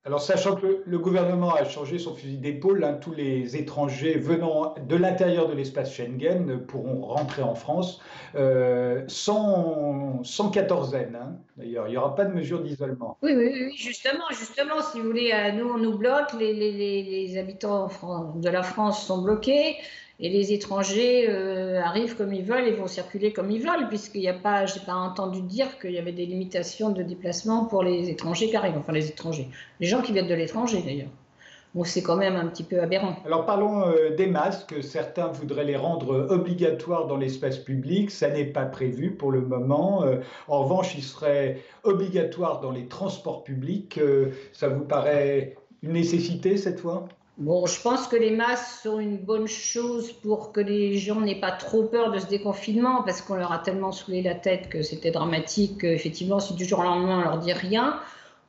Alors, 0.07 0.21
sachant 0.21 0.55
que 0.55 0.83
le 0.85 0.99
gouvernement 0.99 1.55
a 1.55 1.63
changé 1.63 1.97
son 1.97 2.13
fusil 2.13 2.37
d'épaule, 2.37 2.83
hein, 2.83 2.93
tous 2.93 3.11
les 3.11 3.57
étrangers 3.57 4.19
venant 4.19 4.75
de 4.87 4.95
l'intérieur 4.95 5.47
de 5.47 5.55
l'espace 5.55 5.91
Schengen 5.91 6.59
pourront 6.67 7.01
rentrer 7.01 7.41
en 7.41 7.55
France 7.55 7.99
euh, 8.35 9.03
sans, 9.07 10.23
sans 10.23 10.51
quatorzaine. 10.51 11.17
Hein. 11.19 11.37
D'ailleurs, 11.57 11.87
il 11.87 11.91
n'y 11.91 11.97
aura 11.97 12.13
pas 12.13 12.25
de 12.25 12.33
mesure 12.33 12.61
d'isolement. 12.61 13.17
Oui, 13.23 13.33
oui, 13.35 13.51
oui, 13.51 13.75
justement, 13.75 14.25
justement, 14.29 14.79
si 14.83 14.99
vous 14.99 15.07
voulez, 15.07 15.31
euh, 15.33 15.53
nous, 15.53 15.67
on 15.67 15.79
nous 15.79 15.97
bloque, 15.97 16.33
les, 16.39 17.35
habitants 17.39 17.89
de 18.35 18.49
la 18.49 18.61
France 18.61 19.07
sont 19.07 19.23
bloqués. 19.23 19.77
Et 20.19 20.29
les 20.29 20.53
étrangers 20.53 21.29
euh, 21.29 21.81
arrivent 21.81 22.15
comme 22.15 22.33
ils 22.33 22.43
veulent 22.43 22.67
et 22.67 22.71
vont 22.71 22.87
circuler 22.87 23.33
comme 23.33 23.51
ils 23.51 23.61
veulent, 23.61 23.89
puisqu'il 23.89 24.21
n'y 24.21 24.29
a 24.29 24.33
pas, 24.33 24.65
j'ai 24.65 24.79
pas 24.79 24.93
entendu 24.93 25.41
dire 25.41 25.77
qu'il 25.79 25.91
y 25.91 25.97
avait 25.97 26.13
des 26.13 26.25
limitations 26.25 26.91
de 26.91 27.03
déplacement 27.03 27.65
pour 27.65 27.83
les 27.83 28.09
étrangers 28.09 28.49
qui 28.49 28.55
arrivent, 28.55 28.77
enfin 28.77 28.93
les 28.93 29.09
étrangers, 29.09 29.49
les 29.81 29.87
gens 29.87 30.01
qui 30.01 30.13
viennent 30.13 30.29
de 30.29 30.33
l'étranger 30.33 30.81
d'ailleurs. 30.85 31.09
Donc 31.73 31.87
c'est 31.87 32.01
quand 32.01 32.15
même 32.15 32.37
un 32.37 32.47
petit 32.47 32.63
peu 32.63 32.79
aberrant. 32.79 33.17
Alors 33.25 33.45
parlons 33.45 33.89
euh, 33.89 34.15
des 34.15 34.27
masques. 34.27 34.75
Certains 34.81 35.27
voudraient 35.27 35.65
les 35.65 35.75
rendre 35.75 36.27
obligatoires 36.29 37.05
dans 37.07 37.17
l'espace 37.17 37.57
public. 37.57 38.11
Ça 38.11 38.29
n'est 38.29 38.45
pas 38.45 38.63
prévu 38.63 39.11
pour 39.11 39.29
le 39.29 39.41
moment. 39.41 40.05
Euh, 40.05 40.19
en 40.47 40.63
revanche, 40.63 40.95
ils 40.95 41.03
seraient 41.03 41.57
obligatoires 41.83 42.61
dans 42.61 42.71
les 42.71 42.87
transports 42.87 43.43
publics. 43.43 43.99
ça 44.53 44.69
vous 44.69 44.85
paraît 44.85 45.57
une 45.83 45.91
nécessité 45.91 46.55
cette 46.55 46.79
fois? 46.79 47.09
Bon, 47.37 47.65
je 47.65 47.81
pense 47.81 48.07
que 48.07 48.15
les 48.15 48.31
masques 48.31 48.81
sont 48.83 48.97
une 48.97 49.17
bonne 49.17 49.47
chose 49.47 50.13
pour 50.13 50.53
que 50.53 50.61
les 50.61 50.97
gens 50.97 51.19
n'aient 51.19 51.39
pas 51.39 51.51
trop 51.51 51.83
peur 51.83 52.09
de 52.11 52.19
ce 52.19 52.27
déconfinement, 52.27 53.03
parce 53.03 53.21
qu'on 53.21 53.35
leur 53.35 53.51
a 53.51 53.59
tellement 53.59 53.91
saoulé 53.91 54.21
la 54.21 54.35
tête 54.35 54.69
que 54.69 54.81
c'était 54.81 55.11
dramatique. 55.11 55.83
Effectivement, 55.83 56.39
si 56.39 56.53
du 56.53 56.63
jour 56.63 56.79
au 56.79 56.83
lendemain 56.83 57.19
on 57.19 57.21
leur 57.23 57.37
dit 57.39 57.51
rien, 57.51 57.99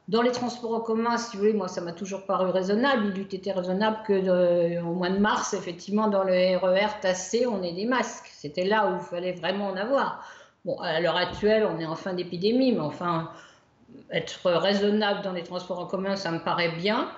dans 0.06 0.22
les 0.22 0.30
transports 0.30 0.72
en 0.72 0.80
commun, 0.80 1.16
si 1.18 1.36
vous 1.36 1.42
voulez, 1.42 1.52
moi 1.52 1.66
ça 1.66 1.80
m'a 1.80 1.90
toujours 1.90 2.26
paru 2.26 2.48
raisonnable. 2.50 3.12
Il 3.12 3.22
eût 3.22 3.22
été 3.22 3.50
raisonnable 3.50 3.98
que 4.06 4.80
au 4.80 4.92
mois 4.94 5.10
de 5.10 5.18
mars, 5.18 5.52
effectivement, 5.52 6.06
dans 6.06 6.22
le 6.22 6.56
RER 6.56 7.00
tassé, 7.00 7.44
on 7.44 7.60
ait 7.64 7.72
des 7.72 7.86
masques. 7.86 8.30
C'était 8.32 8.64
là 8.64 8.88
où 8.88 8.94
il 8.94 9.00
fallait 9.00 9.32
vraiment 9.32 9.66
en 9.66 9.76
avoir. 9.76 10.24
Bon, 10.64 10.78
à 10.78 11.00
l'heure 11.00 11.16
actuelle, 11.16 11.66
on 11.68 11.80
est 11.80 11.86
en 11.86 11.96
fin 11.96 12.12
d'épidémie, 12.12 12.70
mais 12.70 12.80
enfin, 12.80 13.30
être 14.12 14.48
raisonnable 14.52 15.22
dans 15.22 15.32
les 15.32 15.42
transports 15.42 15.80
en 15.80 15.86
commun, 15.86 16.14
ça 16.14 16.30
me 16.30 16.38
paraît 16.38 16.70
bien. 16.76 17.08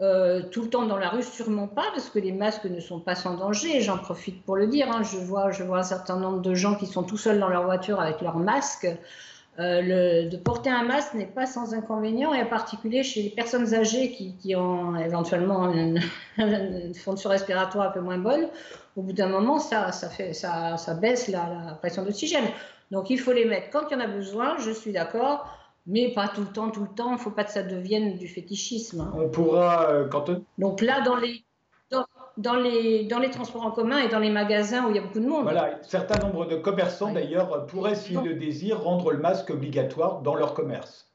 Euh, 0.00 0.42
tout 0.50 0.62
le 0.62 0.70
temps 0.70 0.86
dans 0.86 0.96
la 0.96 1.08
rue, 1.08 1.22
sûrement 1.22 1.68
pas, 1.68 1.84
parce 1.94 2.10
que 2.10 2.18
les 2.18 2.32
masques 2.32 2.64
ne 2.64 2.80
sont 2.80 2.98
pas 2.98 3.14
sans 3.14 3.36
danger. 3.36 3.80
J'en 3.80 3.96
profite 3.96 4.42
pour 4.44 4.56
le 4.56 4.66
dire. 4.66 4.90
Hein. 4.90 5.02
Je, 5.04 5.18
vois, 5.18 5.52
je 5.52 5.62
vois 5.62 5.78
un 5.78 5.84
certain 5.84 6.16
nombre 6.16 6.40
de 6.40 6.54
gens 6.54 6.74
qui 6.74 6.86
sont 6.86 7.04
tout 7.04 7.16
seuls 7.16 7.38
dans 7.38 7.48
leur 7.48 7.64
voiture 7.64 8.00
avec 8.00 8.20
leur 8.20 8.36
masque. 8.36 8.88
Euh, 9.60 10.28
de 10.28 10.36
porter 10.36 10.68
un 10.68 10.82
masque 10.82 11.14
n'est 11.14 11.26
pas 11.26 11.46
sans 11.46 11.74
inconvénient, 11.74 12.34
et 12.34 12.42
en 12.42 12.46
particulier 12.46 13.04
chez 13.04 13.22
les 13.22 13.30
personnes 13.30 13.72
âgées 13.72 14.10
qui, 14.10 14.56
ont 14.56 14.96
éventuellement 14.96 15.70
une, 15.72 16.00
une, 16.38 16.94
fonction 16.94 17.30
respiratoire 17.30 17.90
un 17.90 17.92
peu 17.92 18.00
moins 18.00 18.18
bonne. 18.18 18.48
Au 18.96 19.02
bout 19.02 19.12
d'un 19.12 19.28
moment, 19.28 19.60
ça, 19.60 19.92
ça, 19.92 20.08
fait, 20.08 20.32
ça, 20.32 20.76
ça 20.76 20.94
baisse 20.94 21.28
la, 21.28 21.48
la 21.66 21.74
pression 21.74 22.02
d'oxygène. 22.02 22.46
Donc 22.90 23.10
il 23.10 23.20
faut 23.20 23.32
les 23.32 23.44
mettre 23.44 23.70
quand 23.70 23.88
il 23.90 23.92
y 23.92 23.96
en 23.96 24.00
a 24.00 24.08
besoin, 24.08 24.56
je 24.58 24.72
suis 24.72 24.90
d'accord 24.90 25.48
mais 25.86 26.12
pas 26.12 26.28
tout 26.28 26.42
le 26.42 26.46
temps, 26.48 26.70
tout 26.70 26.82
le 26.82 26.94
temps. 26.94 27.10
Il 27.10 27.14
ne 27.14 27.18
faut 27.18 27.30
pas 27.30 27.44
que 27.44 27.52
ça 27.52 27.62
devienne 27.62 28.16
du 28.16 28.28
fétichisme. 28.28 29.00
Hein. 29.00 29.12
On 29.16 29.28
pourra, 29.28 29.90
euh, 29.90 30.08
quand 30.08 30.30
Donc 30.58 30.80
là, 30.80 31.02
dans 31.02 31.16
les, 31.16 31.44
dans, 32.36 32.56
les, 32.56 33.04
dans 33.06 33.18
les 33.18 33.30
transports 33.30 33.64
en 33.64 33.70
commun 33.70 33.98
et 33.98 34.08
dans 34.08 34.18
les 34.18 34.30
magasins 34.30 34.86
où 34.86 34.90
il 34.90 34.96
y 34.96 34.98
a 34.98 35.02
beaucoup 35.02 35.20
de 35.20 35.26
monde. 35.26 35.44
Voilà, 35.44 35.78
certain 35.82 36.18
nombre 36.26 36.46
de 36.46 36.56
commerçants 36.56 37.12
d'ailleurs 37.12 37.66
pourraient, 37.66 37.94
s'ils 37.94 38.20
le 38.20 38.34
désirent, 38.34 38.82
rendre 38.82 39.12
le 39.12 39.18
masque 39.18 39.50
obligatoire 39.50 40.22
dans 40.22 40.34
leur 40.34 40.54
commerce. 40.54 41.13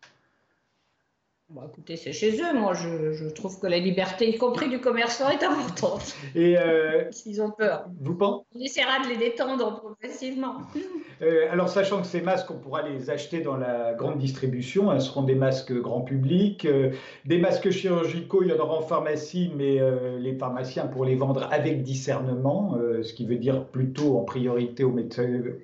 Bon, 1.51 1.61
écoutez, 1.67 1.95
c'est 1.95 2.13
chez 2.13 2.39
eux. 2.43 2.53
Moi, 2.53 2.73
je, 2.75 3.27
trouve 3.29 3.59
que 3.59 3.65
la 3.65 3.79
liberté, 3.79 4.29
y 4.29 4.37
compris 4.37 4.69
du 4.69 4.79
commerçant, 4.79 5.29
est 5.29 5.43
importante. 5.43 6.15
Et 6.35 6.55
euh, 6.59 7.05
s'ils 7.11 7.41
ont 7.41 7.49
peur, 7.49 7.87
vous 7.99 8.13
pensez? 8.13 8.45
On 8.53 8.59
essaiera 8.59 8.99
de 9.03 9.09
les 9.09 9.17
détendre 9.17 9.79
progressivement. 9.79 10.57
Euh, 11.21 11.51
alors, 11.51 11.67
sachant 11.67 11.99
que 11.99 12.07
ces 12.07 12.21
masques, 12.21 12.49
on 12.49 12.59
pourra 12.59 12.81
les 12.81 13.09
acheter 13.09 13.41
dans 13.41 13.57
la 13.57 13.93
grande 13.93 14.19
distribution, 14.19 14.89
hein, 14.89 15.01
ce 15.01 15.07
seront 15.07 15.23
des 15.23 15.35
masques 15.35 15.73
grand 15.73 15.99
public. 15.99 16.63
Euh, 16.63 16.91
des 17.25 17.39
masques 17.39 17.71
chirurgicaux, 17.71 18.41
il 18.41 18.47
y 18.47 18.53
en 18.53 18.57
aura 18.57 18.75
en 18.75 18.81
pharmacie, 18.81 19.51
mais 19.53 19.81
les 20.17 20.33
pharmaciens 20.37 20.87
pourront 20.87 21.03
les 21.03 21.17
vendre 21.17 21.49
avec 21.51 21.83
discernement, 21.83 22.77
ce 23.03 23.11
qui 23.11 23.25
veut 23.25 23.35
dire 23.35 23.65
plutôt 23.65 24.17
en 24.17 24.23
priorité 24.23 24.85
aux 24.85 24.95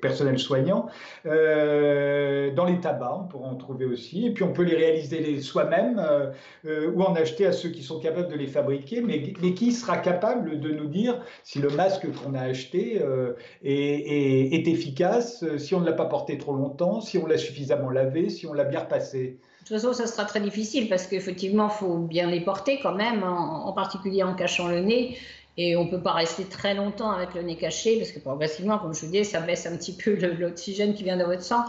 personnel 0.02 0.40
soignant. 0.40 0.88
dans 1.24 2.66
les 2.66 2.80
tabacs, 2.82 3.22
on 3.22 3.28
pourra 3.30 3.48
en 3.48 3.56
trouver 3.56 3.86
aussi. 3.86 4.26
Et 4.26 4.32
puis, 4.32 4.44
on 4.44 4.52
peut 4.52 4.64
les 4.64 4.76
réaliser 4.76 5.40
soi-même 5.40 5.75
euh, 5.80 6.32
euh, 6.66 6.92
ou 6.92 7.02
en 7.02 7.16
acheter 7.16 7.46
à 7.46 7.52
ceux 7.52 7.70
qui 7.70 7.84
sont 7.84 8.00
capables 8.00 8.30
de 8.30 8.36
les 8.36 8.48
fabriquer, 8.48 9.02
mais, 9.02 9.22
qui 9.54 9.72
sera 9.72 9.98
capable 9.98 10.60
de 10.60 10.72
nous 10.72 10.88
dire 10.88 11.20
si 11.44 11.60
le 11.60 11.70
masque 11.70 12.08
qu'on 12.12 12.34
a 12.34 12.42
acheté 12.42 13.02
euh, 13.02 13.34
est, 13.64 14.68
efficace, 14.68 15.44
si 15.58 15.76
on 15.76 15.80
ne 15.80 15.86
l'a 15.86 15.94
pas 15.94 16.06
porté 16.06 16.38
trop 16.38 16.54
longtemps, 16.54 17.02
si 17.02 17.18
on 17.18 17.26
l'a 17.26 17.38
suffisamment 17.38 17.90
lavé, 17.90 18.30
si 18.30 18.48
on 18.48 18.54
l'a 18.54 18.64
bien 18.64 18.82
repassé? 18.82 19.38
De 19.62 19.68
toute 19.68 19.82
façon, 19.82 19.94
ça 19.94 20.08
sera 20.08 20.26
très 20.26 20.42
difficile 20.42 20.90
parce 20.90 21.08
qu'effectivement, 21.08 21.68
il 21.68 21.78
faut 21.78 21.98
bien 21.98 22.30
les 22.30 22.42
porter 22.42 22.80
quand 22.82 22.94
même, 22.94 23.24
en, 23.24 23.72
particulier 23.74 24.22
en 24.24 24.36
cachant 24.36 24.68
le 24.68 24.82
nez. 24.82 25.18
Et 25.58 25.78
on 25.78 25.86
ne 25.86 25.90
peut 25.90 26.02
pas 26.02 26.12
rester 26.12 26.44
très 26.44 26.74
longtemps 26.74 27.12
avec 27.12 27.34
le 27.34 27.42
nez 27.42 27.56
caché 27.56 27.98
parce 27.98 28.12
que 28.12 28.20
progressivement, 28.20 28.78
comme 28.78 28.94
je 28.94 29.02
vous 29.02 29.12
disais, 29.12 29.24
ça 29.24 29.40
baisse 29.40 29.66
un 29.66 29.78
petit 29.78 29.94
peu 29.94 30.16
l'oxygène 30.38 30.94
qui 30.94 31.04
vient 31.04 31.18
de 31.18 31.24
votre 31.24 31.44
sang. 31.44 31.64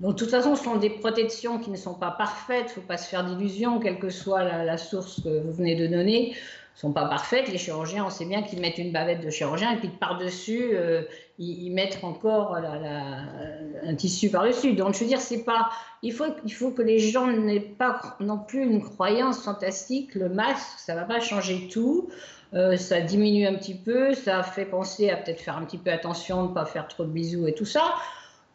Donc, 0.00 0.14
de 0.14 0.18
toute 0.18 0.30
façon, 0.30 0.56
ce 0.56 0.64
sont 0.64 0.76
des 0.76 0.90
protections 0.90 1.58
qui 1.58 1.70
ne 1.70 1.76
sont 1.76 1.94
pas 1.94 2.10
parfaites. 2.10 2.66
Il 2.68 2.70
ne 2.70 2.74
faut 2.74 2.88
pas 2.88 2.96
se 2.96 3.08
faire 3.08 3.24
d'illusions, 3.24 3.78
quelle 3.80 3.98
que 3.98 4.08
soit 4.08 4.42
la, 4.44 4.78
source 4.78 5.20
que 5.22 5.40
vous 5.40 5.52
venez 5.52 5.76
de 5.76 5.86
donner. 5.86 6.30
ne 6.30 6.80
sont 6.80 6.92
pas 6.92 7.06
parfaites. 7.06 7.48
Les 7.48 7.58
chirurgiens, 7.58 8.06
on 8.06 8.10
sait 8.10 8.24
bien 8.24 8.42
qu'ils 8.42 8.60
mettent 8.60 8.78
une 8.78 8.92
bavette 8.92 9.22
de 9.22 9.28
chirurgien 9.28 9.72
et 9.72 9.76
puis 9.76 9.88
par-dessus, 9.88 10.70
euh, 10.72 11.02
ils, 11.38 11.70
mettent 11.70 11.98
encore 12.02 12.56
un 12.56 13.94
tissu 13.94 14.30
par-dessus. 14.30 14.72
Donc, 14.72 14.94
je 14.94 15.00
veux 15.00 15.06
dire, 15.06 15.20
c'est 15.20 15.44
pas. 15.44 15.68
Il 16.02 16.14
faut, 16.14 16.24
il 16.46 16.52
faut 16.52 16.70
que 16.70 16.80
les 16.80 16.98
gens 16.98 17.26
n'aient 17.26 17.60
pas 17.60 18.00
non 18.20 18.38
plus 18.38 18.62
une 18.62 18.82
croyance 18.82 19.42
fantastique. 19.42 20.14
Le 20.14 20.30
masque, 20.30 20.78
ça 20.78 20.94
ne 20.94 21.00
va 21.00 21.04
pas 21.04 21.20
changer 21.20 21.68
tout. 21.68 22.08
Euh, 22.52 22.76
ça 22.76 23.00
diminue 23.00 23.46
un 23.46 23.54
petit 23.54 23.76
peu, 23.76 24.12
ça 24.14 24.42
fait 24.42 24.64
penser 24.64 25.08
à 25.08 25.16
peut-être 25.16 25.40
faire 25.40 25.56
un 25.56 25.64
petit 25.64 25.78
peu 25.78 25.90
attention, 25.90 26.48
ne 26.48 26.54
pas 26.54 26.64
faire 26.64 26.88
trop 26.88 27.04
de 27.04 27.10
bisous 27.10 27.46
et 27.46 27.54
tout 27.54 27.64
ça. 27.64 27.94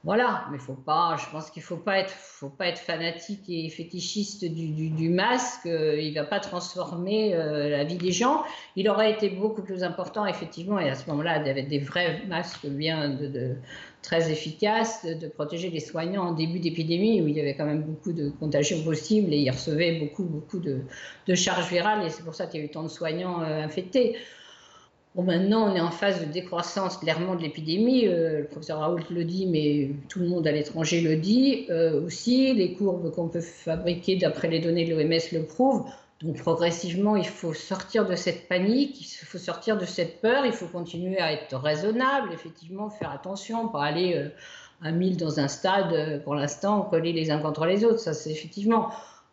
Voilà, 0.05 0.45
mais 0.51 0.59
faut 0.59 0.75
pas, 0.75 1.17
je 1.17 1.27
pense 1.31 1.49
qu'il 1.49 1.63
faut 1.63 1.77
pas 1.77 1.97
être, 1.97 2.11
faut 2.11 2.51
pas 2.51 2.67
être 2.67 2.77
fanatique 2.77 3.49
et 3.49 3.67
fétichiste 3.69 4.45
du, 4.45 5.09
masque. 5.09 5.65
Euh, 5.65 5.99
il 5.99 6.13
va 6.13 6.23
pas 6.23 6.39
transformer 6.39 7.33
euh, 7.33 7.71
la 7.71 7.83
vie 7.85 7.97
des 7.97 8.11
gens. 8.11 8.43
Il 8.75 8.87
aurait 8.87 9.11
été 9.11 9.31
beaucoup 9.31 9.63
plus 9.63 9.83
important, 9.83 10.27
effectivement, 10.27 10.77
et 10.77 10.91
à 10.91 10.93
ce 10.93 11.09
moment-là, 11.09 11.31
avait 11.31 11.63
des 11.63 11.79
vrais 11.79 12.21
masques 12.27 12.67
bien 12.67 13.17
très 14.03 14.31
efficaces 14.31 15.03
de, 15.07 15.27
protéger 15.27 15.71
les 15.71 15.79
soignants 15.79 16.27
en 16.27 16.33
début 16.33 16.59
d'épidémie 16.59 17.23
où 17.23 17.27
il 17.27 17.35
y 17.35 17.41
avait 17.41 17.55
quand 17.55 17.65
même 17.65 17.81
beaucoup 17.81 18.13
de 18.13 18.29
contagions 18.29 18.83
possibles 18.83 19.33
et 19.33 19.37
ils 19.37 19.49
recevaient 19.49 19.99
beaucoup, 19.99 20.25
beaucoup 20.25 20.59
de, 20.59 20.83
charges 21.33 21.67
virales 21.71 22.05
et 22.05 22.11
c'est 22.11 22.23
pour 22.23 22.35
ça 22.35 22.45
qu'il 22.45 22.59
y 22.59 22.63
a 22.63 22.67
eu 22.67 22.69
tant 22.69 22.83
de 22.83 22.89
soignants 22.89 23.41
euh, 23.41 23.63
infectés. 23.63 24.17
Bon, 25.15 25.23
maintenant, 25.23 25.71
on 25.71 25.75
est 25.75 25.79
en 25.79 25.91
phase 25.91 26.19
de 26.19 26.25
décroissance 26.25 26.97
clairement 26.97 27.35
de 27.35 27.41
l'épidémie. 27.41 28.05
Euh, 28.05 28.39
le 28.39 28.47
professeur 28.47 28.79
Raoult 28.79 28.99
le 29.09 29.23
dit, 29.23 29.47
mais 29.47 29.91
tout 30.09 30.19
le 30.19 30.27
monde 30.27 30.45
à 30.45 30.51
l'étranger 30.51 30.99
le 30.99 31.15
dit 31.15 31.67
euh, 31.69 32.05
aussi. 32.05 32.53
Les 32.53 32.73
courbes 32.73 33.09
qu'on 33.11 33.29
peut 33.29 33.39
fabriquer 33.39 34.17
d'après 34.17 34.49
les 34.49 34.59
données 34.59 34.83
de 34.83 34.93
l'OMS 34.93 35.21
le 35.31 35.43
prouvent. 35.45 35.85
Donc 36.21 36.35
progressivement, 36.35 37.15
il 37.15 37.27
faut 37.27 37.53
sortir 37.53 38.05
de 38.05 38.15
cette 38.15 38.49
panique, 38.49 38.99
il 38.99 39.25
faut 39.25 39.37
sortir 39.37 39.77
de 39.77 39.85
cette 39.85 40.19
peur, 40.19 40.45
il 40.45 40.51
faut 40.51 40.67
continuer 40.67 41.19
à 41.19 41.31
être 41.31 41.55
raisonnable, 41.55 42.33
effectivement, 42.33 42.89
faire 42.89 43.11
attention, 43.11 43.69
pas 43.69 43.83
aller 43.83 44.15
euh, 44.17 44.29
à 44.81 44.91
1000 44.91 45.15
dans 45.15 45.39
un 45.39 45.47
stade 45.47 46.23
pour 46.25 46.35
l'instant, 46.35 46.81
coller 46.81 47.13
les 47.13 47.31
uns 47.31 47.39
contre 47.39 47.65
les 47.65 47.85
autres. 47.85 47.99
Ça, 47.99 48.13
c'est 48.13 48.31
effectivement. 48.31 48.89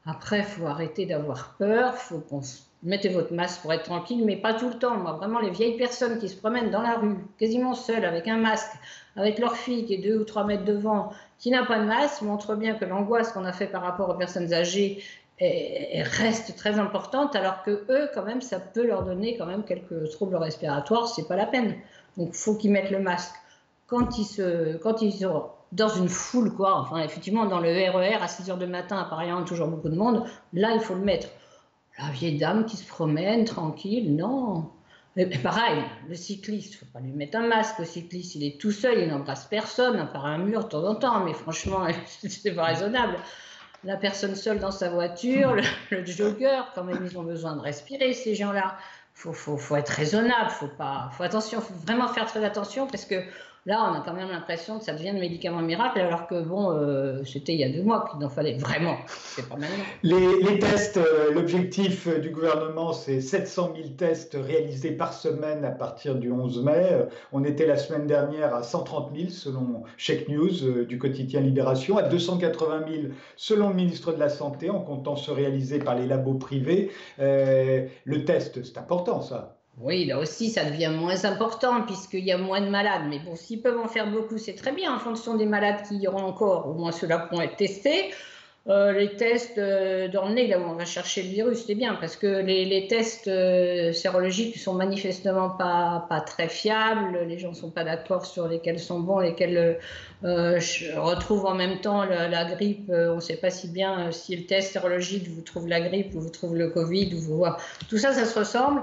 Après, 0.07 0.39
il 0.39 0.45
faut 0.45 0.67
arrêter 0.67 1.07
d'avoir 1.07 1.57
peur, 1.59 1.95
il 1.97 1.99
faut 1.99 2.21
penser 2.21 2.61
mettez 2.83 3.09
votre 3.09 3.33
masque 3.33 3.63
pour 3.63 3.73
être 3.73 3.85
tranquille, 3.85 4.25
mais 4.25 4.37
pas 4.37 4.55
tout 4.55 4.69
le 4.69 4.75
temps. 4.75 4.97
Moi, 4.97 5.13
vraiment, 5.13 5.39
les 5.39 5.51
vieilles 5.51 5.77
personnes 5.77 6.19
qui 6.19 6.29
se 6.29 6.37
promènent 6.37 6.71
dans 6.71 6.83
la 6.83 6.95
rue, 6.95 7.17
quasiment 7.39 7.75
seules, 7.75 8.05
avec 8.05 8.29
un 8.29 8.39
masque, 8.39 8.73
avec 9.17 9.39
leur 9.39 9.57
fille 9.57 9.85
qui 9.85 9.95
est 9.95 9.99
deux 9.99 10.19
ou 10.19 10.25
trois 10.25 10.45
mètres 10.45 10.65
devant, 10.65 11.13
qui 11.39 11.51
n'a 11.51 11.65
pas 11.65 11.79
de 11.79 11.85
masque, 11.85 12.23
montre 12.23 12.55
bien 12.55 12.75
que 12.75 12.85
l'angoisse 12.85 13.33
qu'on 13.33 13.45
a 13.45 13.53
fait 13.53 13.67
par 13.67 13.83
rapport 13.83 14.09
aux 14.11 14.15
personnes 14.15 14.53
âgées 14.53 15.03
reste 15.41 16.57
très 16.57 16.79
importante, 16.79 17.35
alors 17.35 17.63
que 17.63 17.85
eux, 17.91 18.09
quand 18.15 18.23
même, 18.23 18.41
ça 18.41 18.61
peut 18.61 18.87
leur 18.87 19.05
donner 19.05 19.37
quand 19.37 19.47
même 19.47 19.65
quelques 19.65 20.11
troubles 20.11 20.37
respiratoires, 20.37 21.09
c'est 21.09 21.27
pas 21.27 21.37
la 21.37 21.47
peine. 21.47 21.75
Donc, 22.17 22.31
il 22.33 22.37
faut 22.37 22.55
qu'ils 22.55 22.71
mettent 22.71 22.91
le 22.91 23.01
masque 23.01 23.35
quand 23.87 24.19
ils, 24.19 24.25
sont 24.25 25.51
dans 25.73 25.89
une 25.89 26.09
foule, 26.09 26.55
quoi. 26.55 26.79
Enfin, 26.79 27.03
effectivement, 27.03 27.45
dans 27.47 27.61
le 27.61 27.69
RER 27.69 28.19
à 28.23 28.29
6 28.29 28.51
heures 28.51 28.57
du 28.57 28.67
matin, 28.67 28.99
à 28.99 29.05
Paris, 29.05 29.27
il 29.27 29.35
y 29.35 29.39
a 29.39 29.45
toujours 29.45 29.69
beaucoup 29.69 29.89
de 29.89 29.97
monde. 29.97 30.25
Là, 30.53 30.73
il 30.75 30.81
faut 30.81 30.95
le 30.95 31.01
mettre. 31.01 31.29
La 31.99 32.11
vieille 32.11 32.39
dame 32.39 32.65
qui 32.67 32.77
se 32.77 32.87
promène 32.87 33.45
tranquille, 33.45 34.15
non. 34.17 34.71
Mais 35.15 35.27
pareil, 35.27 35.83
le 36.09 36.15
cycliste, 36.15 36.75
il 36.75 36.77
faut 36.79 36.87
pas 36.87 37.01
lui 37.01 37.13
mettre 37.13 37.37
un 37.37 37.47
masque. 37.47 37.79
Le 37.79 37.85
cycliste, 37.85 38.35
il 38.35 38.45
est 38.45 38.59
tout 38.59 38.73
seul, 38.73 38.99
il 38.99 39.09
n'embrasse 39.09 39.45
personne, 39.45 39.99
à 39.99 40.07
part 40.07 40.25
un 40.25 40.39
mur 40.39 40.65
de 40.65 40.69
temps 40.69 40.85
en 40.85 40.95
temps. 40.95 41.25
Mais 41.25 41.35
franchement, 41.35 41.87
c'est 42.07 42.55
pas 42.55 42.65
raisonnable. 42.65 43.17
La 43.85 43.97
personne 43.97 44.35
seule 44.37 44.59
dans 44.59 44.71
sa 44.71 44.89
voiture, 44.89 45.55
le, 45.55 45.63
le 45.91 46.05
jogger, 46.05 46.63
quand 46.75 46.85
même, 46.85 47.05
ils 47.05 47.19
ont 47.19 47.25
besoin 47.25 47.57
de 47.57 47.61
respirer, 47.61 48.15
ces 48.15 48.35
gens-là. 48.35 48.79
Il 49.17 49.33
faut, 49.35 49.57
faut, 49.57 49.77
être 49.77 49.91
raisonnable, 49.91 50.51
faut 50.51 50.69
pas, 50.69 51.11
faut 51.13 51.41
faut 51.61 51.75
vraiment 51.85 52.09
faire 52.09 52.27
très 52.27 52.45
attention 52.45 52.87
parce 52.87 53.05
que 53.05 53.17
Là, 53.65 53.89
on 53.89 53.95
a 53.95 54.03
quand 54.05 54.13
même 54.13 54.29
l'impression 54.29 54.81
que 54.81 54.85
ça 54.85 54.93
devient 54.93 55.11
un 55.11 55.21
médicament 55.21 55.63
miracle, 55.63 56.01
alors 56.01 56.27
que 56.27 56.43
bon, 56.43 56.73
euh, 56.73 57.23
c'était 57.25 57.53
il 57.53 57.61
y 57.61 57.65
a 57.65 57.71
deux 57.71 57.85
mois 57.85 58.09
qu'il 58.11 58.25
en 58.25 58.29
fallait 58.29 58.57
vraiment. 58.57 58.97
C'est. 59.07 59.45
Les, 60.03 60.59
tests, 60.59 60.97
euh, 60.97 61.33
l'objectif 61.33 62.09
du 62.21 62.31
gouvernement, 62.31 62.93
c'est 62.93 63.21
700 63.21 63.75
000 63.77 63.89
tests 63.91 64.37
réalisés 64.37 64.91
par 64.91 65.13
semaine 65.13 65.65
à 65.65 65.71
partir 65.71 66.17
du 66.17 66.33
11 66.33 66.65
mai. 66.65 66.89
Euh, 66.91 67.05
on 67.31 67.45
était 67.45 67.67
la 67.67 67.77
semaine 67.77 68.09
dernière 68.09 68.53
à 68.53 68.65
130 68.65 69.17
000 69.17 69.31
selon 69.31 69.85
Check 69.97 70.29
News 70.29 70.85
du 70.85 70.99
quotidien 70.99 71.41
Libération, 71.41 71.97
à 71.99 72.03
280 72.03 72.83
000 72.89 73.03
selon 73.37 73.69
le 73.69 73.77
ministre 73.77 74.13
de 74.13 74.19
la 74.19 74.29
Santé, 74.29 74.71
en 74.71 74.81
comptant 74.81 75.15
ceux 75.15 75.33
réalisés 75.33 75.79
par 75.79 75.95
les 75.95 76.07
labos 76.07 76.35
privés. 76.35 76.91
le 77.19 78.25
test, 78.25 78.65
c'est 78.65 78.79
important, 78.79 79.21
ça. 79.21 79.62
Oui, 79.79 80.05
là 80.05 80.19
aussi, 80.19 80.51
ça 80.51 80.65
devient 80.65 80.93
moins 80.95 81.25
important 81.25 81.83
puisqu'il 81.83 82.25
y 82.25 82.33
a 82.33 82.39
moins 82.39 82.61
de 82.61 82.69
malades. 82.69 83.03
Mais 83.09 83.19
bon, 83.19 83.37
s'ils 83.37 83.63
peuvent 83.63 83.81
en 83.81 83.89
faire 83.89 84.11
beaucoup, 84.11 84.39
c'est 84.39 84.55
très 84.55 84.73
bien 84.73 84.95
en 84.95 84.99
fonction 84.99 85.37
des 85.37 85.47
malades 85.47 85.83
qui 85.89 85.97
y 85.97 86.09
auront 86.09 86.25
encore, 86.25 86.69
au 86.69 86.75
moins 86.75 86.93
ceux-là 86.93 87.19
pourront 87.19 87.43
être 87.43 87.57
testés. 87.57 88.13
Euh, 88.69 88.93
les 88.93 89.17
tests 89.17 89.59
euh, 89.59 90.07
dans 90.07 90.29
le 90.29 90.35
nez, 90.35 90.47
là 90.47 90.61
où 90.61 90.63
on 90.63 90.75
va 90.75 90.85
chercher 90.85 91.25
le 91.25 91.31
virus, 91.31 91.65
c'est 91.67 91.75
bien 91.75 91.97
parce 91.97 92.17
que 92.17 92.29
les, 92.29 92.87
tests 92.87 93.27
euh, 93.27 93.93
sérologiques 93.93 94.57
sont 94.57 94.75
manifestement 94.75 95.51
pas, 95.51 96.07
pas 96.09 96.21
très 96.21 96.49
fiables. 96.49 97.25
Les 97.27 97.39
gens 97.39 97.51
ne 97.51 97.57
sont 97.57 97.71
pas 97.71 97.83
d'accord 97.83 98.25
sur 98.25 98.47
lesquels 98.47 98.79
sont 98.79 99.01
bons, 99.01 99.19
lesquels 99.19 99.79
retrouvent 100.23 101.47
en 101.47 101.55
même 101.55 101.81
temps 101.81 102.05
la, 102.05 102.45
grippe. 102.45 102.89
on 102.89 103.17
ne 103.17 103.21
sait 103.21 103.37
pas 103.37 103.51
si 103.51 103.69
bien 103.69 104.13
si 104.13 104.37
le 104.37 104.47
test 104.47 104.73
sérologique 104.73 105.27
vous 105.29 105.43
trouve 105.43 105.67
la 105.67 105.81
grippe 105.81 106.15
ou 106.15 106.21
vous 106.21 106.31
trouve 106.31 106.55
le 106.55 106.69
Covid. 106.69 107.15
Ou. 107.15 107.45
Tout 107.89 107.99
ça, 107.99 108.13
ça 108.13 108.25
se 108.25 108.39
ressemble. 108.39 108.83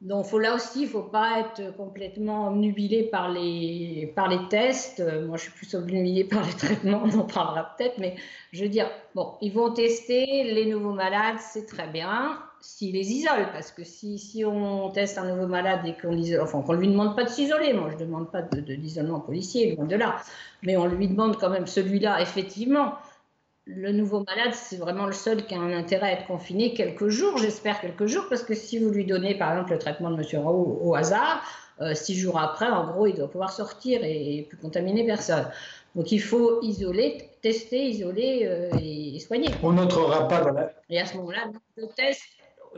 Donc 0.00 0.32
là 0.32 0.54
aussi, 0.54 0.82
il 0.82 0.84
ne 0.84 0.90
faut 0.90 1.02
pas 1.02 1.40
être 1.40 1.76
complètement 1.76 2.52
nubilé 2.52 3.02
par 3.02 3.30
les, 3.30 4.14
tests. 4.48 5.00
Euh, 5.00 5.26
moi, 5.26 5.36
je 5.36 5.42
suis 5.42 5.52
plus 5.52 5.74
obnubilé 5.74 6.22
par 6.22 6.46
les 6.46 6.52
traitements, 6.52 7.02
on 7.04 7.18
en 7.18 7.24
parlera 7.24 7.74
peut-être, 7.76 7.98
mais 7.98 8.14
je 8.52 8.62
veux 8.62 8.68
dire, 8.68 8.88
bon, 9.16 9.32
ils 9.40 9.52
vont 9.52 9.72
tester 9.72 10.44
les 10.44 10.66
nouveaux 10.66 10.92
malades, 10.92 11.38
c'est 11.40 11.66
très 11.66 11.88
bien, 11.88 12.38
s'ils 12.60 12.94
les 12.94 13.10
isolent, 13.10 13.50
parce 13.52 13.72
que 13.72 13.82
si, 13.82 14.44
on 14.44 14.90
teste 14.90 15.18
un 15.18 15.34
nouveau 15.34 15.48
malade 15.48 15.80
et 15.84 15.94
qu'on 16.00 16.12
ne 16.12 16.76
lui 16.76 16.88
demande 16.88 17.16
pas 17.16 17.24
de 17.24 17.28
s'isoler, 17.28 17.72
moi 17.72 17.88
je 17.90 17.96
ne 17.96 18.00
demande 18.00 18.30
pas 18.30 18.42
de, 18.42 18.60
d'isolement 18.60 19.18
policier, 19.18 19.74
loin 19.74 19.86
de 19.86 19.96
là, 19.96 20.16
mais 20.62 20.76
on 20.76 20.86
lui 20.86 21.08
demande 21.08 21.36
quand 21.38 21.50
même 21.50 21.66
celui-là, 21.66 22.20
effectivement, 22.20 22.94
le 23.68 23.92
nouveau 23.92 24.24
malade, 24.26 24.54
c'est 24.54 24.78
vraiment 24.78 25.04
le 25.04 25.12
seul 25.12 25.44
qui 25.44 25.54
a 25.54 25.58
un 25.58 25.72
intérêt 25.72 26.08
à 26.08 26.12
être 26.12 26.26
confiné 26.26 26.72
quelques 26.72 27.08
jours, 27.08 27.36
j'espère 27.36 27.80
quelques 27.80 28.06
jours, 28.06 28.24
parce 28.28 28.42
que 28.42 28.54
si 28.54 28.78
vous 28.78 28.90
lui 28.90 29.04
donnez 29.04 29.34
par 29.34 29.52
exemple 29.52 29.72
le 29.72 29.78
traitement 29.78 30.10
de 30.10 30.16
M. 30.16 30.42
Raoult 30.42 30.80
au 30.82 30.94
hasard, 30.94 31.42
euh, 31.80 31.94
six 31.94 32.18
jours 32.18 32.38
après, 32.38 32.66
en 32.66 32.90
gros, 32.90 33.06
il 33.06 33.14
doit 33.14 33.30
pouvoir 33.30 33.52
sortir 33.52 34.00
et, 34.02 34.46
plus 34.48 34.56
contaminer 34.56 35.04
personne. 35.04 35.46
Donc 35.94 36.10
il 36.12 36.20
faut 36.20 36.62
isoler, 36.62 37.30
tester, 37.42 37.84
isoler 37.84 38.46
euh, 38.46 38.70
et, 38.80 39.18
soigner. 39.20 39.50
On 39.62 39.72
n'entrera 39.72 40.26
pas 40.26 40.40
dans 40.40 40.52
la... 40.52 40.72
Et 40.88 40.98
à 40.98 41.04
ce 41.04 41.16
moment-là, 41.18 41.44
le 41.76 41.86
test, 41.94 42.22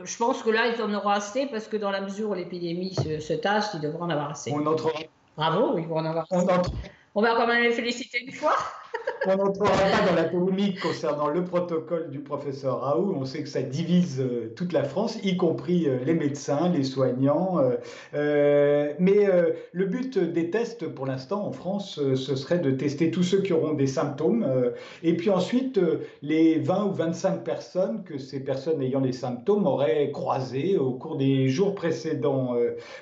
je 0.03 0.17
pense 0.17 0.43
que 0.43 0.49
là, 0.49 0.67
ils 0.67 0.81
en 0.81 0.93
auront 0.93 1.09
assez, 1.09 1.45
parce 1.47 1.67
que 1.67 1.77
dans 1.77 1.91
la 1.91 2.01
mesure 2.01 2.29
où 2.29 2.33
l'épidémie 2.33 2.93
se, 2.93 3.33
tasse, 3.33 3.71
ils 3.75 3.81
devront 3.81 4.03
en 4.03 4.09
avoir 4.09 4.31
assez. 4.31 4.51
On 4.51 4.65
entrera. 4.65 4.99
Bravo, 5.37 5.77
ils 5.77 5.87
vont 5.87 5.97
en 5.97 6.05
avoir 6.05 6.25
assez. 6.29 6.45
On, 6.45 6.61
on 7.15 7.21
va 7.21 7.35
quand 7.35 7.47
même 7.47 7.63
les 7.63 7.71
féliciter 7.71 8.19
une 8.25 8.33
fois. 8.33 8.55
On 9.27 9.35
n'entrera 9.35 9.69
pas 9.69 10.09
dans 10.09 10.15
la 10.15 10.23
polémique 10.23 10.79
concernant 10.79 11.27
le 11.27 11.43
protocole 11.43 12.09
du 12.09 12.19
professeur 12.19 12.81
Raoult. 12.81 13.15
On 13.19 13.25
sait 13.25 13.43
que 13.43 13.49
ça 13.49 13.61
divise 13.61 14.19
euh, 14.19 14.51
toute 14.55 14.73
la 14.73 14.83
France, 14.83 15.19
y 15.23 15.37
compris 15.37 15.87
euh, 15.87 15.99
les 16.05 16.13
médecins, 16.13 16.69
les 16.69 16.83
soignants. 16.83 17.59
Euh, 18.13 18.93
mais 18.99 19.27
le 19.71 19.85
but 19.85 20.17
des 20.17 20.49
tests, 20.49 20.87
pour 20.87 21.05
l'instant, 21.05 21.45
en 21.45 21.51
France, 21.51 21.99
ce 22.15 22.35
serait 22.35 22.59
de 22.59 22.71
tester 22.71 23.11
tous 23.11 23.23
ceux 23.23 23.41
qui 23.41 23.53
auront 23.53 23.73
des 23.73 23.87
symptômes. 23.87 24.45
et 25.03 25.15
puis 25.15 25.29
ensuite, 25.29 25.79
les 26.21 26.59
20 26.59 26.85
ou 26.85 26.91
25 26.91 27.43
personnes 27.43 28.03
que 28.03 28.17
ces 28.17 28.39
personnes 28.39 28.81
ayant 28.81 28.99
les 28.99 29.11
symptômes 29.11 29.65
auraient 29.67 30.11
croisées 30.11 30.77
au 30.77 30.91
cours 30.91 31.17
des 31.17 31.49
jours 31.49 31.75
précédents. 31.75 32.55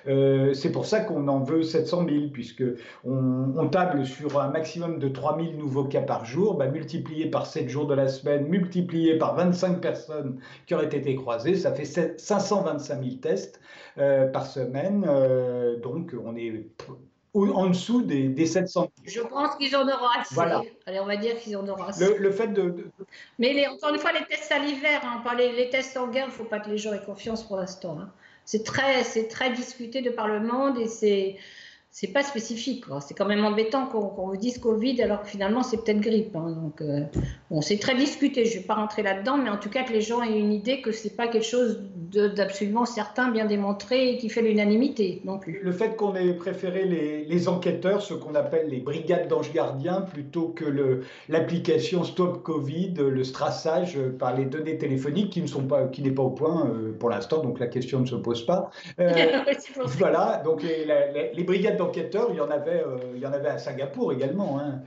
C'est 0.06 0.72
pour 0.72 0.86
ça 0.86 1.02
qu'on 1.02 1.28
en 1.28 1.40
veut 1.40 1.64
700 1.64 2.06
000, 2.08 2.20
puisque 2.32 2.64
on, 3.06 3.54
on 3.58 3.68
table 3.68 4.06
sur 4.06 4.40
un 4.40 4.50
maximum 4.50 5.00
de 5.00 5.08
3 5.08 5.38
000 5.40 5.54
nouveaux 5.58 5.86
cas 5.90 6.02
par 6.02 6.26
jour, 6.26 6.56
bah, 6.56 6.68
multiplié 6.68 7.26
par 7.26 7.46
7 7.46 7.68
jours 7.70 7.88
de 7.88 7.94
la 7.94 8.08
semaine, 8.08 8.48
multiplié 8.48 9.18
par 9.18 9.36
25 9.36 9.82
personnes 9.82 10.40
qui 10.66 10.74
auraient 10.74 10.86
été 10.86 11.16
croisées, 11.16 11.56
ça 11.56 11.74
fait 11.74 11.86
525 11.86 13.04
000 13.04 13.16
tests 13.18 13.60
euh, 13.98 14.28
par 14.28 14.46
semaine. 14.46 15.06
Euh, 15.08 15.78
donc 15.80 16.16
on 16.26 16.36
est 16.36 16.66
en 17.34 17.68
dessous 17.68 18.02
des, 18.02 18.28
des 18.28 18.46
700 18.46 18.90
Je 19.04 19.22
pense 19.22 19.56
qu'ils 19.56 19.76
en 19.76 19.88
auront 19.88 20.10
assez. 20.20 20.36
Voilà. 20.36 20.62
Allez, 20.86 21.00
on 21.00 21.06
va 21.06 21.18
dire 21.18 21.38
qu'ils 21.38 21.58
en 21.58 21.68
auront 21.68 21.84
assez. 21.84 22.18
Le, 22.18 22.32
fait 22.32 22.48
de, 22.48 22.90
Mais 23.38 23.54
les, 23.54 23.68
encore 23.68 23.94
une 23.94 24.00
fois, 24.00 24.12
les 24.12 24.26
tests 24.26 24.46
salivaires, 24.46 25.02
hein, 25.04 25.24
les, 25.38 25.52
les, 25.52 25.70
tests 25.70 25.94
sanguins, 25.94 26.24
il 26.24 26.28
ne 26.28 26.32
faut 26.32 26.46
pas 26.46 26.60
que 26.60 26.70
les 26.70 26.78
gens 26.78 26.94
aient 26.94 27.04
confiance 27.04 27.44
pour 27.44 27.58
l'instant. 27.58 27.98
Hein. 28.00 28.10
C'est 28.46 28.64
très, 28.64 29.04
très 29.28 29.52
discuté 29.52 30.02
de 30.02 30.10
par 30.10 30.28
le 30.28 30.40
monde 30.40 30.78
et 30.80 30.88
c'est 30.88 31.38
c'est 32.00 32.14
pas 32.14 32.24
spécifique. 32.24 32.86
C'est 33.06 33.14
quand 33.14 33.26
même 33.26 33.44
embêtant 33.44 33.86
qu'on 33.86 34.26
vous 34.26 34.38
dise 34.38 34.58
Covid 34.58 35.02
alors 35.02 35.24
que 35.24 35.28
finalement 35.28 35.64
c'est 35.64 35.84
peut-être 35.84 36.00
grippe. 36.00 36.34
Hein. 36.34 36.52
Donc, 36.52 36.80
euh, 36.80 37.02
bon, 37.52 37.60
c'est 37.60 37.78
très 37.78 37.94
discuté. 37.94 38.46
Je 38.46 38.60
vais 38.60 38.64
pas 38.64 38.76
rentrer 38.76 39.04
là-dedans, 39.04 39.38
mais 39.38 39.50
en 39.50 39.58
tout 39.58 39.70
cas 39.70 39.84
que 39.84 39.92
les 39.92 40.00
gens 40.00 40.24
aient 40.24 40.40
une 40.40 40.54
idée 40.54 40.80
que 40.80 40.94
c'est 40.94 41.18
pas 41.18 41.28
quelque 41.28 41.46
chose 41.46 41.82
d'absolument 42.14 42.86
certain, 42.86 43.32
bien 43.32 43.44
démontré 43.44 44.12
et 44.12 44.18
qui 44.18 44.30
fait 44.30 44.42
l'unanimité 44.42 45.22
non 45.26 45.40
plus. 45.40 45.60
Le 45.62 45.74
fait 45.74 45.98
qu'on 45.98 46.16
ait 46.16 46.34
préféré 46.34 46.86
les, 46.86 47.50
enquêteurs, 47.50 48.02
ce 48.02 48.14
qu'on 48.14 48.34
appelle 48.34 48.70
les 48.70 48.80
brigades 48.80 49.28
d'anges 49.28 49.52
gardiens, 49.52 50.00
plutôt 50.00 50.48
que 50.48 51.02
l'application 51.28 52.06
Stop 52.06 52.44
Covid, 52.44 52.94
le 52.98 53.24
strassage 53.26 54.00
par 54.18 54.38
les 54.38 54.46
données 54.46 54.78
téléphoniques 54.78 55.32
qui 55.32 55.42
ne 55.42 55.48
sont 55.48 55.64
pas, 55.64 55.84
qui 55.88 56.02
n'est 56.02 56.12
pas 56.12 56.24
au 56.24 56.32
point 56.32 56.66
euh, 56.66 56.96
pour 56.98 57.10
l'instant, 57.10 57.44
donc 57.44 57.60
la 57.60 57.68
question 57.68 58.00
ne 58.00 58.06
se 58.06 58.16
pose 58.16 58.46
pas. 58.46 58.72
Euh, 59.02 59.10
voilà, 59.86 60.42
donc 60.46 60.64
les, 60.64 60.88
les 61.34 61.44
brigades 61.44 61.78
il 61.98 62.36
y 62.36 62.42
en 62.42 62.50
avait, 62.50 62.84
euh, 62.84 62.98
il 63.16 63.22
y 63.22 63.26
en 63.26 63.34
avait 63.34 63.50
à 63.50 63.58
Singapour 63.58 64.14
également. 64.14 64.60
Hein. 64.60 64.82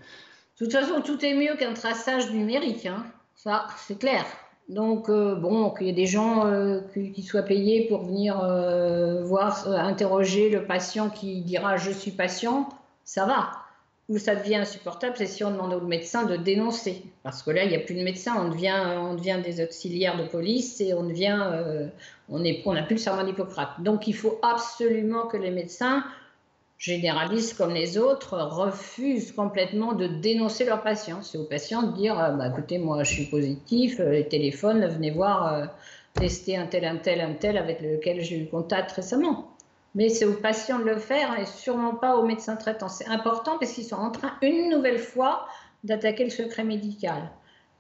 De 0.59 0.65
toute 0.65 0.73
façon, 0.73 1.01
tout 1.01 1.25
est 1.25 1.35
mieux 1.35 1.57
qu'un 1.57 1.75
traçage 1.75 2.31
numérique, 2.31 2.87
hein. 2.87 3.05
ça, 3.35 3.67
c'est 3.77 3.99
clair. 3.99 4.25
Donc, 4.69 5.09
euh, 5.09 5.35
bon, 5.35 5.71
qu'il 5.71 5.89
y 5.89 5.91
ait 5.91 5.95
des 5.95 6.07
gens 6.07 6.47
euh, 6.47 6.81
qui, 6.95 7.23
soient 7.23 7.43
payés 7.43 7.89
pour 7.89 8.05
venir 8.05 8.37
voir, 9.25 9.67
interroger 9.69 10.51
le 10.51 10.65
patient 10.65 11.11
qui 11.11 11.43
dira 11.43 11.77
je 11.77 11.91
suis 11.91 12.13
patient, 12.13 12.69
ça 13.05 13.27
va. 13.27 13.51
Où 14.09 14.19
ça 14.19 14.35
devient 14.35 14.57
insupportable, 14.57 15.15
c'est 15.17 15.27
si 15.27 15.45
on 15.45 15.53
demande 15.53 15.75
au 15.75 15.81
médecin 15.81 16.25
de 16.25 16.37
dénoncer. 16.37 17.03
Parce 17.23 17.43
que 17.43 17.51
là, 17.51 17.65
il 17.65 17.71
n'y 17.71 17.77
a 17.77 17.81
plus 17.81 17.95
de 17.95 18.03
médecin, 18.03 18.35
on 18.39 18.49
devient, 18.49 18.81
on 18.99 19.15
devient 19.15 19.41
des 19.43 19.63
auxiliaires 19.63 20.19
de 20.19 20.29
police 20.29 20.81
et 20.81 20.93
on 20.93 21.05
devient, 21.05 21.39
on 22.29 22.41
n'a 22.41 22.51
on 22.67 22.85
plus 22.85 22.95
le 22.95 23.01
serment 23.01 23.25
d'Hippocrate. 23.25 23.81
Donc, 23.81 24.07
il 24.09 24.15
faut 24.15 24.39
absolument 24.43 25.27
que 25.29 25.37
les 25.37 25.51
médecins 25.51 26.05
généralistes 26.83 27.57
comme 27.57 27.73
les 27.73 27.97
autres 27.97 28.37
refusent 28.37 29.31
complètement 29.31 29.93
de 29.93 30.09
dénoncer 30.09 30.65
leurs 30.65 30.83
patients. 30.83 31.23
C'est 31.23 31.39
aux 31.39 31.45
patients 31.45 31.83
de 31.85 31.93
dire 31.97 32.19
euh, 32.19 32.33
bah, 32.33 32.49
écoutez, 32.49 32.79
moi 32.79 33.05
je 33.05 33.13
suis 33.13 33.27
positif, 33.27 34.01
euh, 34.01 34.11
les 34.11 34.27
téléphones, 34.27 34.85
venez 34.87 35.13
voir, 35.13 35.55
euh, 35.55 35.67
tester 36.15 36.57
un 36.57 36.67
tel, 36.67 36.85
un 36.85 36.97
tel, 36.97 37.21
un 37.21 37.35
tel 37.35 37.57
avec 37.57 37.81
lequel 37.81 38.21
j'ai 38.21 38.41
eu 38.41 38.47
contact 38.49 38.91
récemment. 38.91 39.57
Mais 39.95 40.09
c'est 40.09 40.25
aux 40.25 40.33
patients 40.33 40.81
de 40.81 40.85
le 40.85 40.97
faire 40.97 41.39
et 41.39 41.47
sûrement 41.47 41.95
pas 41.95 42.17
aux 42.17 42.27
médecins 42.27 42.57
traitants. 42.57 42.89
C'est 42.89 43.07
important 43.07 43.59
parce 43.61 43.73
qu'ils 43.73 43.85
sont 43.85 43.97
en 43.97 44.11
train, 44.11 44.33
une 44.43 44.69
nouvelle 44.69 44.99
fois, 44.99 45.47
d'attaquer 45.85 46.25
le 46.25 46.31
secret 46.31 46.65
médical. 46.65 47.31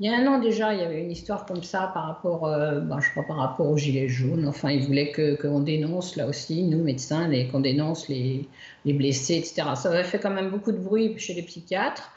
Il 0.02 0.06
y 0.06 0.08
a 0.12 0.16
un 0.18 0.26
an 0.26 0.40
déjà, 0.40 0.74
il 0.74 0.80
y 0.80 0.82
avait 0.82 1.00
une 1.00 1.12
histoire 1.12 1.46
comme 1.46 1.62
ça 1.62 1.92
par 1.94 2.06
rapport, 2.06 2.44
euh, 2.48 2.80
ben, 2.80 2.98
je 2.98 3.08
crois 3.12 3.22
par 3.22 3.36
rapport 3.36 3.70
aux 3.70 3.76
gilets 3.76 4.08
jaunes. 4.08 4.48
Enfin, 4.48 4.72
ils 4.72 4.84
voulaient 4.84 5.12
qu'on 5.40 5.60
dénonce 5.60 6.16
là 6.16 6.26
aussi, 6.26 6.64
nous 6.64 6.82
médecins, 6.82 7.30
qu'on 7.52 7.60
dénonce 7.60 8.08
les, 8.08 8.48
les, 8.84 8.94
blessés, 8.94 9.36
etc. 9.36 9.62
Ça 9.76 9.90
avait 9.90 10.02
fait 10.02 10.18
quand 10.18 10.32
même 10.32 10.50
beaucoup 10.50 10.72
de 10.72 10.78
bruit 10.78 11.16
chez 11.20 11.34
les 11.34 11.42
psychiatres. 11.42 12.10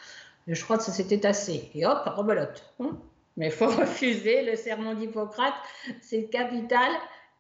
je 0.48 0.64
crois 0.64 0.80
que 0.80 0.84
ça 0.84 0.92
s'était 0.92 1.28
assez. 1.28 1.70
Et 1.76 1.86
hop, 1.86 2.02
rebelote. 2.08 2.64
Hein. 2.80 2.98
Mais 3.38 3.48
il 3.48 3.52
faut 3.52 3.68
refuser 3.82 4.44
le 4.44 4.56
serment 4.56 4.96
d'Hippocrate, 4.96 5.54
c'est 6.02 6.24
capital. 6.24 6.90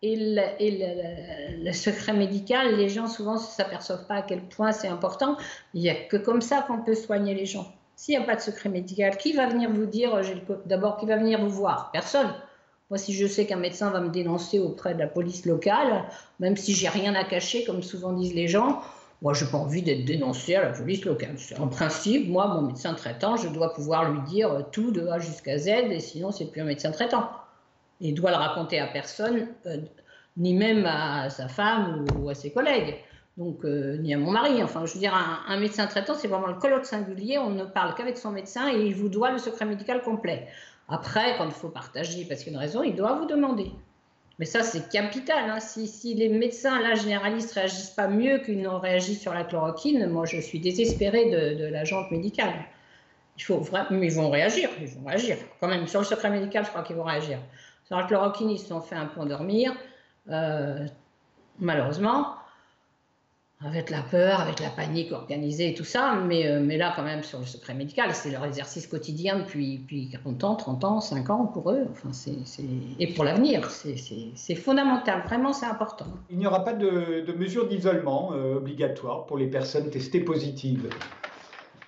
Et, 0.03 0.15
le, 0.15 0.43
et 0.59 1.57
le, 1.63 1.71
secret 1.71 2.13
médical, 2.13 2.75
les 2.75 2.89
gens 2.89 3.07
souvent 3.07 3.33
ne 3.33 3.39
s'aperçoivent 3.39 4.05
pas 4.05 4.17
à 4.17 4.21
quel 4.21 4.43
point 4.43 4.71
c'est 4.73 4.89
important. 4.89 5.37
Il 5.73 5.81
n'y 5.81 5.89
a 5.89 5.95
que 5.95 6.17
comme 6.17 6.41
ça 6.41 6.63
qu'on 6.67 6.83
peut 6.83 6.93
soigner 6.93 7.33
les 7.33 7.47
gens. 7.47 7.74
S'il 7.95 8.17
n'y 8.17 8.23
a 8.23 8.25
pas 8.25 8.35
de 8.35 8.41
secret 8.41 8.69
médical, 8.69 9.17
qui 9.17 9.33
va 9.33 9.47
venir 9.47 9.69
vous 9.71 9.85
dire, 9.85 10.19
d'abord, 10.65 10.97
qui 10.97 11.05
va 11.05 11.17
venir 11.17 11.39
vous 11.39 11.49
voir? 11.49 11.91
Personne. 11.91 12.33
Moi, 12.89 12.97
si 12.97 13.13
je 13.13 13.25
sais 13.25 13.45
qu'un 13.45 13.57
médecin 13.57 13.89
va 13.89 13.99
me 13.99 14.09
dénoncer 14.09 14.59
auprès 14.59 14.93
de 14.93 14.99
la 14.99 15.07
police 15.07 15.45
locale, 15.45 16.03
même 16.39 16.55
si 16.55 16.73
j'ai 16.73 16.89
rien 16.89 17.15
à 17.15 17.23
cacher, 17.23 17.63
comme 17.63 17.81
souvent 17.81 18.13
disent 18.13 18.35
les 18.35 18.47
gens, 18.47 18.81
moi, 19.21 19.33
je 19.33 19.45
n'ai 19.45 19.51
pas 19.51 19.57
envie 19.57 19.81
d'être 19.81 20.05
dénoncé 20.05 20.55
à 20.55 20.63
la 20.63 20.69
police 20.69 21.03
locale. 21.05 21.35
En 21.57 21.67
principe, 21.67 22.29
moi, 22.29 22.47
mon 22.47 22.61
médecin 22.61 22.93
traitant, 22.93 23.37
je 23.37 23.47
dois 23.47 23.73
pouvoir 23.73 24.11
lui 24.11 24.21
dire 24.21 24.65
tout 24.71 24.91
de 24.91 25.07
A 25.07 25.17
jusqu'à 25.19 25.57
Z, 25.57 25.67
et 25.67 25.99
sinon, 25.99 26.31
c'est 26.31 26.45
plus 26.45 26.61
un 26.61 26.65
médecin 26.65 26.91
traitant. 26.91 27.31
Il 28.01 28.13
doit 28.13 28.29
le 28.29 28.37
raconter 28.37 28.79
à 28.79 28.87
personne, 28.87 29.47
euh, 29.65 29.77
ni 30.37 30.53
même 30.53 30.85
à 30.85 31.29
sa 31.29 31.47
femme 31.47 32.05
ou 32.19 32.29
à 32.29 32.35
ses 32.35 32.51
collègues 32.51 32.97
donc 33.37 33.65
euh, 33.65 33.97
ni 33.97 34.13
à 34.13 34.17
mon 34.17 34.31
mari. 34.31 34.63
Enfin, 34.63 34.85
je 34.85 34.93
veux 34.93 34.99
dire, 34.99 35.13
un, 35.13 35.57
médecin 35.57 35.87
traitant, 35.87 36.13
c'est 36.13 36.27
vraiment 36.27 36.47
le 36.47 36.55
colloque 36.55 36.85
singulier. 36.85 37.37
On 37.37 37.49
ne 37.49 37.65
parle 37.65 37.93
qu'avec 37.95 38.17
son 38.17 38.31
médecin 38.31 38.69
et 38.69 38.85
il 38.85 38.95
vous 38.95 39.09
doit 39.09 39.31
le 39.31 39.37
secret 39.37 39.65
médical 39.65 40.01
complet. 40.01 40.47
Après, 40.87 41.35
quand 41.37 41.45
il 41.45 41.51
faut 41.51 41.69
partager, 41.69 42.25
parce 42.25 42.43
qu'il 42.43 42.53
y 42.53 42.55
a 42.55 42.59
une 42.59 42.65
raison, 42.65 42.83
il 42.83 42.95
doit 42.95 43.13
vous 43.13 43.25
demander. 43.25 43.71
Mais 44.37 44.45
ça, 44.45 44.63
c'est 44.63 44.89
capital. 44.89 45.49
Hein. 45.49 45.59
Si, 45.59 46.13
les 46.13 46.29
médecins, 46.29 46.81
là, 46.81 46.93
généralistes, 46.95 47.53
réagissent 47.53 47.89
pas 47.89 48.07
mieux 48.07 48.39
qu'ils 48.39 48.61
n'ont 48.61 48.79
réagi 48.79 49.15
sur 49.15 49.33
la 49.33 49.43
chloroquine, 49.43 50.07
moi, 50.07 50.25
je 50.25 50.39
suis 50.39 50.59
désespérée 50.59 51.29
de, 51.29 51.59
de 51.59 51.65
la 51.65 51.83
jante 51.83 52.11
médicale. 52.11 52.53
Il 53.37 53.43
faut 53.43 53.57
vraiment, 53.57 54.01
ils 54.01 54.13
vont 54.13 54.29
réagir, 54.29 54.69
ils 54.79 54.87
vont 54.87 55.07
réagir. 55.07 55.37
Quand 55.59 55.67
même, 55.67 55.87
sur 55.87 55.99
le 55.99 56.05
secret 56.05 56.29
médical, 56.29 56.63
je 56.65 56.69
crois 56.69 56.83
qu'ils 56.83 56.95
vont 56.95 57.03
réagir. 57.03 57.39
Sur 57.85 57.97
la 57.97 58.03
chloroquine, 58.03 58.49
ils 58.49 58.59
se 58.59 58.67
sont 58.67 58.81
fait 58.81 58.95
un 58.95 59.05
peu 59.07 59.21
endormir, 59.21 59.73
euh, 60.29 60.85
malheureusement 61.59 62.35
avec 63.65 63.89
la 63.89 64.01
peur, 64.01 64.39
avec 64.41 64.59
la 64.59 64.69
panique 64.69 65.11
organisée 65.11 65.69
et 65.69 65.73
tout 65.73 65.83
ça, 65.83 66.21
mais, 66.27 66.47
euh, 66.47 66.61
mais 66.61 66.77
là 66.77 66.93
quand 66.95 67.03
même 67.03 67.23
sur 67.23 67.39
le 67.39 67.45
secret 67.45 67.73
médical, 67.73 68.13
c'est 68.13 68.29
leur 68.29 68.45
exercice 68.45 68.85
quotidien 68.85 69.39
depuis, 69.39 69.79
depuis 69.79 70.09
40 70.09 70.43
ans, 70.43 70.55
30 70.55 70.83
ans, 70.83 71.01
5 71.01 71.29
ans 71.31 71.45
pour 71.47 71.71
eux, 71.71 71.87
enfin, 71.89 72.09
c'est, 72.13 72.35
et 72.99 73.07
pour 73.13 73.23
l'avenir, 73.23 73.69
c'est, 73.71 74.55
fondamental, 74.55 75.23
vraiment 75.25 75.51
c'est 75.51 75.65
important. 75.65 76.05
Il 76.29 76.37
n'y 76.37 76.45
aura 76.45 76.63
pas 76.63 76.73
de, 76.73 77.25
de 77.25 77.33
mesures 77.33 77.67
d'isolement 77.67 78.33
euh, 78.33 78.57
obligatoires 78.57 79.25
pour 79.25 79.37
les 79.37 79.47
personnes 79.47 79.89
testées 79.89 80.21
positives. 80.21 80.87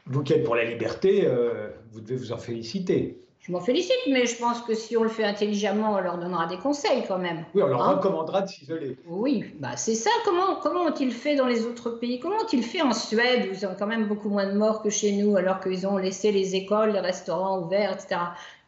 Vous 0.08 0.24
qui 0.24 0.34
êtes 0.34 0.44
pour 0.44 0.56
la 0.56 0.64
liberté, 0.64 1.26
euh, 1.26 1.70
vous 1.92 2.02
devez 2.02 2.16
vous 2.16 2.32
en 2.32 2.38
féliciter. 2.38 3.27
Je 3.48 3.54
m'en 3.54 3.62
félicite, 3.62 3.96
mais 4.10 4.26
je 4.26 4.36
pense 4.36 4.62
que 4.62 4.74
si 4.74 4.98
on 4.98 5.04
le 5.04 5.10
fait 5.10 5.24
intelligemment, 5.24 5.94
on 5.94 6.02
leur 6.02 6.18
donnera 6.18 6.48
des 6.48 6.58
conseils 6.58 7.04
quand 7.08 7.18
même. 7.18 7.46
Oui, 7.56 7.62
on 7.64 7.68
leur 7.68 7.82
hein 7.82 7.94
recommandera 7.94 8.42
de 8.42 8.50
s'isoler. 8.50 8.98
Oui, 9.08 9.46
bah 9.58 9.78
c'est 9.78 9.96
ça. 9.96 10.10
Comment, 10.26 10.58
comment 10.62 10.82
ont-ils 10.82 11.14
fait 11.14 11.36
dans 11.36 11.48
les 11.48 11.66
autres 11.66 11.92
pays? 11.92 12.20
Comment 12.20 12.36
ont-ils 12.36 12.64
fait 12.64 12.82
en 12.82 12.92
Suède, 12.92 13.48
où 13.50 13.54
ils 13.54 13.66
ont 13.66 13.74
quand 13.80 13.88
même 13.88 14.06
beaucoup 14.06 14.28
moins 14.28 14.48
de 14.48 14.58
morts 14.58 14.82
que 14.82 14.90
chez 14.90 15.14
nous, 15.14 15.38
alors 15.38 15.62
qu'ils 15.62 15.88
ont 15.88 15.96
laissé 15.96 16.34
les 16.34 16.56
écoles, 16.56 16.92
les 16.92 17.00
restaurants 17.00 17.62
ouverts, 17.62 17.94
etc. 17.94 18.20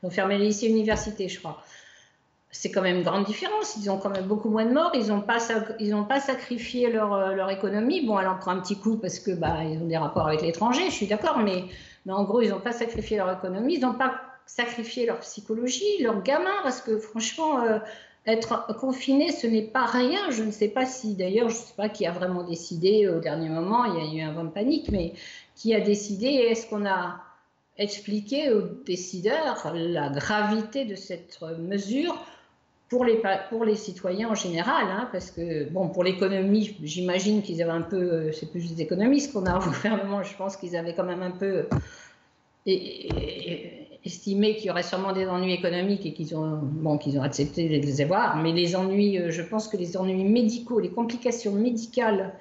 Ils 0.01 0.07
ont 0.07 0.09
fermé 0.09 0.37
les 0.37 0.45
lycées 0.45 0.67
universités, 0.67 1.27
je 1.27 1.39
crois. 1.39 1.61
C'est 2.49 2.71
quand 2.71 2.81
même 2.81 2.97
une 2.97 3.03
grande 3.03 3.25
différence. 3.25 3.75
Ils 3.75 3.91
ont 3.91 3.97
quand 3.97 4.09
même 4.09 4.27
beaucoup 4.27 4.49
moins 4.49 4.65
de 4.65 4.71
morts. 4.71 4.91
Ils 4.93 5.07
n'ont 5.07 5.21
pas, 5.21 5.39
ils 5.81 5.93
pas 6.07 6.21
sacrifié 6.21 6.89
leur, 6.89 7.13
euh, 7.13 7.33
leur 7.33 7.49
économie. 7.49 8.05
Bon, 8.05 8.17
elle 8.17 8.29
en 8.29 8.37
prend 8.37 8.51
un 8.51 8.61
petit 8.61 8.79
coup 8.79 8.95
parce 8.95 9.19
que 9.19 9.31
bah, 9.31 9.57
ils 9.65 9.77
ont 9.81 9.87
des 9.87 9.97
rapports 9.97 10.27
avec 10.27 10.41
l'étranger, 10.41 10.85
je 10.85 10.95
suis 10.95 11.07
d'accord, 11.07 11.39
mais, 11.39 11.65
mais 12.05 12.13
en 12.13 12.23
gros, 12.23 12.41
ils 12.41 12.49
n'ont 12.49 12.61
pas 12.61 12.71
sacrifié 12.71 13.17
leur 13.17 13.29
économie. 13.29 13.75
Ils 13.75 13.81
n'ont 13.81 13.93
pas 13.93 14.28
sacrifier 14.55 15.05
leur 15.05 15.19
psychologie, 15.19 16.01
leurs 16.01 16.23
gamins, 16.23 16.61
parce 16.63 16.81
que 16.81 16.97
franchement, 16.97 17.61
euh, 17.61 17.77
être 18.25 18.65
confiné, 18.79 19.31
ce 19.31 19.45
n'est 19.45 19.61
pas 19.61 19.85
rien. 19.85 20.31
Je 20.31 20.43
ne 20.43 20.51
sais 20.51 20.69
pas 20.69 20.85
si, 20.85 21.13
d'ailleurs, 21.13 21.49
je 21.49 21.55
ne 21.55 21.59
sais 21.59 21.75
pas 21.77 21.87
qui 21.87 22.05
a 22.05 22.11
vraiment 22.11 22.43
décidé 22.43 23.07
au 23.07 23.19
dernier 23.19 23.49
moment, 23.49 23.85
il 23.85 24.15
y 24.15 24.21
a 24.21 24.23
eu 24.23 24.27
un 24.27 24.33
vent 24.33 24.45
de 24.45 24.49
panique, 24.49 24.89
mais 24.91 25.13
qui 25.55 25.75
a 25.75 25.79
décidé, 25.79 26.27
est-ce 26.27 26.67
qu'on 26.67 26.85
a 26.85 27.21
expliqué 27.77 28.49
aux 28.51 28.61
décideurs 28.85 29.71
la 29.73 30.09
gravité 30.09 30.83
de 30.83 30.95
cette 30.95 31.39
mesure 31.59 32.17
pour 32.89 33.05
les, 33.05 33.21
pour 33.49 33.65
les 33.65 33.75
citoyens 33.75 34.29
en 34.29 34.35
général, 34.35 34.87
hein, 34.89 35.07
parce 35.11 35.29
que, 35.29 35.69
bon, 35.69 35.89
pour 35.89 36.03
l'économie, 36.03 36.75
j'imagine 36.81 37.43
qu'ils 37.43 37.61
avaient 37.61 37.71
un 37.71 37.83
peu, 37.83 38.31
c'est 38.31 38.49
plus 38.49 38.73
des 38.73 38.81
économistes 38.81 39.31
qu'on 39.31 39.45
a 39.45 39.57
au 39.57 39.61
gouvernement, 39.63 40.23
je 40.23 40.35
pense 40.35 40.57
qu'ils 40.57 40.75
avaient 40.75 40.95
quand 40.95 41.03
même 41.03 41.21
un 41.21 41.31
peu 41.31 41.67
estimé 44.05 44.55
qu'il 44.55 44.67
y 44.67 44.69
aurait 44.69 44.83
sûrement 44.83 45.13
des 45.13 45.27
ennuis 45.27 45.53
économiques 45.53 46.05
et 46.05 46.13
qu'ils 46.13 46.35
ont, 46.35 46.59
bon, 46.61 46.97
qu'ils 46.97 47.19
ont 47.19 47.23
accepté 47.23 47.67
de 47.67 47.85
les 47.85 48.01
avoir. 48.01 48.37
Mais 48.37 48.51
les 48.51 48.75
ennuis, 48.75 49.17
euh, 49.17 49.31
je 49.31 49.41
pense 49.41 49.67
que 49.67 49.77
les 49.77 49.97
ennuis 49.97 50.23
médicaux, 50.23 50.79
les 50.79 50.89
complications 50.89 51.53
médicales 51.53 52.33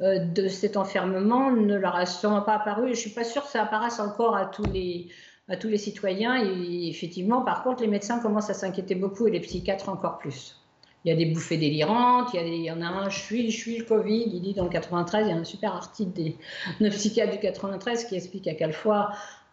euh, 0.00 0.18
de 0.18 0.48
cet 0.48 0.76
enfermement 0.76 1.50
ne 1.50 1.76
leur 1.76 2.06
sont 2.08 2.40
pas 2.42 2.56
apparues. 2.56 2.86
Je 2.86 2.90
ne 2.90 2.96
suis 2.96 3.10
pas 3.10 3.24
sûre 3.24 3.44
que 3.44 3.50
ça 3.50 3.62
apparaisse 3.62 4.00
encore 4.00 4.36
à 4.36 4.46
tous 4.46 4.64
les, 4.64 5.08
à 5.48 5.56
tous 5.56 5.68
les 5.68 5.78
citoyens. 5.78 6.36
Et 6.44 6.88
effectivement, 6.88 7.42
par 7.42 7.62
contre, 7.62 7.82
les 7.82 7.88
médecins 7.88 8.18
commencent 8.18 8.50
à 8.50 8.54
s'inquiéter 8.54 8.96
beaucoup 8.96 9.28
et 9.28 9.30
les 9.30 9.40
psychiatres 9.40 9.88
encore 9.88 10.18
plus. 10.18 10.60
Il 11.04 11.10
y 11.10 11.12
a 11.12 11.16
des 11.16 11.26
bouffées 11.26 11.58
délirantes, 11.58 12.30
il 12.32 12.62
y, 12.62 12.70
a 12.70 12.74
en 12.74 12.80
a 12.80 12.86
un, 12.86 13.10
je 13.10 13.18
suis, 13.18 13.50
je 13.50 13.78
le 13.78 13.84
Covid, 13.84 14.24
il 14.32 14.40
dit 14.40 14.54
dans 14.54 14.64
le 14.64 14.70
93, 14.70 15.26
il 15.26 15.30
y 15.30 15.32
a 15.32 15.36
un 15.36 15.44
super 15.44 15.74
article 15.74 16.12
des, 16.12 16.36
de 16.80 16.88
psychiatres 16.88 17.32
du 17.32 17.38
93 17.40 18.06
qui 18.06 18.16
explique 18.16 18.48
à 18.48 18.54
quelle 18.54 18.72
fois 18.72 19.10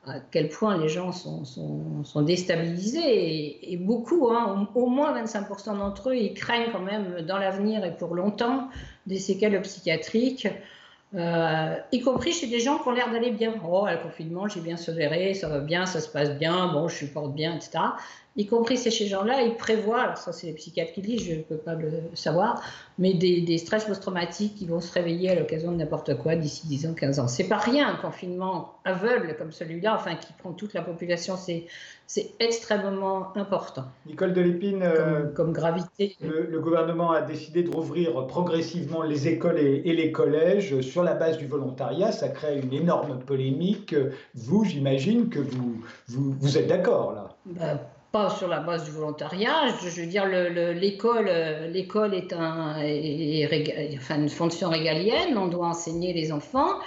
à 0.07 0.19
quel 0.31 0.49
point 0.49 0.77
les 0.77 0.89
gens 0.89 1.11
sont, 1.11 1.45
sont, 1.45 2.21
déstabilisés 2.21 3.71
et, 3.71 3.77
beaucoup, 3.77 4.29
hein, 4.31 4.67
au, 4.73 4.87
moins 4.87 5.13
25% 5.23 5.77
d'entre 5.77 6.09
eux, 6.09 6.15
ils 6.15 6.33
craignent 6.33 6.71
quand 6.71 6.79
même 6.79 7.21
dans 7.21 7.37
l'avenir 7.37 7.85
et 7.85 7.95
pour 7.95 8.15
longtemps 8.15 8.69
des 9.05 9.19
séquelles 9.19 9.61
psychiatriques, 9.61 10.47
euh, 11.13 11.75
y 11.91 12.01
compris 12.01 12.31
chez 12.31 12.47
des 12.47 12.59
gens 12.59 12.79
qui 12.79 12.87
ont 12.87 12.91
l'air 12.91 13.11
d'aller 13.11 13.31
bien. 13.31 13.53
Oh, 13.69 13.85
le 13.87 14.01
confinement, 14.01 14.47
j'ai 14.47 14.61
bien 14.61 14.77
sodéré, 14.77 15.33
ça 15.33 15.49
va 15.49 15.59
bien, 15.59 15.85
ça 15.85 15.99
se 15.99 16.09
passe 16.09 16.31
bien, 16.31 16.71
bon, 16.71 16.87
je 16.87 16.95
supporte 16.95 17.33
bien, 17.35 17.55
etc 17.55 17.79
y 18.37 18.47
compris 18.47 18.77
ces 18.77 18.91
gens-là, 19.07 19.41
ils 19.41 19.55
prévoient, 19.55 20.01
alors 20.01 20.17
ça 20.17 20.31
c'est 20.31 20.47
les 20.47 20.53
psychiatres 20.53 20.93
qui 20.93 21.01
disent, 21.01 21.23
je 21.23 21.35
ne 21.35 21.41
peux 21.41 21.57
pas 21.57 21.75
le 21.75 21.91
savoir, 22.13 22.61
mais 22.97 23.13
des, 23.13 23.57
stress 23.57 23.85
post-traumatiques 23.85 24.55
qui 24.55 24.65
vont 24.65 24.79
se 24.79 24.93
réveiller 24.93 25.31
à 25.31 25.35
l'occasion 25.35 25.71
de 25.71 25.77
n'importe 25.77 26.17
quoi 26.17 26.35
d'ici 26.35 26.67
10 26.67 26.87
ans, 26.87 26.93
15 26.93 27.19
ans. 27.19 27.27
C'est 27.27 27.47
pas 27.49 27.57
rien 27.57 27.89
un 27.89 27.95
confinement 27.95 28.75
aveugle 28.85 29.35
comme 29.37 29.51
celui-là, 29.51 29.95
enfin 29.95 30.15
qui 30.15 30.31
prend 30.33 30.53
toute 30.53 30.73
la 30.73 30.81
population, 30.81 31.35
c'est, 31.35 31.65
c'est 32.07 32.31
extrêmement 32.39 33.35
important. 33.35 33.83
Nicole 34.05 34.33
Delépine, 34.33 34.79
comme, 34.79 34.83
euh, 34.83 35.33
comme 35.33 35.51
gravité. 35.51 36.15
Le, 36.21 36.59
gouvernement 36.59 37.11
a 37.11 37.21
décidé 37.21 37.63
de 37.63 37.69
rouvrir 37.69 38.27
progressivement 38.27 39.03
les 39.03 39.27
écoles 39.27 39.59
et, 39.59 39.81
les 39.93 40.11
collèges 40.11 40.79
sur 40.81 41.03
la 41.03 41.15
base 41.15 41.37
du 41.37 41.47
volontariat. 41.47 42.11
Ça 42.11 42.29
crée 42.29 42.59
une 42.59 42.71
énorme 42.71 43.19
polémique. 43.19 43.95
Vous, 44.35 44.63
j'imagine 44.63 45.27
que 45.29 45.39
vous, 45.39 45.81
vous, 46.07 46.33
vous 46.39 46.57
êtes 46.57 46.67
d'accord 46.67 47.13
là? 47.13 47.29
Ben, 47.45 47.79
pas 48.11 48.29
sur 48.29 48.47
la 48.47 48.59
base 48.59 48.85
du 48.85 48.91
volontariat. 48.91 49.67
Je, 49.81 50.01
veux 50.01 50.07
dire, 50.07 50.25
l'école, 50.25 51.27
euh, 51.29 51.67
l'école 51.67 52.13
est, 52.13 52.33
un, 52.33 52.75
enfin, 53.95 54.15
une 54.15 54.29
fonction 54.29 54.69
régalienne. 54.69 55.37
On 55.37 55.47
doit 55.47 55.67
enseigner 55.67 56.13
les 56.13 56.31
enfants. 56.31 56.79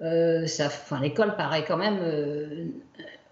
Euh, 0.00 0.46
enfin, 0.60 1.00
l'école 1.00 1.36
paraît 1.36 1.64
quand 1.66 1.76
même 1.76 1.98
euh, 2.02 2.66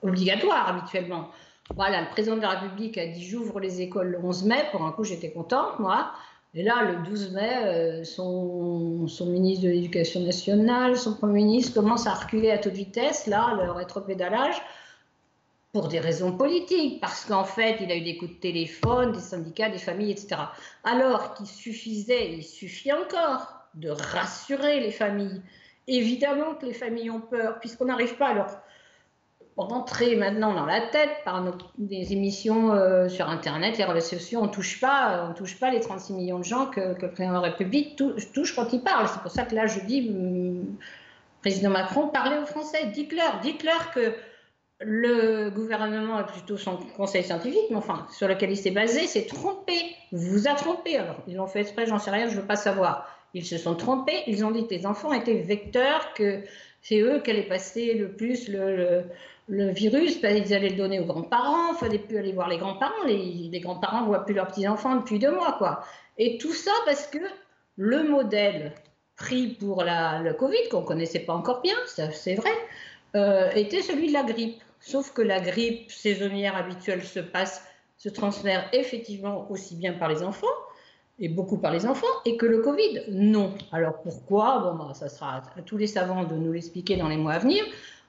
obligatoire 0.03 0.69
habituellement. 0.69 1.31
Voilà, 1.75 2.03
le 2.03 2.09
président 2.09 2.37
de 2.37 2.43
la 2.43 2.51
République 2.51 2.99
a 2.99 3.07
dit 3.07 3.25
j'ouvre 3.25 3.61
les 3.61 3.81
écoles 3.81 4.09
le 4.09 4.19
11 4.23 4.45
mai. 4.45 4.65
Pour 4.71 4.85
un 4.85 4.93
coup, 4.93 5.05
j'étais 5.05 5.31
contente, 5.31 5.79
moi. 5.79 6.13
Et 6.55 6.63
là, 6.63 6.83
le 6.83 7.09
12 7.09 7.33
mai, 7.33 8.05
son, 8.05 9.07
son, 9.07 9.27
ministre 9.27 9.65
de 9.67 9.71
l'Éducation 9.71 10.21
nationale, 10.23 10.97
son 10.97 11.15
Premier 11.15 11.45
ministre 11.45 11.75
commence 11.79 12.07
à 12.07 12.15
reculer 12.15 12.51
à 12.51 12.57
toute 12.57 12.73
vitesse, 12.73 13.27
là, 13.27 13.55
le 13.63 13.71
rétropédalage 13.71 14.57
pour 15.79 15.87
des 15.87 16.01
raisons 16.01 16.33
politiques, 16.33 17.01
parce 17.01 17.25
qu'en 17.25 17.45
fait, 17.45 17.77
il 17.81 17.93
a 17.93 17.95
eu 17.95 18.01
des 18.01 18.17
coups 18.17 18.33
de 18.33 18.41
téléphone, 18.41 19.13
des 19.13 19.21
syndicats, 19.21 19.69
des 19.69 19.79
familles, 19.79 20.11
etc. 20.11 20.35
Alors 20.83 21.35
qu'il 21.35 21.47
suffisait, 21.47 22.33
il 22.33 22.43
suffit 22.43 22.93
encore, 22.93 23.53
de 23.75 23.91
rassurer 23.91 24.81
les 24.81 24.91
familles. 24.91 25.41
Évidemment 25.87 26.57
que 26.57 26.67
les 26.67 26.73
familles 26.73 27.11
ont 27.11 27.21
peur, 27.21 27.61
puisqu'on 27.61 27.85
n'arrive 27.85 28.17
pas 28.17 28.31
à 28.31 28.35
leur 28.35 28.61
rentrer 29.57 30.17
maintenant 30.17 30.53
dans 30.53 30.67
la 30.67 30.81
tête 30.81 31.11
par 31.25 31.45
nos, 31.45 31.55
des 31.79 32.13
émissions 32.13 32.73
euh, 32.73 33.09
sur 33.09 33.29
Internet, 33.29 33.79
les 33.79 33.85
réseaux 33.85 34.19
sociaux, 34.19 34.41
on 34.43 34.49
touche 34.49 34.81
pas, 34.81 35.29
on 35.31 35.35
touche 35.35 35.61
pas 35.61 35.71
les 35.71 35.79
36 35.79 36.13
millions 36.13 36.41
de 36.41 36.45
gens 36.45 36.67
que, 36.67 36.95
que 36.95 37.03
le 37.03 37.13
président 37.13 37.37
de 37.39 37.43
la 37.45 37.51
République 37.51 37.95
touche, 37.95 38.57
quand 38.57 38.73
il 38.73 38.81
parle. 38.81 39.07
C'est 39.07 39.23
pour 39.23 39.31
ça 39.31 39.45
que 39.45 39.55
là, 39.55 39.69
je 39.69 39.79
dis, 39.79 40.09
hum, 40.11 40.77
président 41.41 41.71
Macron, 41.71 42.09
parlez 42.09 42.37
aux 42.39 42.47
Français, 42.47 42.87
dites-leur, 42.87 43.39
dites-leur 43.43 43.93
que 43.93 44.17
le 44.81 45.51
gouvernement, 45.51 46.23
plutôt 46.25 46.57
son 46.57 46.77
conseil 46.97 47.25
scientifique, 47.25 47.67
mais 47.71 47.77
enfin, 47.77 48.07
sur 48.13 48.29
lequel 48.29 48.51
il 48.51 48.57
s'est 48.57 48.71
basé, 48.71 49.07
s'est 49.07 49.27
trompé. 49.27 49.75
Vous 50.13 50.47
a 50.47 50.55
trompé. 50.55 50.97
Alors, 50.97 51.17
ils 51.27 51.35
l'ont 51.35 51.47
fait 51.47 51.61
exprès, 51.61 51.87
j'en 51.87 51.99
sais 51.99 52.11
rien, 52.11 52.29
je 52.29 52.37
ne 52.37 52.41
veux 52.41 52.47
pas 52.47 52.57
savoir. 52.57 53.09
Ils 53.35 53.45
se 53.45 53.59
sont 53.59 53.75
trompés. 53.75 54.23
Ils 54.27 54.45
ont 54.45 54.51
dit 54.51 54.67
que 54.67 54.75
les 54.75 54.87
enfants 54.87 55.13
étaient 55.13 55.39
vecteurs, 55.39 56.15
que 56.15 56.43
c'est 56.81 57.01
eux 57.01 57.21
qui 57.21 57.31
allaient 57.31 57.43
passer 57.43 57.95
le 57.95 58.13
plus 58.13 58.49
le, 58.49 59.05
virus, 59.49 60.21
ils 60.23 60.55
allaient 60.55 60.69
le 60.69 60.77
donner 60.77 61.01
aux 61.01 61.07
grands-parents, 61.07 61.73
il 61.73 61.79
fallait 61.79 61.99
plus 61.99 62.19
aller 62.19 62.33
voir 62.33 62.49
les 62.49 62.59
grands-parents. 62.59 63.05
Les, 63.07 63.49
les 63.51 63.61
grands-parents 63.61 64.03
ne 64.03 64.07
voient 64.07 64.25
plus 64.25 64.35
leurs 64.35 64.47
petits-enfants 64.47 64.97
depuis 64.97 65.19
deux 65.19 65.33
mois, 65.33 65.57
quoi. 65.59 65.83
Et 66.19 66.39
tout 66.39 66.53
ça 66.53 66.73
parce 66.85 67.07
que 67.07 67.19
le 67.77 68.03
modèle 68.03 68.75
pris 69.17 69.49
pour 69.49 69.83
la, 69.83 70.21
le 70.21 70.35
Covid, 70.35 70.69
qu'on 70.71 70.83
ne 70.83 70.87
connaissait 70.87 71.21
pas 71.21 71.33
encore 71.33 71.63
bien, 71.63 71.77
c'est 71.87 72.35
vrai, 72.35 72.53
euh, 73.17 73.51
était 73.53 73.83
celui 73.83 74.09
de 74.09 74.13
la 74.13 74.23
grippe. 74.23 74.63
Sauf 74.81 75.13
que 75.13 75.23
la 75.23 75.41
grippe 75.41 75.91
saisonnière 75.91 76.57
habituelle 76.57 77.05
se 77.05 77.21
passe, 77.21 77.65
se 77.97 78.09
transfère 78.09 78.69
effectivement 78.73 79.51
aussi 79.51 79.75
bien 79.75 79.93
par 79.93 80.09
les 80.09 80.23
enfants, 80.23 80.47
et 81.21 81.29
beaucoup 81.29 81.59
par 81.59 81.73
les 81.73 81.85
enfants, 81.85 82.07
et 82.25 82.37
que 82.37 82.47
le 82.47 82.59
Covid, 82.59 83.05
non. 83.11 83.55
Alors 83.73 84.01
pourquoi? 84.03 84.61
Bon, 84.61 84.75
bah, 84.77 84.95
ça 84.95 85.09
sera 85.09 85.43
à 85.57 85.63
tous 85.63 85.77
les 85.77 85.89
savants 85.89 86.25
de 86.25 86.35
nous 86.37 86.53
l'expliquer 86.53 86.97
dans 86.97 87.09
les 87.09 87.17
mois 87.17 87.33
à 87.33 87.39
venir. 87.39 87.65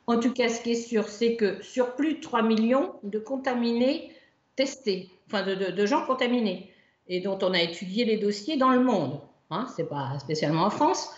En 0.05 0.19
tout 0.19 0.33
cas, 0.33 0.49
ce 0.49 0.61
qui 0.61 0.71
est 0.71 0.75
sûr, 0.75 1.07
c'est 1.07 1.35
que 1.35 1.61
sur 1.63 1.95
plus 1.95 2.15
de 2.15 2.19
3 2.21 2.41
millions 2.43 2.93
de 3.03 3.19
contaminés 3.19 4.11
testés, 4.55 5.09
enfin 5.27 5.43
de, 5.43 5.85
gens 5.85 6.05
contaminés, 6.05 6.71
et 7.07 7.21
dont 7.21 7.37
on 7.41 7.53
a 7.53 7.61
étudié 7.61 8.05
les 8.05 8.17
dossiers 8.17 8.57
dans 8.57 8.69
le 8.69 8.83
monde, 8.83 9.19
hein, 9.49 9.67
ce 9.75 9.81
n'est 9.81 9.87
pas 9.87 10.17
spécialement 10.19 10.63
en 10.63 10.69
France, 10.69 11.09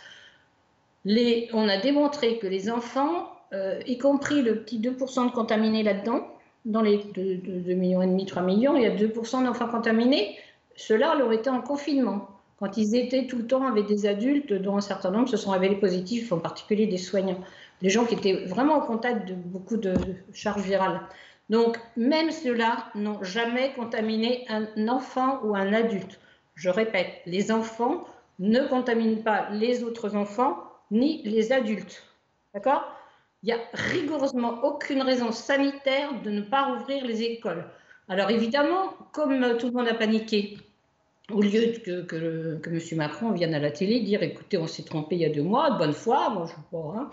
on 1.06 1.68
a 1.68 1.78
démontré 1.78 2.38
que 2.38 2.48
les 2.48 2.70
enfants 2.70 3.30
y 3.86 3.98
compris 3.98 4.42
le 4.42 4.60
petit 4.60 4.80
2% 4.80 5.28
de 5.28 5.32
contaminés 5.32 5.84
là-dedans. 5.84 6.28
Dans 6.66 6.82
les 6.82 6.98
2, 7.16 7.74
millions 7.74 8.02
et 8.02 8.08
demi, 8.08 8.26
3 8.26 8.44
millions, 8.44 8.76
il 8.76 8.84
y 8.84 8.86
a 8.86 8.96
2% 8.96 9.44
d'enfants 9.44 9.68
contaminés. 9.68 10.38
Ceux-là 10.76 11.16
leur 11.16 11.32
été 11.34 11.50
en 11.50 11.62
confinement. 11.62 12.28
Quand 12.60 12.78
ils 12.78 12.96
étaient 12.96 13.26
tout 13.26 13.38
le 13.38 13.48
temps 13.48 13.66
avec 13.66 13.88
des 13.88 14.06
adultes, 14.06 14.54
dont 14.54 14.78
un 14.78 14.82
certain 14.82 15.10
nombre 15.10 15.28
se 15.28 15.38
sont 15.38 15.50
révélés 15.50 15.78
positifs, 15.78 16.32
en 16.32 16.38
particulier 16.38 16.86
des 16.86 16.98
soignants, 16.98 17.40
des 17.82 17.90
gens 17.90 18.06
qui 18.06 18.14
étaient 18.14 18.46
vraiment 18.46 18.76
en 18.76 18.82
contact 18.82 19.28
de 19.28 19.34
beaucoup 19.34 19.78
de 19.78 19.96
charges 20.34 20.62
virales. 20.62 21.02
Donc, 21.50 21.80
même 21.98 22.30
ceux-là 22.32 22.86
n'ont 22.94 23.24
jamais 23.24 23.74
contaminé 23.74 24.46
un 24.48 24.88
enfant 24.88 25.40
ou 25.44 25.56
un 25.56 25.74
adulte. 25.74 26.20
Je 26.54 26.70
répète, 26.70 27.08
les 27.26 27.52
enfants 27.52 28.06
ne 28.38 28.62
contaminent 28.68 29.24
pas 29.24 29.50
les 29.50 29.84
autres 29.84 30.16
enfants 30.16 30.58
ni 30.92 31.24
les 31.24 31.52
adultes. 31.52 32.04
D'accord? 32.54 32.84
Il 33.44 33.48
n'y 33.48 33.54
a 33.54 33.60
rigoureusement 33.74 34.64
aucune 34.64 35.02
raison 35.02 35.32
sanitaire 35.32 36.22
de 36.24 36.30
ne 36.30 36.42
pas 36.42 36.74
rouvrir 36.74 37.06
les 37.06 37.24
écoles. 37.24 37.66
Alors 38.08 38.30
évidemment, 38.30 38.94
comme 39.14 39.58
tout 39.58 39.68
le 39.68 39.74
monde 39.74 39.88
a 39.88 39.94
paniqué, 39.94 40.58
au 41.32 41.42
lieu 41.42 41.74
que, 41.84 42.02
que, 42.02 42.70
M. 42.70 42.98
Macron 42.98 43.32
vienne 43.32 43.54
à 43.54 43.60
la 43.60 43.72
télé 43.72 44.02
dire 44.02 44.22
écoutez, 44.22 44.58
on 44.58 44.68
s'est 44.68 44.84
trompé 44.84 45.16
il 45.16 45.22
y 45.22 45.26
a 45.26 45.30
deux 45.30 45.44
mois, 45.44 45.72
bonne 45.72 45.94
foi, 45.94 46.30
moi 46.30 46.46
je 46.46 46.54
pas. 46.72 46.94
Hein. 46.98 47.10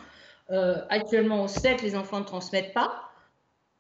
Euh, 0.50 0.76
actuellement, 0.88 1.44
on 1.44 1.48
sait 1.48 1.76
que 1.76 1.82
les 1.82 1.94
enfants 1.94 2.20
ne 2.20 2.24
transmettent 2.24 2.72
pas. 2.72 3.08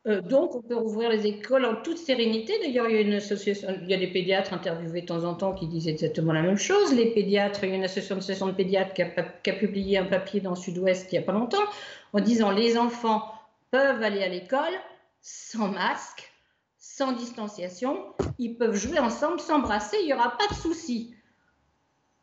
Euh, 0.06 0.20
donc, 0.20 0.54
on 0.54 0.62
peut 0.62 0.76
rouvrir 0.76 1.10
les 1.10 1.26
écoles 1.26 1.64
en 1.64 1.76
toute 1.82 1.98
sérénité. 1.98 2.52
D'ailleurs, 2.60 2.88
il 2.88 2.94
y 2.94 2.98
a 2.98 3.00
une 3.00 3.14
association, 3.14 3.68
il 3.82 3.90
y 3.90 3.94
a 3.94 3.98
des 3.98 4.06
pédiatres 4.06 4.52
interviewés 4.52 5.00
de 5.02 5.06
temps 5.06 5.24
en 5.24 5.34
temps 5.34 5.54
qui 5.54 5.66
disent 5.66 5.88
exactement 5.88 6.32
la 6.32 6.42
même 6.42 6.56
chose. 6.56 6.94
Les 6.94 7.12
pédiatres, 7.12 7.64
il 7.64 7.70
y 7.70 7.72
a 7.72 7.76
une 7.76 7.84
association 7.84 8.46
de 8.46 8.52
pédiatres 8.52 8.94
qui 8.94 9.02
a, 9.02 9.06
qui 9.06 9.50
a 9.50 9.54
publié 9.54 9.98
un 9.98 10.04
papier 10.04 10.40
dans 10.40 10.54
Sud-Ouest 10.54 11.08
il 11.10 11.16
n'y 11.16 11.24
a 11.24 11.26
pas 11.26 11.32
longtemps 11.32 11.64
en 12.12 12.20
disant 12.20 12.50
les 12.50 12.78
enfants 12.78 13.32
peuvent 13.70 14.02
aller 14.02 14.22
à 14.22 14.28
l'école 14.28 14.74
sans 15.20 15.68
masque, 15.68 16.32
sans 16.78 17.12
distanciation, 17.12 17.98
ils 18.38 18.56
peuvent 18.56 18.74
jouer 18.74 18.98
ensemble, 18.98 19.40
s'embrasser, 19.40 19.96
il 20.00 20.06
n'y 20.06 20.14
aura 20.14 20.36
pas 20.36 20.46
de 20.48 20.54
souci. 20.54 21.14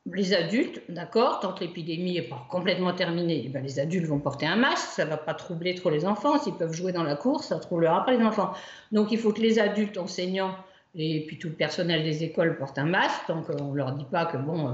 Les 0.08 0.34
adultes, 0.34 0.82
d'accord, 0.90 1.40
tant 1.40 1.56
l'épidémie 1.60 2.14
n'est 2.14 2.28
pas 2.28 2.46
complètement 2.50 2.94
terminée, 2.94 3.44
eh 3.46 3.50
ben, 3.50 3.64
les 3.64 3.80
adultes 3.80 4.06
vont 4.06 4.20
porter 4.20 4.46
un 4.46 4.56
masque, 4.56 4.88
ça 4.90 5.06
ne 5.06 5.10
va 5.10 5.18
pas 5.18 5.34
troubler 5.34 5.74
trop 5.74 5.90
les 5.90 6.06
enfants. 6.06 6.38
S'ils 6.40 6.54
peuvent 6.54 6.74
jouer 6.74 6.92
dans 6.92 7.04
la 7.04 7.16
course, 7.16 7.48
ça 7.48 7.56
ne 7.56 7.62
troublera 7.62 8.06
pas 8.06 8.12
les 8.12 8.24
enfants. 8.24 8.54
Donc 8.92 9.12
il 9.12 9.18
faut 9.18 9.34
que 9.34 9.42
les 9.42 9.58
adultes 9.58 9.98
enseignants 9.98 10.56
et 10.94 11.26
puis 11.26 11.38
tout 11.38 11.50
le 11.50 11.56
personnel 11.56 12.04
des 12.04 12.24
écoles 12.24 12.58
portent 12.58 12.78
un 12.78 12.86
masque, 12.86 13.28
donc 13.28 13.48
on 13.60 13.72
ne 13.72 13.76
leur 13.76 13.94
dit 13.94 14.06
pas 14.06 14.26
que 14.26 14.38
bon, 14.38 14.70
euh, 14.70 14.72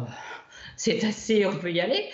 c'est 0.75 1.03
assez, 1.03 1.45
on 1.45 1.57
peut 1.57 1.71
y 1.71 1.79
aller 1.79 2.09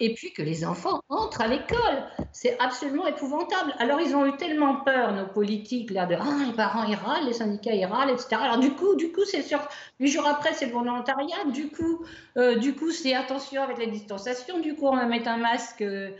et 0.00 0.14
puis 0.14 0.32
que 0.32 0.42
les 0.42 0.64
enfants 0.64 1.00
entrent 1.08 1.40
à 1.40 1.48
l'école. 1.48 2.04
C'est 2.32 2.58
absolument 2.60 3.06
épouvantable. 3.06 3.74
Alors 3.78 4.00
ils 4.00 4.14
ont 4.14 4.26
eu 4.26 4.36
tellement 4.36 4.76
peur, 4.76 5.12
nos 5.12 5.26
politiques, 5.26 5.90
là, 5.90 6.06
de 6.06 6.14
ah, 6.14 6.44
les 6.46 6.52
parents 6.52 6.84
ils 6.84 6.94
râlent, 6.94 7.26
les 7.26 7.32
syndicats 7.32 7.74
ils 7.74 7.86
râlent, 7.86 8.10
etc. 8.10 8.36
Alors 8.40 8.58
du 8.58 8.72
coup, 8.72 8.94
du 8.96 9.12
coup, 9.12 9.24
c'est 9.24 9.42
sûr, 9.42 9.60
huit 10.00 10.10
jours 10.10 10.26
après, 10.26 10.52
c'est 10.52 10.66
le 10.66 10.72
volontariat. 10.72 11.44
Du 11.52 11.68
coup, 11.68 12.04
euh, 12.36 12.56
du 12.56 12.74
coup, 12.74 12.90
c'est 12.90 13.14
attention 13.14 13.62
avec 13.62 13.78
la 13.78 13.86
distanciation. 13.86 14.60
Du 14.60 14.74
coup, 14.74 14.86
on 14.86 14.96
va 14.96 15.06
mettre 15.06 15.28
un 15.28 15.38
masque. 15.38 15.82
Euh, 15.82 16.10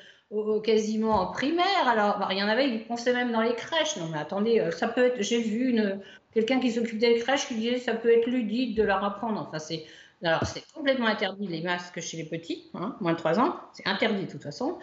quasiment 0.64 1.20
en 1.20 1.30
primaire. 1.30 1.86
Alors, 1.86 2.18
bah, 2.18 2.28
il 2.32 2.38
y 2.38 2.42
en 2.42 2.48
avait, 2.48 2.68
ils 2.68 2.84
pensaient 2.84 3.12
même 3.12 3.30
dans 3.30 3.42
les 3.42 3.54
crèches. 3.54 3.96
Non, 3.96 4.08
mais 4.10 4.18
attendez, 4.18 4.58
euh, 4.58 4.72
ça 4.72 4.88
peut 4.88 5.04
être. 5.04 5.22
J'ai 5.22 5.40
vu 5.40 5.80
quelqu'un 6.34 6.58
qui 6.58 6.72
s'occupe 6.72 6.98
des 6.98 7.18
crèches 7.18 7.46
qui 7.46 7.54
disait 7.54 7.78
ça 7.78 7.94
peut 7.94 8.10
être 8.10 8.26
ludique 8.26 8.74
de 8.74 8.82
leur 8.82 9.04
apprendre. 9.04 9.46
Enfin, 9.46 9.60
c'est. 9.60 9.84
Alors, 10.22 10.46
c'est 10.46 10.64
complètement 10.72 11.06
interdit 11.06 11.46
les 11.46 11.62
masques 11.62 12.00
chez 12.00 12.16
les 12.16 12.24
petits, 12.24 12.70
hein, 12.74 12.96
moins 13.00 13.12
de 13.12 13.18
3 13.18 13.38
ans. 13.38 13.56
C'est 13.72 13.86
interdit 13.86 14.24
de 14.24 14.30
toute 14.30 14.42
façon. 14.42 14.78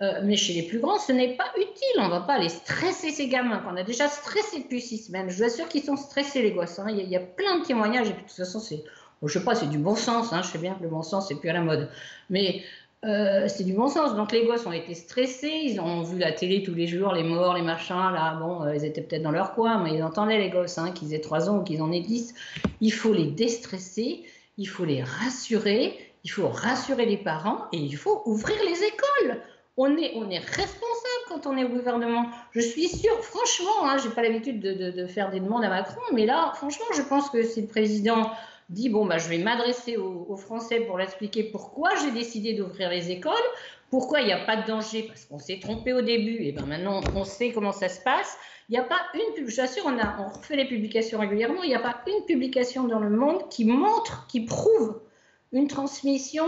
Euh, 0.00 0.20
mais 0.22 0.36
chez 0.36 0.52
les 0.52 0.62
plus 0.62 0.78
grands, 0.78 0.98
ce 0.98 1.12
n'est 1.12 1.36
pas 1.36 1.50
utile. 1.56 1.98
On 1.98 2.04
ne 2.04 2.10
va 2.10 2.20
pas 2.20 2.38
les 2.38 2.48
stresser, 2.48 3.10
ces 3.10 3.28
gamins, 3.28 3.58
qu'on 3.58 3.76
a 3.76 3.82
déjà 3.82 4.08
stressé 4.08 4.60
depuis 4.60 4.80
six 4.80 4.98
semaines. 4.98 5.28
Je 5.28 5.36
vous 5.36 5.42
assure 5.42 5.68
qu'ils 5.68 5.82
sont 5.82 5.96
stressés, 5.96 6.42
les 6.42 6.52
gosses. 6.52 6.78
Hein. 6.78 6.86
Il, 6.90 7.08
y 7.08 7.16
a, 7.16 7.20
plein 7.20 7.58
de 7.58 7.64
témoignages. 7.64 8.08
Et 8.08 8.12
puis, 8.12 8.22
de 8.22 8.28
toute 8.28 8.36
façon, 8.36 8.60
c'est, 8.60 8.84
je 9.22 9.32
sais 9.32 9.44
pas, 9.44 9.56
c'est 9.56 9.68
du 9.68 9.78
bon 9.78 9.96
sens. 9.96 10.32
Hein. 10.32 10.42
Je 10.42 10.48
sais 10.48 10.58
bien 10.58 10.74
que 10.74 10.82
le 10.82 10.88
bon 10.88 11.02
sens, 11.02 11.26
c'est 11.28 11.34
plus 11.34 11.48
à 11.48 11.54
la 11.54 11.62
mode. 11.62 11.90
Mais 12.30 12.62
euh, 13.04 13.48
c'est 13.48 13.64
du 13.64 13.72
bon 13.72 13.88
sens. 13.88 14.14
Donc, 14.14 14.30
les 14.30 14.46
gosses 14.46 14.66
ont 14.66 14.72
été 14.72 14.94
stressés. 14.94 15.62
Ils 15.64 15.80
ont 15.80 16.02
vu 16.02 16.16
la 16.16 16.30
télé 16.30 16.62
tous 16.62 16.74
les 16.74 16.86
jours, 16.86 17.12
les 17.12 17.24
morts, 17.24 17.54
les 17.54 17.62
machins. 17.62 18.12
Là, 18.12 18.36
bon, 18.36 18.62
euh, 18.62 18.76
ils 18.76 18.84
étaient 18.84 19.02
peut-être 19.02 19.22
dans 19.22 19.32
leur 19.32 19.52
coin, 19.54 19.82
mais 19.82 19.96
ils 19.96 20.02
entendaient 20.04 20.38
les 20.38 20.50
gosses, 20.50 20.78
qu'ils 20.94 21.12
aient 21.12 21.20
3 21.20 21.50
ans 21.50 21.58
ou 21.58 21.64
qu'ils 21.64 21.82
en 21.82 21.90
aient 21.90 22.00
10. 22.00 22.34
Il 22.80 22.92
faut 22.92 23.12
les 23.12 23.26
déstresser. 23.26 24.22
Il 24.58 24.66
faut 24.66 24.84
les 24.84 25.02
rassurer. 25.02 25.98
Il 26.24 26.30
faut 26.30 26.48
rassurer 26.48 27.06
les 27.06 27.16
parents. 27.16 27.64
Et 27.72 27.78
il 27.78 27.96
faut 27.96 28.22
ouvrir 28.26 28.58
les 28.64 28.84
écoles 28.84 29.40
on 29.78 29.96
est, 29.96 30.12
on 30.16 30.28
est 30.28 30.40
responsable 30.40 31.24
quand 31.28 31.46
on 31.46 31.56
est 31.56 31.64
au 31.64 31.68
gouvernement. 31.68 32.26
Je 32.50 32.60
suis 32.60 32.88
sûre, 32.88 33.18
franchement, 33.22 33.84
hein, 33.84 33.96
je 33.96 34.08
n'ai 34.08 34.14
pas 34.14 34.22
l'habitude 34.22 34.60
de, 34.60 35.06
faire 35.06 35.30
des 35.30 35.38
demandes 35.38 35.64
à 35.64 35.68
Macron, 35.68 36.00
mais 36.12 36.26
là, 36.26 36.52
franchement, 36.56 36.86
je 36.94 37.02
pense 37.02 37.30
que 37.30 37.44
si 37.44 37.62
le 37.62 37.68
président 37.68 38.32
dit, 38.70 38.88
bon, 38.88 39.06
bah, 39.06 39.18
je 39.18 39.28
vais 39.28 39.38
m'adresser 39.38 39.96
aux, 39.96 40.36
Français 40.36 40.80
pour 40.80 40.98
l'expliquer 40.98 41.44
pourquoi 41.44 41.90
j'ai 42.02 42.10
décidé 42.10 42.54
d'ouvrir 42.54 42.90
les 42.90 43.12
écoles, 43.12 43.32
pourquoi 43.90 44.20
il 44.20 44.26
n'y 44.26 44.32
a 44.32 44.44
pas 44.44 44.56
de 44.56 44.66
danger, 44.66 45.04
parce 45.04 45.24
qu'on 45.24 45.38
s'est 45.38 45.58
trompé 45.60 45.92
au 45.92 46.02
début, 46.02 46.38
et 46.42 46.52
ben 46.52 46.66
maintenant 46.66 47.00
on 47.14 47.24
sait 47.24 47.52
comment 47.52 47.72
ça 47.72 47.88
se 47.88 48.00
passe. 48.00 48.36
Il 48.68 48.72
n'y 48.72 48.78
a 48.78 48.84
pas 48.84 49.00
une, 49.14 49.48
sûr, 49.48 49.84
on, 49.86 49.96
on 49.96 50.28
refait 50.28 50.56
les 50.56 50.66
publications 50.66 51.18
régulièrement, 51.20 51.62
il 51.62 51.68
n'y 51.68 51.74
a 51.74 51.80
pas 51.80 51.96
une 52.06 52.24
publication 52.26 52.86
dans 52.86 53.00
le 53.00 53.10
monde 53.10 53.48
qui 53.48 53.64
montre, 53.64 54.26
qui 54.28 54.42
prouve 54.42 55.00
une 55.52 55.68
transmission 55.68 56.44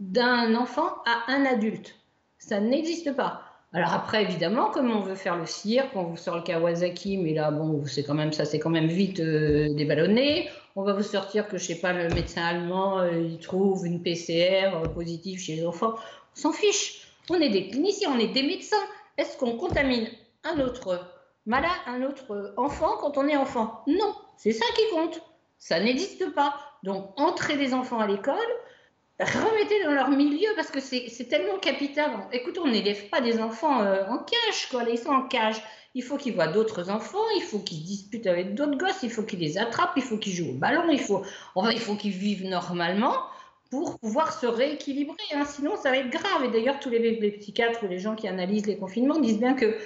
d'un 0.00 0.54
enfant 0.54 0.88
à 1.06 1.32
un 1.32 1.44
adulte. 1.46 1.96
Ça 2.38 2.60
n'existe 2.60 3.14
pas. 3.14 3.42
Alors 3.72 3.92
après, 3.94 4.24
évidemment, 4.24 4.70
comme 4.70 4.90
on 4.90 5.00
veut 5.00 5.14
faire 5.14 5.36
le 5.36 5.46
cirque, 5.46 5.94
on 5.94 6.02
vous 6.02 6.16
sort 6.16 6.36
le 6.36 6.42
Kawasaki, 6.42 7.18
mais 7.18 7.34
là, 7.34 7.52
bon, 7.52 7.84
c'est 7.86 8.02
quand 8.02 8.14
même 8.14 8.32
ça, 8.32 8.44
c'est 8.44 8.58
quand 8.58 8.70
même 8.70 8.88
vite 8.88 9.20
euh, 9.20 9.72
déballonné. 9.74 10.48
On 10.74 10.82
va 10.82 10.92
vous 10.92 11.04
sortir 11.04 11.46
que, 11.46 11.56
je 11.56 11.66
sais 11.66 11.80
pas, 11.80 11.92
le 11.92 12.08
médecin 12.12 12.42
allemand, 12.42 12.98
euh, 12.98 13.12
il 13.12 13.38
trouve 13.38 13.86
une 13.86 14.02
PCR 14.02 14.74
euh, 14.74 14.88
positive 14.88 15.38
chez 15.38 15.56
les 15.56 15.66
enfants. 15.66 15.94
On 16.36 16.40
s'en 16.40 16.52
fiche. 16.52 17.08
On 17.28 17.40
est 17.40 17.48
des 17.50 17.68
cliniciens, 17.68 18.12
on 18.12 18.18
est 18.18 18.28
des 18.28 18.42
médecins. 18.42 18.84
Est-ce 19.16 19.36
qu'on 19.36 19.56
contamine 19.56 20.08
un 20.44 20.60
autre 20.60 21.00
malade, 21.46 21.70
un 21.86 22.02
autre 22.02 22.54
enfant 22.56 22.96
quand 23.00 23.18
on 23.18 23.28
est 23.28 23.36
enfant? 23.36 23.82
Non, 23.86 24.14
c'est 24.36 24.52
ça 24.52 24.64
qui 24.76 24.94
compte. 24.94 25.20
Ça 25.58 25.78
n'existe 25.78 26.34
pas. 26.34 26.54
Donc, 26.82 27.12
entrer 27.20 27.56
des 27.56 27.74
enfants 27.74 28.00
à 28.00 28.06
l'école, 28.06 28.36
remettez 29.20 29.84
dans 29.84 29.90
leur 29.90 30.08
milieu 30.08 30.48
parce 30.56 30.70
que 30.70 30.80
c'est 30.80 31.28
tellement 31.28 31.58
capital. 31.58 32.10
Écoutez, 32.32 32.60
on 32.60 32.68
n'élève 32.68 33.08
pas 33.10 33.20
des 33.20 33.40
enfants 33.40 33.82
euh, 33.82 34.06
en 34.06 34.18
cage, 34.18 34.68
quoi. 34.70 34.84
Ils 34.88 34.98
sont 34.98 35.10
en 35.10 35.28
cage. 35.28 35.62
Il 35.94 36.02
faut 36.02 36.16
qu'ils 36.16 36.34
voient 36.34 36.46
d'autres 36.46 36.88
enfants, 36.88 37.28
il 37.36 37.42
faut 37.42 37.58
qu'ils 37.58 37.82
disputent 37.82 38.28
avec 38.28 38.54
d'autres 38.54 38.78
gosses, 38.78 39.02
il 39.02 39.10
faut 39.10 39.24
qu'ils 39.24 39.40
les 39.40 39.58
attrapent, 39.58 39.94
il 39.96 40.02
faut 40.02 40.18
qu'ils 40.18 40.32
jouent 40.32 40.50
au 40.50 40.54
ballon, 40.54 40.88
il 40.88 41.00
faut, 41.00 41.22
enfin, 41.56 41.72
il 41.72 41.80
faut 41.80 41.96
qu'ils 41.96 42.12
vivent 42.12 42.46
normalement 42.46 43.16
pour 43.70 43.98
pouvoir 44.00 44.32
se 44.38 44.46
rééquilibrer. 44.46 45.16
Hein. 45.32 45.44
Sinon, 45.44 45.76
ça 45.76 45.90
va 45.90 45.98
être 45.98 46.10
grave. 46.10 46.44
Et 46.44 46.48
d'ailleurs, 46.48 46.80
tous 46.80 46.90
les, 46.90 47.12
psychiatres 47.38 47.84
ou 47.84 47.88
les 47.88 47.98
gens 47.98 48.16
qui 48.16 48.26
analysent 48.26 48.66
les 48.66 48.76
confinements 48.76 49.20
disent 49.20 49.38
bien 49.38 49.54
que 49.54 49.76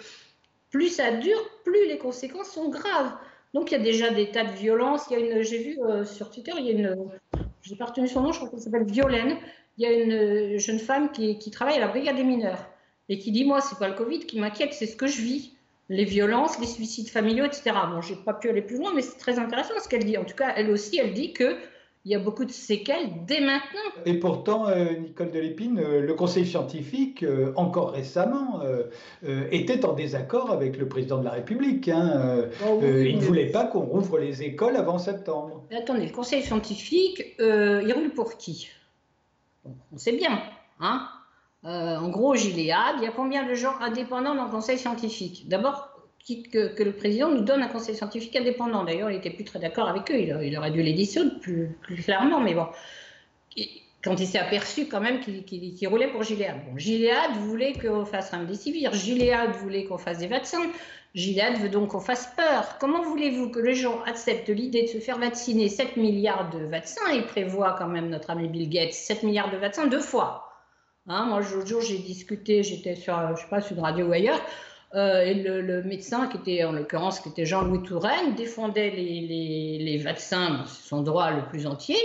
plus 0.71 0.89
ça 0.89 1.13
dure, 1.13 1.39
plus 1.65 1.87
les 1.87 1.99
conséquences 1.99 2.49
sont 2.49 2.71
graves. 2.71 3.13
Donc, 3.53 3.71
il 3.71 3.79
y 3.79 3.81
a 3.81 3.85
déjà 3.85 4.11
des 4.11 4.31
tas 4.31 4.45
de 4.45 4.53
violences. 4.53 5.05
Il 5.11 5.19
y 5.19 5.23
a 5.23 5.25
une, 5.25 5.43
j'ai 5.43 5.59
vu 5.59 5.79
euh, 5.83 6.05
sur 6.05 6.31
Twitter, 6.31 6.53
il 6.59 6.65
y 6.65 6.71
a 6.71 6.73
une, 6.73 6.97
je 7.63 7.71
n'ai 7.71 7.77
pas 7.77 7.85
retenu 7.85 8.09
son 8.09 8.23
nom, 8.23 8.33
je 8.33 8.39
crois 8.39 8.51
qu'elle 8.51 8.61
s'appelle 8.61 8.85
Violaine. 8.85 9.37
Il 9.77 9.85
y 9.85 9.87
a 9.87 9.93
une 9.93 10.13
euh, 10.13 10.59
jeune 10.59 10.79
femme 10.79 11.13
qui, 11.13 11.51
travaille 11.51 11.77
à 11.77 11.81
la 11.81 11.89
brigade 11.89 12.17
des 12.17 12.25
mineurs 12.25 12.65
et 13.09 13.19
qui 13.19 13.33
dit 13.33 13.45
Moi, 13.45 13.61
c'est 13.61 13.79
pas 13.79 13.89
le 13.89 13.95
Covid 13.95 14.21
qui 14.21 14.41
m'inquiète, 14.41 14.73
c'est 14.73 14.87
ce 14.87 14.97
que 14.97 15.07
je 15.07 15.21
vis. 15.21 15.53
Les 15.91 16.07
violences, 16.07 16.59
les 16.59 16.67
suicides 16.67 17.11
familiaux, 17.11 17.45
etc. 17.45 17.73
Bon, 17.91 18.01
j'ai 18.01 18.17
pas 18.17 18.33
pu 18.33 18.49
aller 18.49 18.63
plus 18.63 18.79
loin, 18.79 18.95
mais 18.95 19.03
c'est 19.03 19.19
très 19.19 19.39
intéressant 19.39 19.75
ce 19.79 19.87
qu'elle 19.87 20.07
dit. 20.07 20.17
En 20.17 20.25
tout 20.25 20.35
cas, 20.35 20.55
elle 20.57 20.71
aussi, 20.71 20.99
elle 20.99 21.13
dit 21.13 21.35
que 21.35 21.59
il 22.05 22.13
y 22.13 22.15
a 22.15 22.19
beaucoup 22.19 22.45
de 22.45 22.51
séquelles 22.51 23.25
dès 23.27 23.41
maintenant. 23.41 23.81
Et 24.05 24.15
pourtant, 24.15 24.69
euh, 24.69 24.93
Nicole 24.95 25.31
Delépine, 25.31 25.79
euh, 25.79 26.01
le 26.01 26.15
Conseil 26.15 26.47
scientifique, 26.47 27.25
encore 27.57 27.93
récemment, 27.93 28.61
était 29.51 29.85
en 29.85 29.93
désaccord 29.93 30.51
avec 30.51 30.77
le 30.77 30.89
président 30.89 31.19
de 31.19 31.25
la 31.25 31.33
République. 31.33 31.89
Hein. 31.89 32.49
Oh 32.67 32.81
il 32.83 33.17
ne 33.17 33.23
voulait 33.23 33.51
pas 33.51 33.65
qu'on 33.65 33.81
rouvre 33.81 34.19
les 34.19 34.43
écoles 34.43 34.77
avant 34.77 34.99
septembre. 34.99 35.65
attendez, 35.71 36.07
le 36.07 36.13
Conseil 36.13 36.43
scientifique, 36.43 37.35
il 37.39 37.93
roule 37.95 38.11
pour 38.11 38.37
qui? 38.37 38.69
On 39.65 39.97
sait 39.97 40.13
bien. 40.13 40.43
Hein 40.81 41.09
euh, 41.65 41.97
en 41.97 42.09
gros, 42.11 42.35
Gilead, 42.35 42.97
il 42.99 43.05
y 43.05 43.07
a 43.07 43.13
combien 43.13 43.47
de 43.47 43.55
gens 43.55 43.75
indépendants 43.81 44.35
dans 44.35 44.45
le 44.45 44.51
conseil 44.51 44.79
scientifique? 44.79 45.49
D'abord, 45.49 45.94
que, 46.27 46.83
le 46.83 46.93
président 46.93 47.29
nous 47.29 47.43
donne 47.43 47.63
un 47.63 47.69
conseil 47.69 47.95
scientifique 47.95 48.37
indépendant. 48.37 48.85
D'ailleurs, 48.85 49.11
il 49.11 49.17
n'était 49.17 49.31
plus 49.31 49.45
très 49.45 49.59
d'accord 49.59 49.89
avec 49.89 50.11
eux. 50.11 50.19
Il, 50.19 50.57
aurait 50.57 50.71
dû 50.71 50.83
les 50.83 50.95
dissoudre 50.95 51.39
plus, 51.41 51.77
clairement, 52.03 52.41
mais 52.41 52.55
bon. 52.55 52.67
quand 54.03 54.19
il 54.19 54.27
s'est 54.27 54.39
aperçu 54.39 54.87
quand 54.87 55.01
même 55.01 55.21
qu'il 55.21 55.89
roulait 55.89 56.09
pour 56.09 56.23
Gilead. 56.23 56.65
Bon, 56.67 56.79
Gilead 56.79 57.33
voulait 57.41 57.75
qu'on 57.75 58.07
fasse 58.07 58.33
un 58.33 58.45
décivir. 58.45 58.93
Gilead 58.95 59.51
voulait 59.61 59.85
qu'on 59.85 59.99
fasse 59.99 60.19
des 60.19 60.29
vaccins. 60.29 60.63
Gilead 61.15 61.59
veut 61.59 61.69
donc 61.69 61.91
qu'on 61.91 62.01
fasse 62.01 62.33
peur. 62.35 62.79
Comment 62.81 63.03
voulez-vous 63.03 63.51
que 63.51 63.61
les 63.61 63.75
gens 63.75 64.03
acceptent 64.05 64.49
l'idée 64.49 64.83
de 64.83 64.89
se 64.89 64.99
faire 64.99 65.19
vacciner 65.19 65.69
7 65.69 65.97
milliards 65.97 66.51
de 66.51 66.65
vaccins? 66.65 67.13
Il 67.13 67.25
prévoit 67.27 67.77
quand 67.79 67.87
même 67.87 68.09
notre 68.09 68.31
ami 68.31 68.49
Bill 68.49 68.69
Gates 68.69 68.95
7 68.95 69.23
milliards 69.23 69.51
de 69.51 69.59
vaccins 69.59 69.87
deux 69.87 70.01
fois. 70.01 70.49
Hein, 71.07 71.27
moi, 71.27 71.41
l'autre 71.41 71.67
jour, 71.67 71.83
j'ai 71.83 71.99
discuté, 71.99 72.63
j'étais 72.63 72.97
sur, 72.97 73.15
sur 73.37 73.77
une 73.77 73.81
radio 73.81 74.07
ou 74.07 74.13
ailleurs, 74.13 74.41
euh, 74.95 75.23
et 75.23 75.35
le, 75.35 75.83
médecin, 75.83 76.29
qui 76.29 76.37
était 76.37 76.65
en 76.65 76.73
l'occurrence, 76.73 77.19
qui 77.19 77.29
était 77.29 77.45
Jean-Louis 77.45 77.83
Touraine, 77.83 78.35
défendait 78.37 78.91
les, 78.91 79.99
vaccins, 79.99 80.65
c'est 80.67 80.89
son 80.89 81.03
droit 81.03 81.31
le 81.31 81.45
plus 81.47 81.67
entier, 81.67 81.97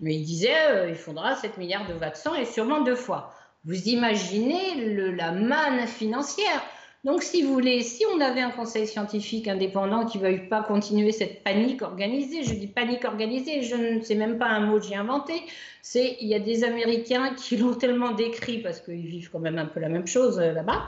mais 0.00 0.14
il 0.14 0.24
disait 0.24 0.68
euh, 0.70 0.88
il 0.88 0.94
faudra 0.94 1.36
7 1.36 1.56
milliards 1.56 1.86
de 1.86 1.94
vaccins 1.94 2.34
et 2.34 2.44
sûrement 2.44 2.82
deux 2.82 2.96
fois. 2.96 3.32
Vous 3.64 3.88
imaginez 3.88 5.14
la 5.16 5.32
manne 5.32 5.86
financière 5.86 6.62
donc, 7.04 7.22
si 7.22 7.42
vous 7.42 7.52
voulez, 7.52 7.82
si 7.82 8.02
on 8.14 8.20
avait 8.20 8.40
un 8.40 8.50
conseil 8.50 8.86
scientifique 8.86 9.46
indépendant 9.46 10.06
qui 10.06 10.16
ne 10.16 10.22
veuille 10.22 10.48
pas 10.48 10.62
continuer 10.62 11.12
cette 11.12 11.44
panique 11.44 11.82
organisée, 11.82 12.44
je 12.44 12.54
dis 12.54 12.66
panique 12.66 13.04
organisée, 13.04 13.62
je 13.62 13.76
ne 13.76 14.00
sais 14.00 14.14
même 14.14 14.38
pas 14.38 14.46
un 14.46 14.60
mot 14.60 14.80
que 14.80 14.86
j'ai 14.86 14.96
inventé, 14.96 15.42
c'est 15.82 16.16
il 16.22 16.28
y 16.28 16.34
a 16.34 16.38
des 16.38 16.64
Américains 16.64 17.34
qui 17.34 17.56
l'ont 17.58 17.74
tellement 17.74 18.12
décrit 18.12 18.62
parce 18.62 18.80
qu'ils 18.80 19.06
vivent 19.06 19.30
quand 19.30 19.38
même 19.38 19.58
un 19.58 19.66
peu 19.66 19.80
la 19.80 19.90
même 19.90 20.06
chose 20.06 20.38
euh, 20.38 20.52
là-bas 20.52 20.82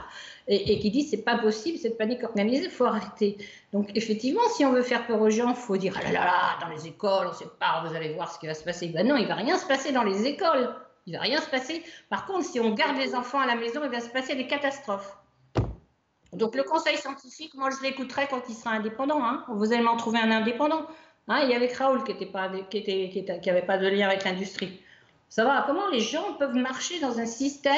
et, 0.47 0.79
qui 0.79 0.89
disent 0.89 1.11
c'est 1.11 1.23
pas 1.23 1.37
possible 1.37 1.77
cette 1.77 1.99
panique 1.99 2.23
organisée, 2.23 2.65
il 2.65 2.71
faut 2.71 2.85
arrêter. 2.85 3.37
Donc 3.71 3.91
effectivement, 3.93 4.41
si 4.55 4.65
on 4.65 4.71
veut 4.71 4.81
faire 4.81 5.05
peur 5.05 5.21
aux 5.21 5.29
gens, 5.29 5.49
il 5.49 5.55
faut 5.55 5.77
dire 5.77 5.93
ah 5.99 6.03
là 6.03 6.13
là 6.13 6.25
là 6.25 6.57
dans 6.61 6.73
les 6.73 6.87
écoles, 6.87 7.27
on 7.27 7.31
ne 7.31 7.35
sait 7.35 7.45
pas, 7.59 7.83
vous 7.87 7.95
allez 7.95 8.13
voir 8.13 8.33
ce 8.33 8.39
qui 8.39 8.47
va 8.47 8.55
se 8.55 8.63
passer. 8.63 8.87
Ben 8.87 9.07
non, 9.07 9.17
il 9.17 9.27
va 9.27 9.35
rien 9.35 9.55
se 9.55 9.67
passer 9.67 9.91
dans 9.91 10.03
les 10.03 10.25
écoles. 10.25 10.73
Il 11.05 11.13
va 11.13 11.21
rien 11.21 11.39
se 11.39 11.49
passer. 11.49 11.83
Par 12.09 12.25
contre, 12.25 12.45
si 12.45 12.59
on 12.59 12.73
garde 12.73 12.97
les 12.97 13.13
enfants 13.13 13.39
à 13.39 13.45
la 13.45 13.55
maison, 13.55 13.81
il 13.83 13.91
va 13.91 13.99
se 13.99 14.09
passer 14.09 14.35
des 14.35 14.47
catastrophes. 14.47 15.15
Donc 16.33 16.55
le 16.55 16.63
conseil 16.63 16.97
scientifique, 16.97 17.53
moi 17.55 17.69
je 17.69 17.81
l'écouterai 17.83 18.27
quand 18.29 18.41
il 18.49 18.55
sera 18.55 18.71
indépendant. 18.71 19.23
Hein. 19.23 19.45
Vous 19.49 19.71
allez 19.71 19.83
m'en 19.83 19.97
trouver 19.97 20.19
un 20.19 20.31
indépendant. 20.31 20.85
Hein. 21.27 21.41
Il 21.43 21.49
y 21.49 21.53
avait 21.53 21.71
Raoul 21.73 22.03
qui 22.03 22.13
n'avait 22.13 22.25
pas, 22.31 23.77
de 23.77 23.87
lien 23.87 24.07
avec 24.07 24.23
l'industrie. 24.23 24.81
Ça 25.29 25.43
va, 25.43 25.63
comment 25.67 25.87
les 25.89 25.99
gens 25.99 26.33
peuvent 26.33 26.55
marcher 26.55 26.99
dans 26.99 27.19
un 27.19 27.25
système 27.25 27.73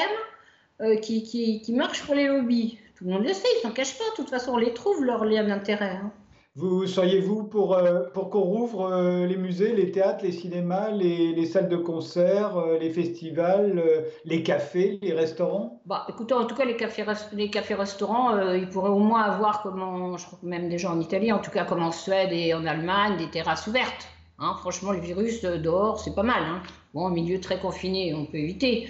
euh, 0.80 0.96
qui, 0.96 1.22
qui, 1.24 1.72
marche 1.72 2.02
pour 2.04 2.14
les 2.14 2.28
lobbies? 2.28 2.78
Tout 2.96 3.04
le 3.04 3.12
monde 3.12 3.24
le 3.24 3.32
sait, 3.32 3.48
ils 3.56 3.60
s'en 3.62 3.72
cachent 3.72 3.98
pas. 3.98 4.04
De 4.10 4.16
toute 4.16 4.30
façon, 4.30 4.52
on 4.52 4.56
les 4.56 4.74
trouve, 4.74 5.04
leurs 5.04 5.24
liens 5.24 5.44
d'intérêt. 5.44 5.98
Hein. 6.02 6.12
Vous 6.60 6.86
seriez-vous 6.86 7.44
pour, 7.44 7.72
euh, 7.72 8.02
pour 8.12 8.28
qu'on 8.28 8.42
rouvre 8.42 8.92
euh, 8.92 9.24
les 9.24 9.38
musées, 9.38 9.74
les 9.74 9.92
théâtres, 9.92 10.22
les 10.22 10.32
cinémas, 10.32 10.90
les, 10.90 11.46
salles 11.46 11.70
de 11.70 11.78
concert, 11.78 12.58
euh, 12.58 12.78
les 12.78 12.90
festivals, 12.90 13.82
les 14.26 14.42
cafés, 14.42 14.98
les 15.00 15.14
restaurants? 15.14 15.80
Bah, 15.86 16.04
Écoutez, 16.10 16.34
en 16.34 16.44
tout 16.44 16.54
cas, 16.54 16.66
les 16.66 16.76
cafés-restaurants, 16.76 18.52
ils 18.52 18.68
pourraient 18.68 18.90
au 18.90 18.98
moins 18.98 19.22
avoir, 19.22 19.62
comme 19.62 20.18
je 20.18 20.26
crois 20.26 20.38
même 20.42 20.68
déjà 20.68 20.90
en 20.90 21.00
Italie, 21.00 21.32
en 21.32 21.38
tout 21.38 21.50
cas 21.50 21.64
comme 21.64 21.82
en 21.82 21.92
Suède 21.92 22.28
et 22.30 22.52
en 22.52 22.66
Allemagne, 22.66 23.16
des 23.16 23.30
terrasses 23.30 23.66
ouvertes. 23.66 24.08
Hein. 24.38 24.54
franchement, 24.60 24.92
le 24.92 25.00
virus 25.00 25.40
dehors, 25.40 25.98
c'est 25.98 26.14
pas 26.14 26.22
mal. 26.22 26.42
Hein. 26.42 26.62
Bon, 26.92 27.08
milieu 27.08 27.40
très 27.40 27.58
confiné, 27.58 28.12
on 28.12 28.26
peut 28.26 28.36
éviter. 28.36 28.86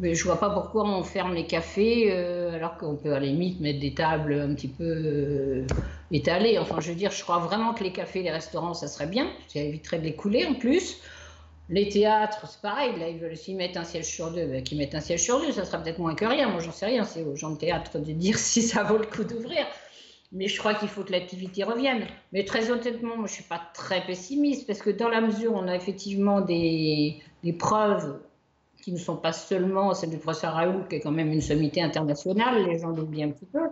Mais 0.00 0.14
je 0.14 0.24
vois 0.24 0.40
pas 0.40 0.50
pourquoi 0.50 0.84
on 0.84 1.02
ferme 1.04 1.34
les 1.34 1.46
cafés 1.46 2.10
alors 2.10 2.76
qu'on 2.78 2.96
peut 2.96 3.12
à 3.12 3.20
la 3.20 3.26
limite 3.26 3.60
mettre 3.60 3.80
des 3.80 3.94
tables 3.94 4.32
un 4.32 4.54
petit 4.54 4.68
peu 4.68 5.64
étalé. 6.10 6.58
Enfin, 6.58 6.80
je 6.80 6.88
veux 6.88 6.96
dire, 6.96 7.10
je 7.10 7.22
crois 7.22 7.38
vraiment 7.38 7.74
que 7.74 7.84
les 7.84 7.92
cafés, 7.92 8.22
les 8.22 8.30
restaurants, 8.30 8.74
ça 8.74 8.88
serait 8.88 9.06
bien. 9.06 9.30
Ça 9.48 9.60
éviterait 9.60 9.98
de 9.98 10.04
les 10.04 10.14
couler 10.14 10.46
en 10.46 10.54
plus. 10.54 11.00
Les 11.68 11.88
théâtres, 11.88 12.48
c'est 12.48 12.60
pareil, 12.60 12.98
là, 12.98 13.08
ils 13.08 13.18
veulent 13.18 13.36
s'y 13.36 13.54
mettre 13.54 13.78
un 13.78 13.84
siège 13.84 14.06
sur 14.06 14.32
deux, 14.32 14.44
ben, 14.44 14.60
qu'ils 14.60 14.76
mettent 14.76 14.96
un 14.96 15.00
siège 15.00 15.22
sur 15.22 15.40
deux, 15.40 15.52
ça 15.52 15.64
sera 15.64 15.78
peut-être 15.78 16.00
moins 16.00 16.16
que 16.16 16.24
rien, 16.24 16.48
moi 16.48 16.58
j'en 16.58 16.72
sais 16.72 16.86
rien, 16.86 17.04
c'est 17.04 17.22
aux 17.22 17.36
gens 17.36 17.50
de 17.50 17.58
théâtre 17.58 17.96
de 18.00 18.12
dire 18.12 18.36
si 18.38 18.62
ça 18.62 18.82
vaut 18.82 18.98
le 18.98 19.06
coup 19.06 19.22
d'ouvrir. 19.22 19.64
Mais 20.32 20.48
je 20.48 20.58
crois 20.58 20.74
qu'il 20.74 20.88
faut 20.88 21.04
que 21.04 21.12
l'activité 21.12 21.62
revienne. 21.62 22.06
Mais 22.32 22.44
très 22.44 22.72
honnêtement, 22.72 23.16
moi 23.16 23.28
je 23.28 23.34
suis 23.34 23.44
pas 23.44 23.60
très 23.72 24.04
pessimiste, 24.04 24.66
parce 24.66 24.80
que 24.80 24.90
dans 24.90 25.08
la 25.08 25.20
mesure 25.20 25.52
où 25.52 25.58
on 25.58 25.68
a 25.68 25.76
effectivement 25.76 26.40
des, 26.40 27.20
des 27.44 27.52
preuves 27.52 28.18
qui 28.82 28.92
ne 28.92 28.98
sont 28.98 29.16
pas 29.16 29.32
seulement 29.32 29.94
celles 29.94 30.10
du 30.10 30.18
professeur 30.18 30.54
Raoul, 30.54 30.86
qui 30.88 30.96
est 30.96 31.00
quand 31.00 31.10
même 31.10 31.32
une 31.32 31.40
sommité 31.40 31.82
internationale, 31.82 32.64
les 32.66 32.78
gens 32.78 32.90
l'oublient 32.90 33.24
un 33.24 33.30
petit 33.30 33.46
peu, 33.46 33.68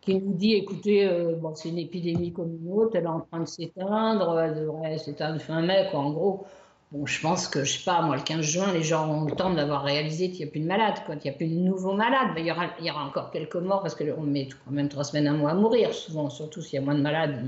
qui 0.00 0.14
nous 0.14 0.34
dit 0.34 0.54
écoutez, 0.54 1.06
euh, 1.06 1.34
bon, 1.36 1.54
c'est 1.54 1.68
une 1.68 1.78
épidémie 1.78 2.32
comme 2.32 2.54
une 2.54 2.72
autre, 2.72 2.96
elle 2.96 3.04
est 3.04 3.08
en 3.08 3.20
train 3.20 3.40
de 3.40 3.48
s'éteindre, 3.48 4.38
elle 4.40 4.54
devrait 4.54 4.98
s'éteindre 4.98 5.40
fin 5.40 5.62
mai, 5.62 5.88
quoi, 5.90 6.00
en 6.00 6.10
gros. 6.10 6.46
Bon, 6.90 7.04
je 7.04 7.20
pense 7.20 7.48
que, 7.48 7.64
je 7.64 7.78
sais 7.78 7.84
pas, 7.84 8.00
moi, 8.00 8.16
le 8.16 8.22
15 8.22 8.40
juin, 8.40 8.72
les 8.72 8.82
gens 8.82 9.06
ont 9.10 9.26
le 9.26 9.32
temps 9.32 9.52
d'avoir 9.52 9.84
réalisé 9.84 10.30
qu'il 10.30 10.38
n'y 10.38 10.44
a 10.44 10.50
plus 10.50 10.60
de 10.60 10.66
malades, 10.66 11.04
quoi, 11.04 11.16
qu'il 11.16 11.30
n'y 11.30 11.34
a 11.34 11.36
plus 11.36 11.46
de 11.46 11.54
nouveaux 11.54 11.92
malades. 11.92 12.30
Il 12.38 12.46
y, 12.46 12.50
aura, 12.50 12.68
il 12.80 12.86
y 12.86 12.90
aura 12.90 13.04
encore 13.04 13.30
quelques 13.30 13.56
morts 13.56 13.82
parce 13.82 13.94
qu'on 13.94 14.22
met 14.22 14.48
quand 14.64 14.70
même 14.70 14.88
trois 14.88 15.04
semaines, 15.04 15.28
un 15.28 15.36
mois 15.36 15.50
à 15.50 15.54
mourir, 15.54 15.92
souvent, 15.92 16.30
surtout 16.30 16.62
s'il 16.62 16.76
y 16.76 16.82
a 16.82 16.84
moins 16.84 16.94
de 16.94 17.02
malades, 17.02 17.44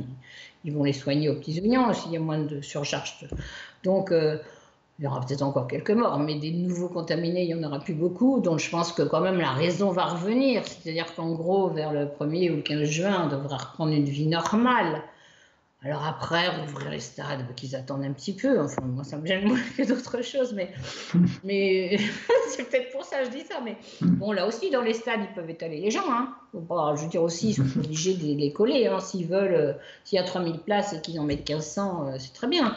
ils, 0.65 0.75
vont 0.75 0.85
les 0.85 0.93
soigner 0.93 1.31
aux 1.31 1.37
petits 1.37 1.59
oignons, 1.63 1.95
s'il 1.95 2.13
y 2.13 2.19
a 2.19 2.21
moins 2.21 2.41
de 2.41 2.61
surcharge. 2.61 3.27
Donc, 3.83 4.13
euh, 4.13 4.37
il 5.01 5.05
y 5.05 5.07
aura 5.07 5.21
peut-être 5.23 5.41
encore 5.41 5.67
quelques 5.67 5.93
morts, 5.93 6.19
mais 6.19 6.35
des 6.35 6.51
nouveaux 6.51 6.91
contaminés, 6.91 7.45
il 7.45 7.57
n'y 7.57 7.65
en 7.65 7.67
aura 7.67 7.81
plus 7.81 7.95
beaucoup. 7.95 8.39
Donc 8.41 8.59
je 8.59 8.69
pense 8.69 8.93
que 8.93 9.01
quand 9.01 9.23
même 9.23 9.39
la 9.39 9.53
raison 9.53 9.93
va 9.93 10.05
revenir. 10.05 10.63
C'est-à-dire 10.67 11.15
qu'en 11.15 11.33
gros, 11.33 11.71
vers 11.71 11.91
le 11.91 12.05
1er 12.05 12.53
ou 12.53 12.57
le 12.57 12.63
15 12.63 12.83
juin, 12.85 13.23
on 13.25 13.29
devrait 13.29 13.57
reprendre 13.57 13.93
une 13.95 14.05
vie 14.05 14.27
normale. 14.27 15.03
Alors 15.83 16.05
après, 16.05 16.47
rouvrir 16.49 16.91
les 16.91 17.01
stades, 17.01 17.47
bah, 17.49 17.55
qu'ils 17.57 17.75
attendent 17.75 18.05
un 18.05 18.13
petit 18.13 18.35
peu. 18.35 18.61
Enfin, 18.61 18.83
moi, 18.83 19.03
ça 19.03 19.17
me 19.17 19.27
gêne 19.27 19.49
moins 19.49 19.59
que 19.75 19.89
d'autres 19.89 20.23
choses, 20.23 20.53
mais, 20.53 20.71
mais 21.45 21.97
c'est 22.51 22.69
peut-être 22.69 22.93
pour 22.93 23.03
ça 23.03 23.21
que 23.21 23.25
je 23.25 23.31
dis 23.31 23.45
ça. 23.51 23.63
Mais 23.65 23.79
bon, 24.03 24.33
là 24.33 24.47
aussi, 24.47 24.69
dans 24.69 24.83
les 24.83 24.93
stades, 24.93 25.21
ils 25.23 25.35
peuvent 25.35 25.49
étaler 25.49 25.81
les 25.81 25.91
gens. 25.91 26.11
Hein. 26.11 26.35
je 26.53 27.03
veux 27.03 27.09
dire 27.09 27.23
aussi, 27.23 27.51
ils 27.51 27.55
sont 27.55 27.79
obligés 27.79 28.13
de 28.13 28.39
les 28.39 28.53
coller. 28.53 28.87
Hein. 28.87 29.01
S'ils 29.01 29.27
veulent, 29.27 29.55
euh, 29.55 29.73
s'il 30.05 30.17
y 30.17 30.19
a 30.21 30.25
3000 30.25 30.59
places 30.59 30.93
et 30.93 31.01
qu'ils 31.01 31.19
en 31.19 31.25
mettent 31.25 31.49
1500, 31.49 32.09
euh, 32.09 32.17
c'est 32.19 32.35
très 32.35 32.49
bien. 32.49 32.77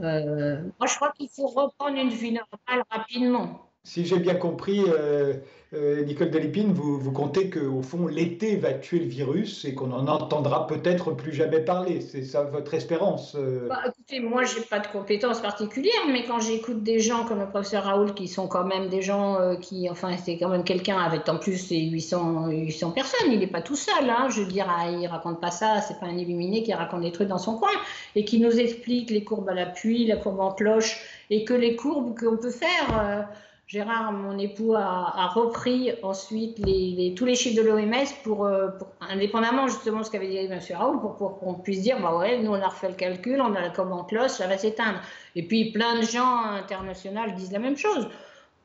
Euh, 0.00 0.62
moi, 0.78 0.86
je 0.86 0.94
crois 0.94 1.12
qu'il 1.12 1.28
faut 1.28 1.46
reprendre 1.46 1.96
une 1.98 2.10
vie 2.10 2.32
normale 2.32 2.84
rapidement. 2.90 3.67
Si 3.88 4.04
j'ai 4.04 4.18
bien 4.18 4.34
compris, 4.34 4.84
euh, 4.86 5.32
euh, 5.72 6.04
Nicole 6.04 6.30
Delépine, 6.30 6.74
vous, 6.74 6.98
vous 6.98 7.10
comptez 7.10 7.48
qu'au 7.48 7.80
fond, 7.80 8.06
l'été 8.06 8.56
va 8.56 8.74
tuer 8.74 8.98
le 8.98 9.06
virus 9.06 9.64
et 9.64 9.74
qu'on 9.74 9.86
n'en 9.86 10.06
entendra 10.08 10.66
peut-être 10.66 11.12
plus 11.12 11.32
jamais 11.32 11.60
parler. 11.60 12.02
C'est 12.02 12.22
ça 12.22 12.42
votre 12.42 12.74
espérance 12.74 13.34
euh? 13.34 13.66
Bah, 13.66 13.80
Écoutez, 13.86 14.20
moi, 14.20 14.44
je 14.44 14.58
n'ai 14.58 14.64
pas 14.66 14.80
de 14.80 14.88
compétences 14.88 15.40
particulières, 15.40 16.06
mais 16.12 16.26
quand 16.26 16.38
j'écoute 16.38 16.82
des 16.82 17.00
gens 17.00 17.24
comme 17.24 17.38
le 17.38 17.48
professeur 17.48 17.84
Raoul, 17.84 18.12
qui 18.12 18.28
sont 18.28 18.46
quand 18.46 18.64
même 18.64 18.90
des 18.90 19.00
gens 19.00 19.38
qui, 19.58 19.88
enfin, 19.88 20.14
c'est 20.22 20.36
quand 20.36 20.50
même 20.50 20.64
quelqu'un 20.64 20.98
avec 20.98 21.26
en 21.26 21.38
plus 21.38 21.70
800, 21.70 22.50
800 22.50 22.90
personnes, 22.90 23.32
il 23.32 23.38
n'est 23.38 23.46
pas 23.46 23.62
tout 23.62 23.76
seul. 23.76 24.10
Hein, 24.10 24.28
je 24.28 24.42
veux 24.42 24.48
dire, 24.48 24.66
ah, 24.68 24.90
il 24.90 25.06
raconte 25.06 25.40
pas 25.40 25.50
ça, 25.50 25.80
c'est 25.80 25.98
pas 25.98 26.06
un 26.06 26.18
illuminé 26.18 26.62
qui 26.62 26.74
raconte 26.74 27.00
des 27.00 27.12
trucs 27.12 27.28
dans 27.28 27.38
son 27.38 27.56
coin 27.56 27.72
et 28.14 28.26
qui 28.26 28.38
nous 28.38 28.60
explique 28.60 29.08
les 29.08 29.24
courbes 29.24 29.48
à 29.48 29.54
l'appui, 29.54 30.04
la 30.04 30.16
courbe 30.16 30.40
en 30.40 30.52
cloche 30.52 31.00
et 31.30 31.46
que 31.46 31.54
les 31.54 31.74
courbes 31.74 32.18
qu'on 32.18 32.36
peut 32.36 32.50
faire 32.50 33.26
Gérard, 33.68 34.12
mon 34.12 34.38
époux, 34.38 34.74
a, 34.74 35.26
repris 35.26 35.92
ensuite 36.02 36.56
tous 36.56 37.24
les 37.26 37.34
chiffres 37.34 37.62
de 37.62 37.68
l'OMS 37.68 37.92
euh, 37.92 38.68
pour, 38.70 38.88
indépendamment 39.02 39.68
justement 39.68 39.98
de 39.98 40.04
ce 40.04 40.10
qu'avait 40.10 40.28
dit 40.28 40.38
M. 40.38 40.58
Raoul, 40.74 41.00
pour, 41.00 41.38
qu'on 41.38 41.52
puisse 41.52 41.82
dire, 41.82 42.00
bah 42.00 42.16
ouais, 42.16 42.38
nous 42.38 42.50
on 42.50 42.62
a 42.62 42.68
refait 42.68 42.88
le 42.88 42.94
calcul, 42.94 43.42
on 43.42 43.54
a 43.54 43.60
la 43.60 43.68
commande 43.68 44.08
cloche, 44.08 44.30
ça 44.30 44.46
va 44.46 44.56
s'éteindre. 44.56 45.00
Et 45.36 45.46
puis 45.46 45.70
plein 45.70 46.00
de 46.00 46.02
gens 46.02 46.44
internationaux 46.44 47.20
disent 47.36 47.52
la 47.52 47.58
même 47.58 47.76
chose. 47.76 48.08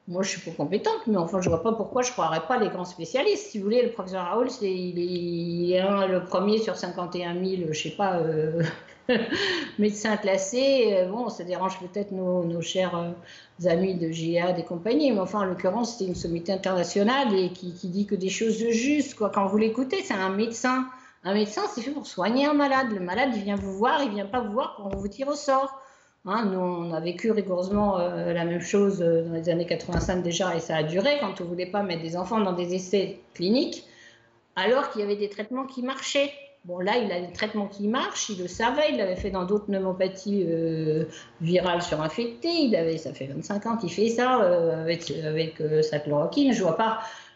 Moi, 0.10 0.22
je 0.22 0.32
suis 0.32 0.42
pas 0.42 0.52
compétente, 0.52 1.08
mais 1.08 1.16
enfin, 1.16 1.40
je 1.40 1.48
vois 1.48 1.64
pas 1.64 1.72
pourquoi 1.72 2.02
je 2.02 2.12
croirais 2.12 2.46
pas 2.46 2.58
les 2.60 2.68
grands 2.68 2.84
spécialistes. 2.84 3.48
Si 3.52 3.58
vous 3.58 3.64
voulez, 3.64 3.84
le 3.84 3.92
professeur 3.92 4.26
Raoul, 4.26 4.50
c'est 4.50 4.70
il 4.70 5.72
est, 5.72 5.82
le 6.08 6.26
premier 6.26 6.58
sur 6.58 6.76
51 6.76 7.34
000, 7.42 7.72
je 7.72 7.84
sais 7.84 7.96
pas, 7.96 8.18
euh, 8.18 8.62
médecins 9.80 10.18
classés. 10.18 10.90
Euh, 10.92 11.06
bon, 11.10 11.30
ça 11.30 11.46
dérange 11.46 11.80
peut-être 11.80 12.12
nos, 12.12 12.62
chers 12.62 12.98
euh, 12.98 13.70
amis 13.70 13.96
de 13.96 14.12
GIA 14.12 14.58
et 14.58 14.66
compagnie, 14.66 15.10
mais 15.14 15.22
enfin, 15.22 15.40
en 15.40 15.46
l'occurrence, 15.46 15.98
c'est 15.98 16.06
une 16.06 16.16
sommité 16.16 16.52
internationale 16.52 17.34
et 17.34 17.54
qui, 17.54 17.72
dit 17.72 18.06
que 18.06 18.16
des 18.16 18.30
choses 18.30 18.58
justes. 18.58 19.16
Quoi. 19.16 19.30
Quand 19.30 19.46
vous 19.46 19.58
l'écoutez, 19.58 20.04
c'est 20.04 20.14
un 20.14 20.30
médecin. 20.30 20.86
Un 21.24 21.34
médecin, 21.34 21.62
c'est 21.74 21.82
fait 21.82 21.92
pour 21.92 22.08
soigner 22.08 22.46
un 22.46 22.54
malade. 22.54 22.88
Le 22.92 23.00
malade, 23.00 23.30
il 23.36 23.44
vient 23.44 23.56
vous 23.56 23.78
voir, 23.78 24.04
il 24.04 24.10
vient 24.10 24.26
pas 24.26 24.42
vous 24.42 24.52
voir 24.52 24.74
quand 24.76 24.90
on 24.94 24.98
vous 24.98 25.08
tire 25.08 25.30
au 25.30 25.36
sort. 25.36 25.80
Hein, 26.26 26.46
nous, 26.46 26.60
on 26.60 26.94
a 26.94 27.00
vécu 27.02 27.32
rigoureusement 27.32 28.00
euh, 28.00 28.32
la 28.32 28.46
même 28.46 28.62
chose 28.62 29.00
dans 29.00 29.34
les 29.34 29.50
années 29.50 29.66
85 29.66 30.24
déjà, 30.24 30.56
et 30.56 30.60
ça 30.60 30.78
a 30.78 30.84
duré 30.84 31.18
quand 31.20 31.42
on 31.42 31.44
ne 31.44 31.50
voulait 31.50 31.66
pas 31.66 31.84
mettre 31.84 32.02
des 32.02 32.16
enfants 32.16 32.40
dans 32.40 32.54
des 32.54 32.74
essais 32.74 33.20
cliniques, 33.34 33.86
alors 34.56 34.90
qu'il 34.90 35.02
y 35.02 35.04
avait 35.04 35.18
des 35.18 35.30
traitements 35.30 35.66
qui 35.66 35.84
marchaient. 35.84 36.32
Bon, 36.66 36.80
là, 36.80 36.98
il 36.98 37.12
a 37.12 37.20
des 37.20 37.34
traitements 37.34 37.68
qui 37.68 37.90
marchent, 37.90 38.30
il 38.30 38.42
le 38.42 38.48
savait, 38.48 38.92
il 38.92 38.98
l'avait 38.98 39.18
fait 39.18 39.32
dans 39.32 39.44
d'autres 39.44 39.66
pneumopathies 39.66 40.46
euh, 40.48 41.04
virales 41.42 41.82
surinfectées, 41.82 42.54
il 42.54 42.76
avait, 42.78 42.98
ça 42.98 43.14
fait 43.14 43.28
25 43.28 43.66
ans 43.66 43.76
qu'il 43.76 43.92
fait 43.92 44.08
ça 44.08 44.42
euh, 44.42 44.82
avec, 44.82 45.12
avec 45.12 45.60
euh, 45.60 45.82
sa 45.82 46.00
chloroquine. 46.00 46.54
Je 46.54 46.64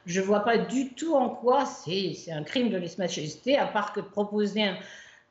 je 0.06 0.22
vois 0.22 0.40
pas 0.40 0.58
du 0.58 0.94
tout 0.94 1.14
en 1.14 1.30
quoi 1.30 1.66
c'est 1.66 2.32
un 2.32 2.44
crime 2.44 2.70
de 2.70 2.78
lèse-majesté, 2.78 3.58
à 3.58 3.68
part 3.68 3.92
que 3.92 4.00
de 4.00 4.06
proposer 4.06 4.64
un. 4.64 4.78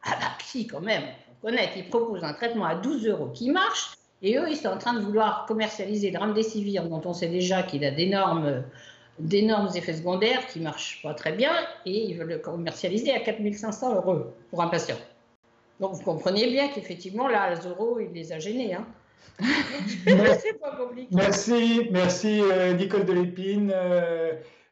Ah 0.05 0.17
bah 0.21 0.27
si, 0.45 0.67
quand 0.67 0.83
même, 0.83 1.05
on 1.43 1.47
connaît, 1.47 1.71
il 1.77 1.89
propose 1.89 2.25
un 2.25 2.33
traitement 2.33 2.65
à 2.65 2.75
12 2.75 3.07
euros 3.07 3.31
qui 3.33 3.51
marche, 3.51 3.95
et 4.23 4.37
eux, 4.39 4.47
ils 4.49 4.57
sont 4.57 4.69
en 4.69 4.79
train 4.79 4.95
de 4.95 5.01
vouloir 5.01 5.47
commercialiser 5.47 6.11
le 6.11 6.19
remdesivir, 6.19 6.89
dont 6.89 7.03
on 7.05 7.13
sait 7.13 7.29
déjà 7.29 7.63
qu'il 7.63 7.85
a 7.85 7.91
d'énormes 7.91 8.65
d'énormes 9.19 9.71
effets 9.75 9.95
secondaires 9.95 10.47
qui 10.47 10.59
ne 10.59 10.65
marchent 10.65 11.01
pas 11.03 11.15
très 11.15 11.33
bien 11.33 11.53
et 11.87 12.05
ils 12.05 12.19
veulent 12.19 12.29
le 12.29 12.39
commercialiser 12.39 13.13
à 13.13 13.21
4500 13.21 13.95
euros 13.95 14.27
pour 14.51 14.63
un 14.63 14.69
patient. 14.69 14.97
Donc 15.81 15.95
vous 15.95 16.03
comprenez 16.03 16.47
bien 16.49 16.69
qu'effectivement, 16.69 17.29
là, 17.29 17.55
Zoro, 17.57 18.01
il 18.01 18.13
les 18.13 18.33
a 18.33 18.39
gênés. 18.39 18.75
Hein. 18.75 18.87
C'est 20.05 20.59
pas 20.61 20.77
compliqué. 20.77 21.09
Merci, 21.13 21.89
merci 21.91 22.41
euh, 22.41 22.75
Nicole 22.75 23.05
Delépine. 23.05 23.73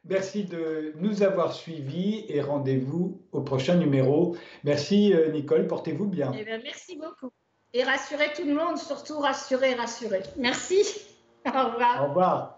Merci 0.07 0.43
de 0.43 0.93
nous 0.99 1.23
avoir 1.23 1.53
suivis 1.53 2.25
et 2.29 2.41
rendez-vous 2.41 3.21
au 3.31 3.41
prochain 3.41 3.75
numéro. 3.75 4.35
Merci 4.63 5.13
euh, 5.13 5.31
Nicole, 5.31 5.67
portez-vous 5.67 6.05
bien. 6.05 6.31
Eh 6.37 6.45
bien. 6.45 6.59
Merci 6.63 6.97
beaucoup. 6.97 7.31
Et 7.73 7.83
rassurez 7.83 8.31
tout 8.35 8.45
le 8.45 8.53
monde, 8.53 8.77
surtout 8.77 9.19
rassurez, 9.19 9.73
rassurez. 9.73 10.21
Merci. 10.37 10.83
Au 11.45 11.49
revoir. 11.49 12.03
Au 12.03 12.07
revoir. 12.09 12.54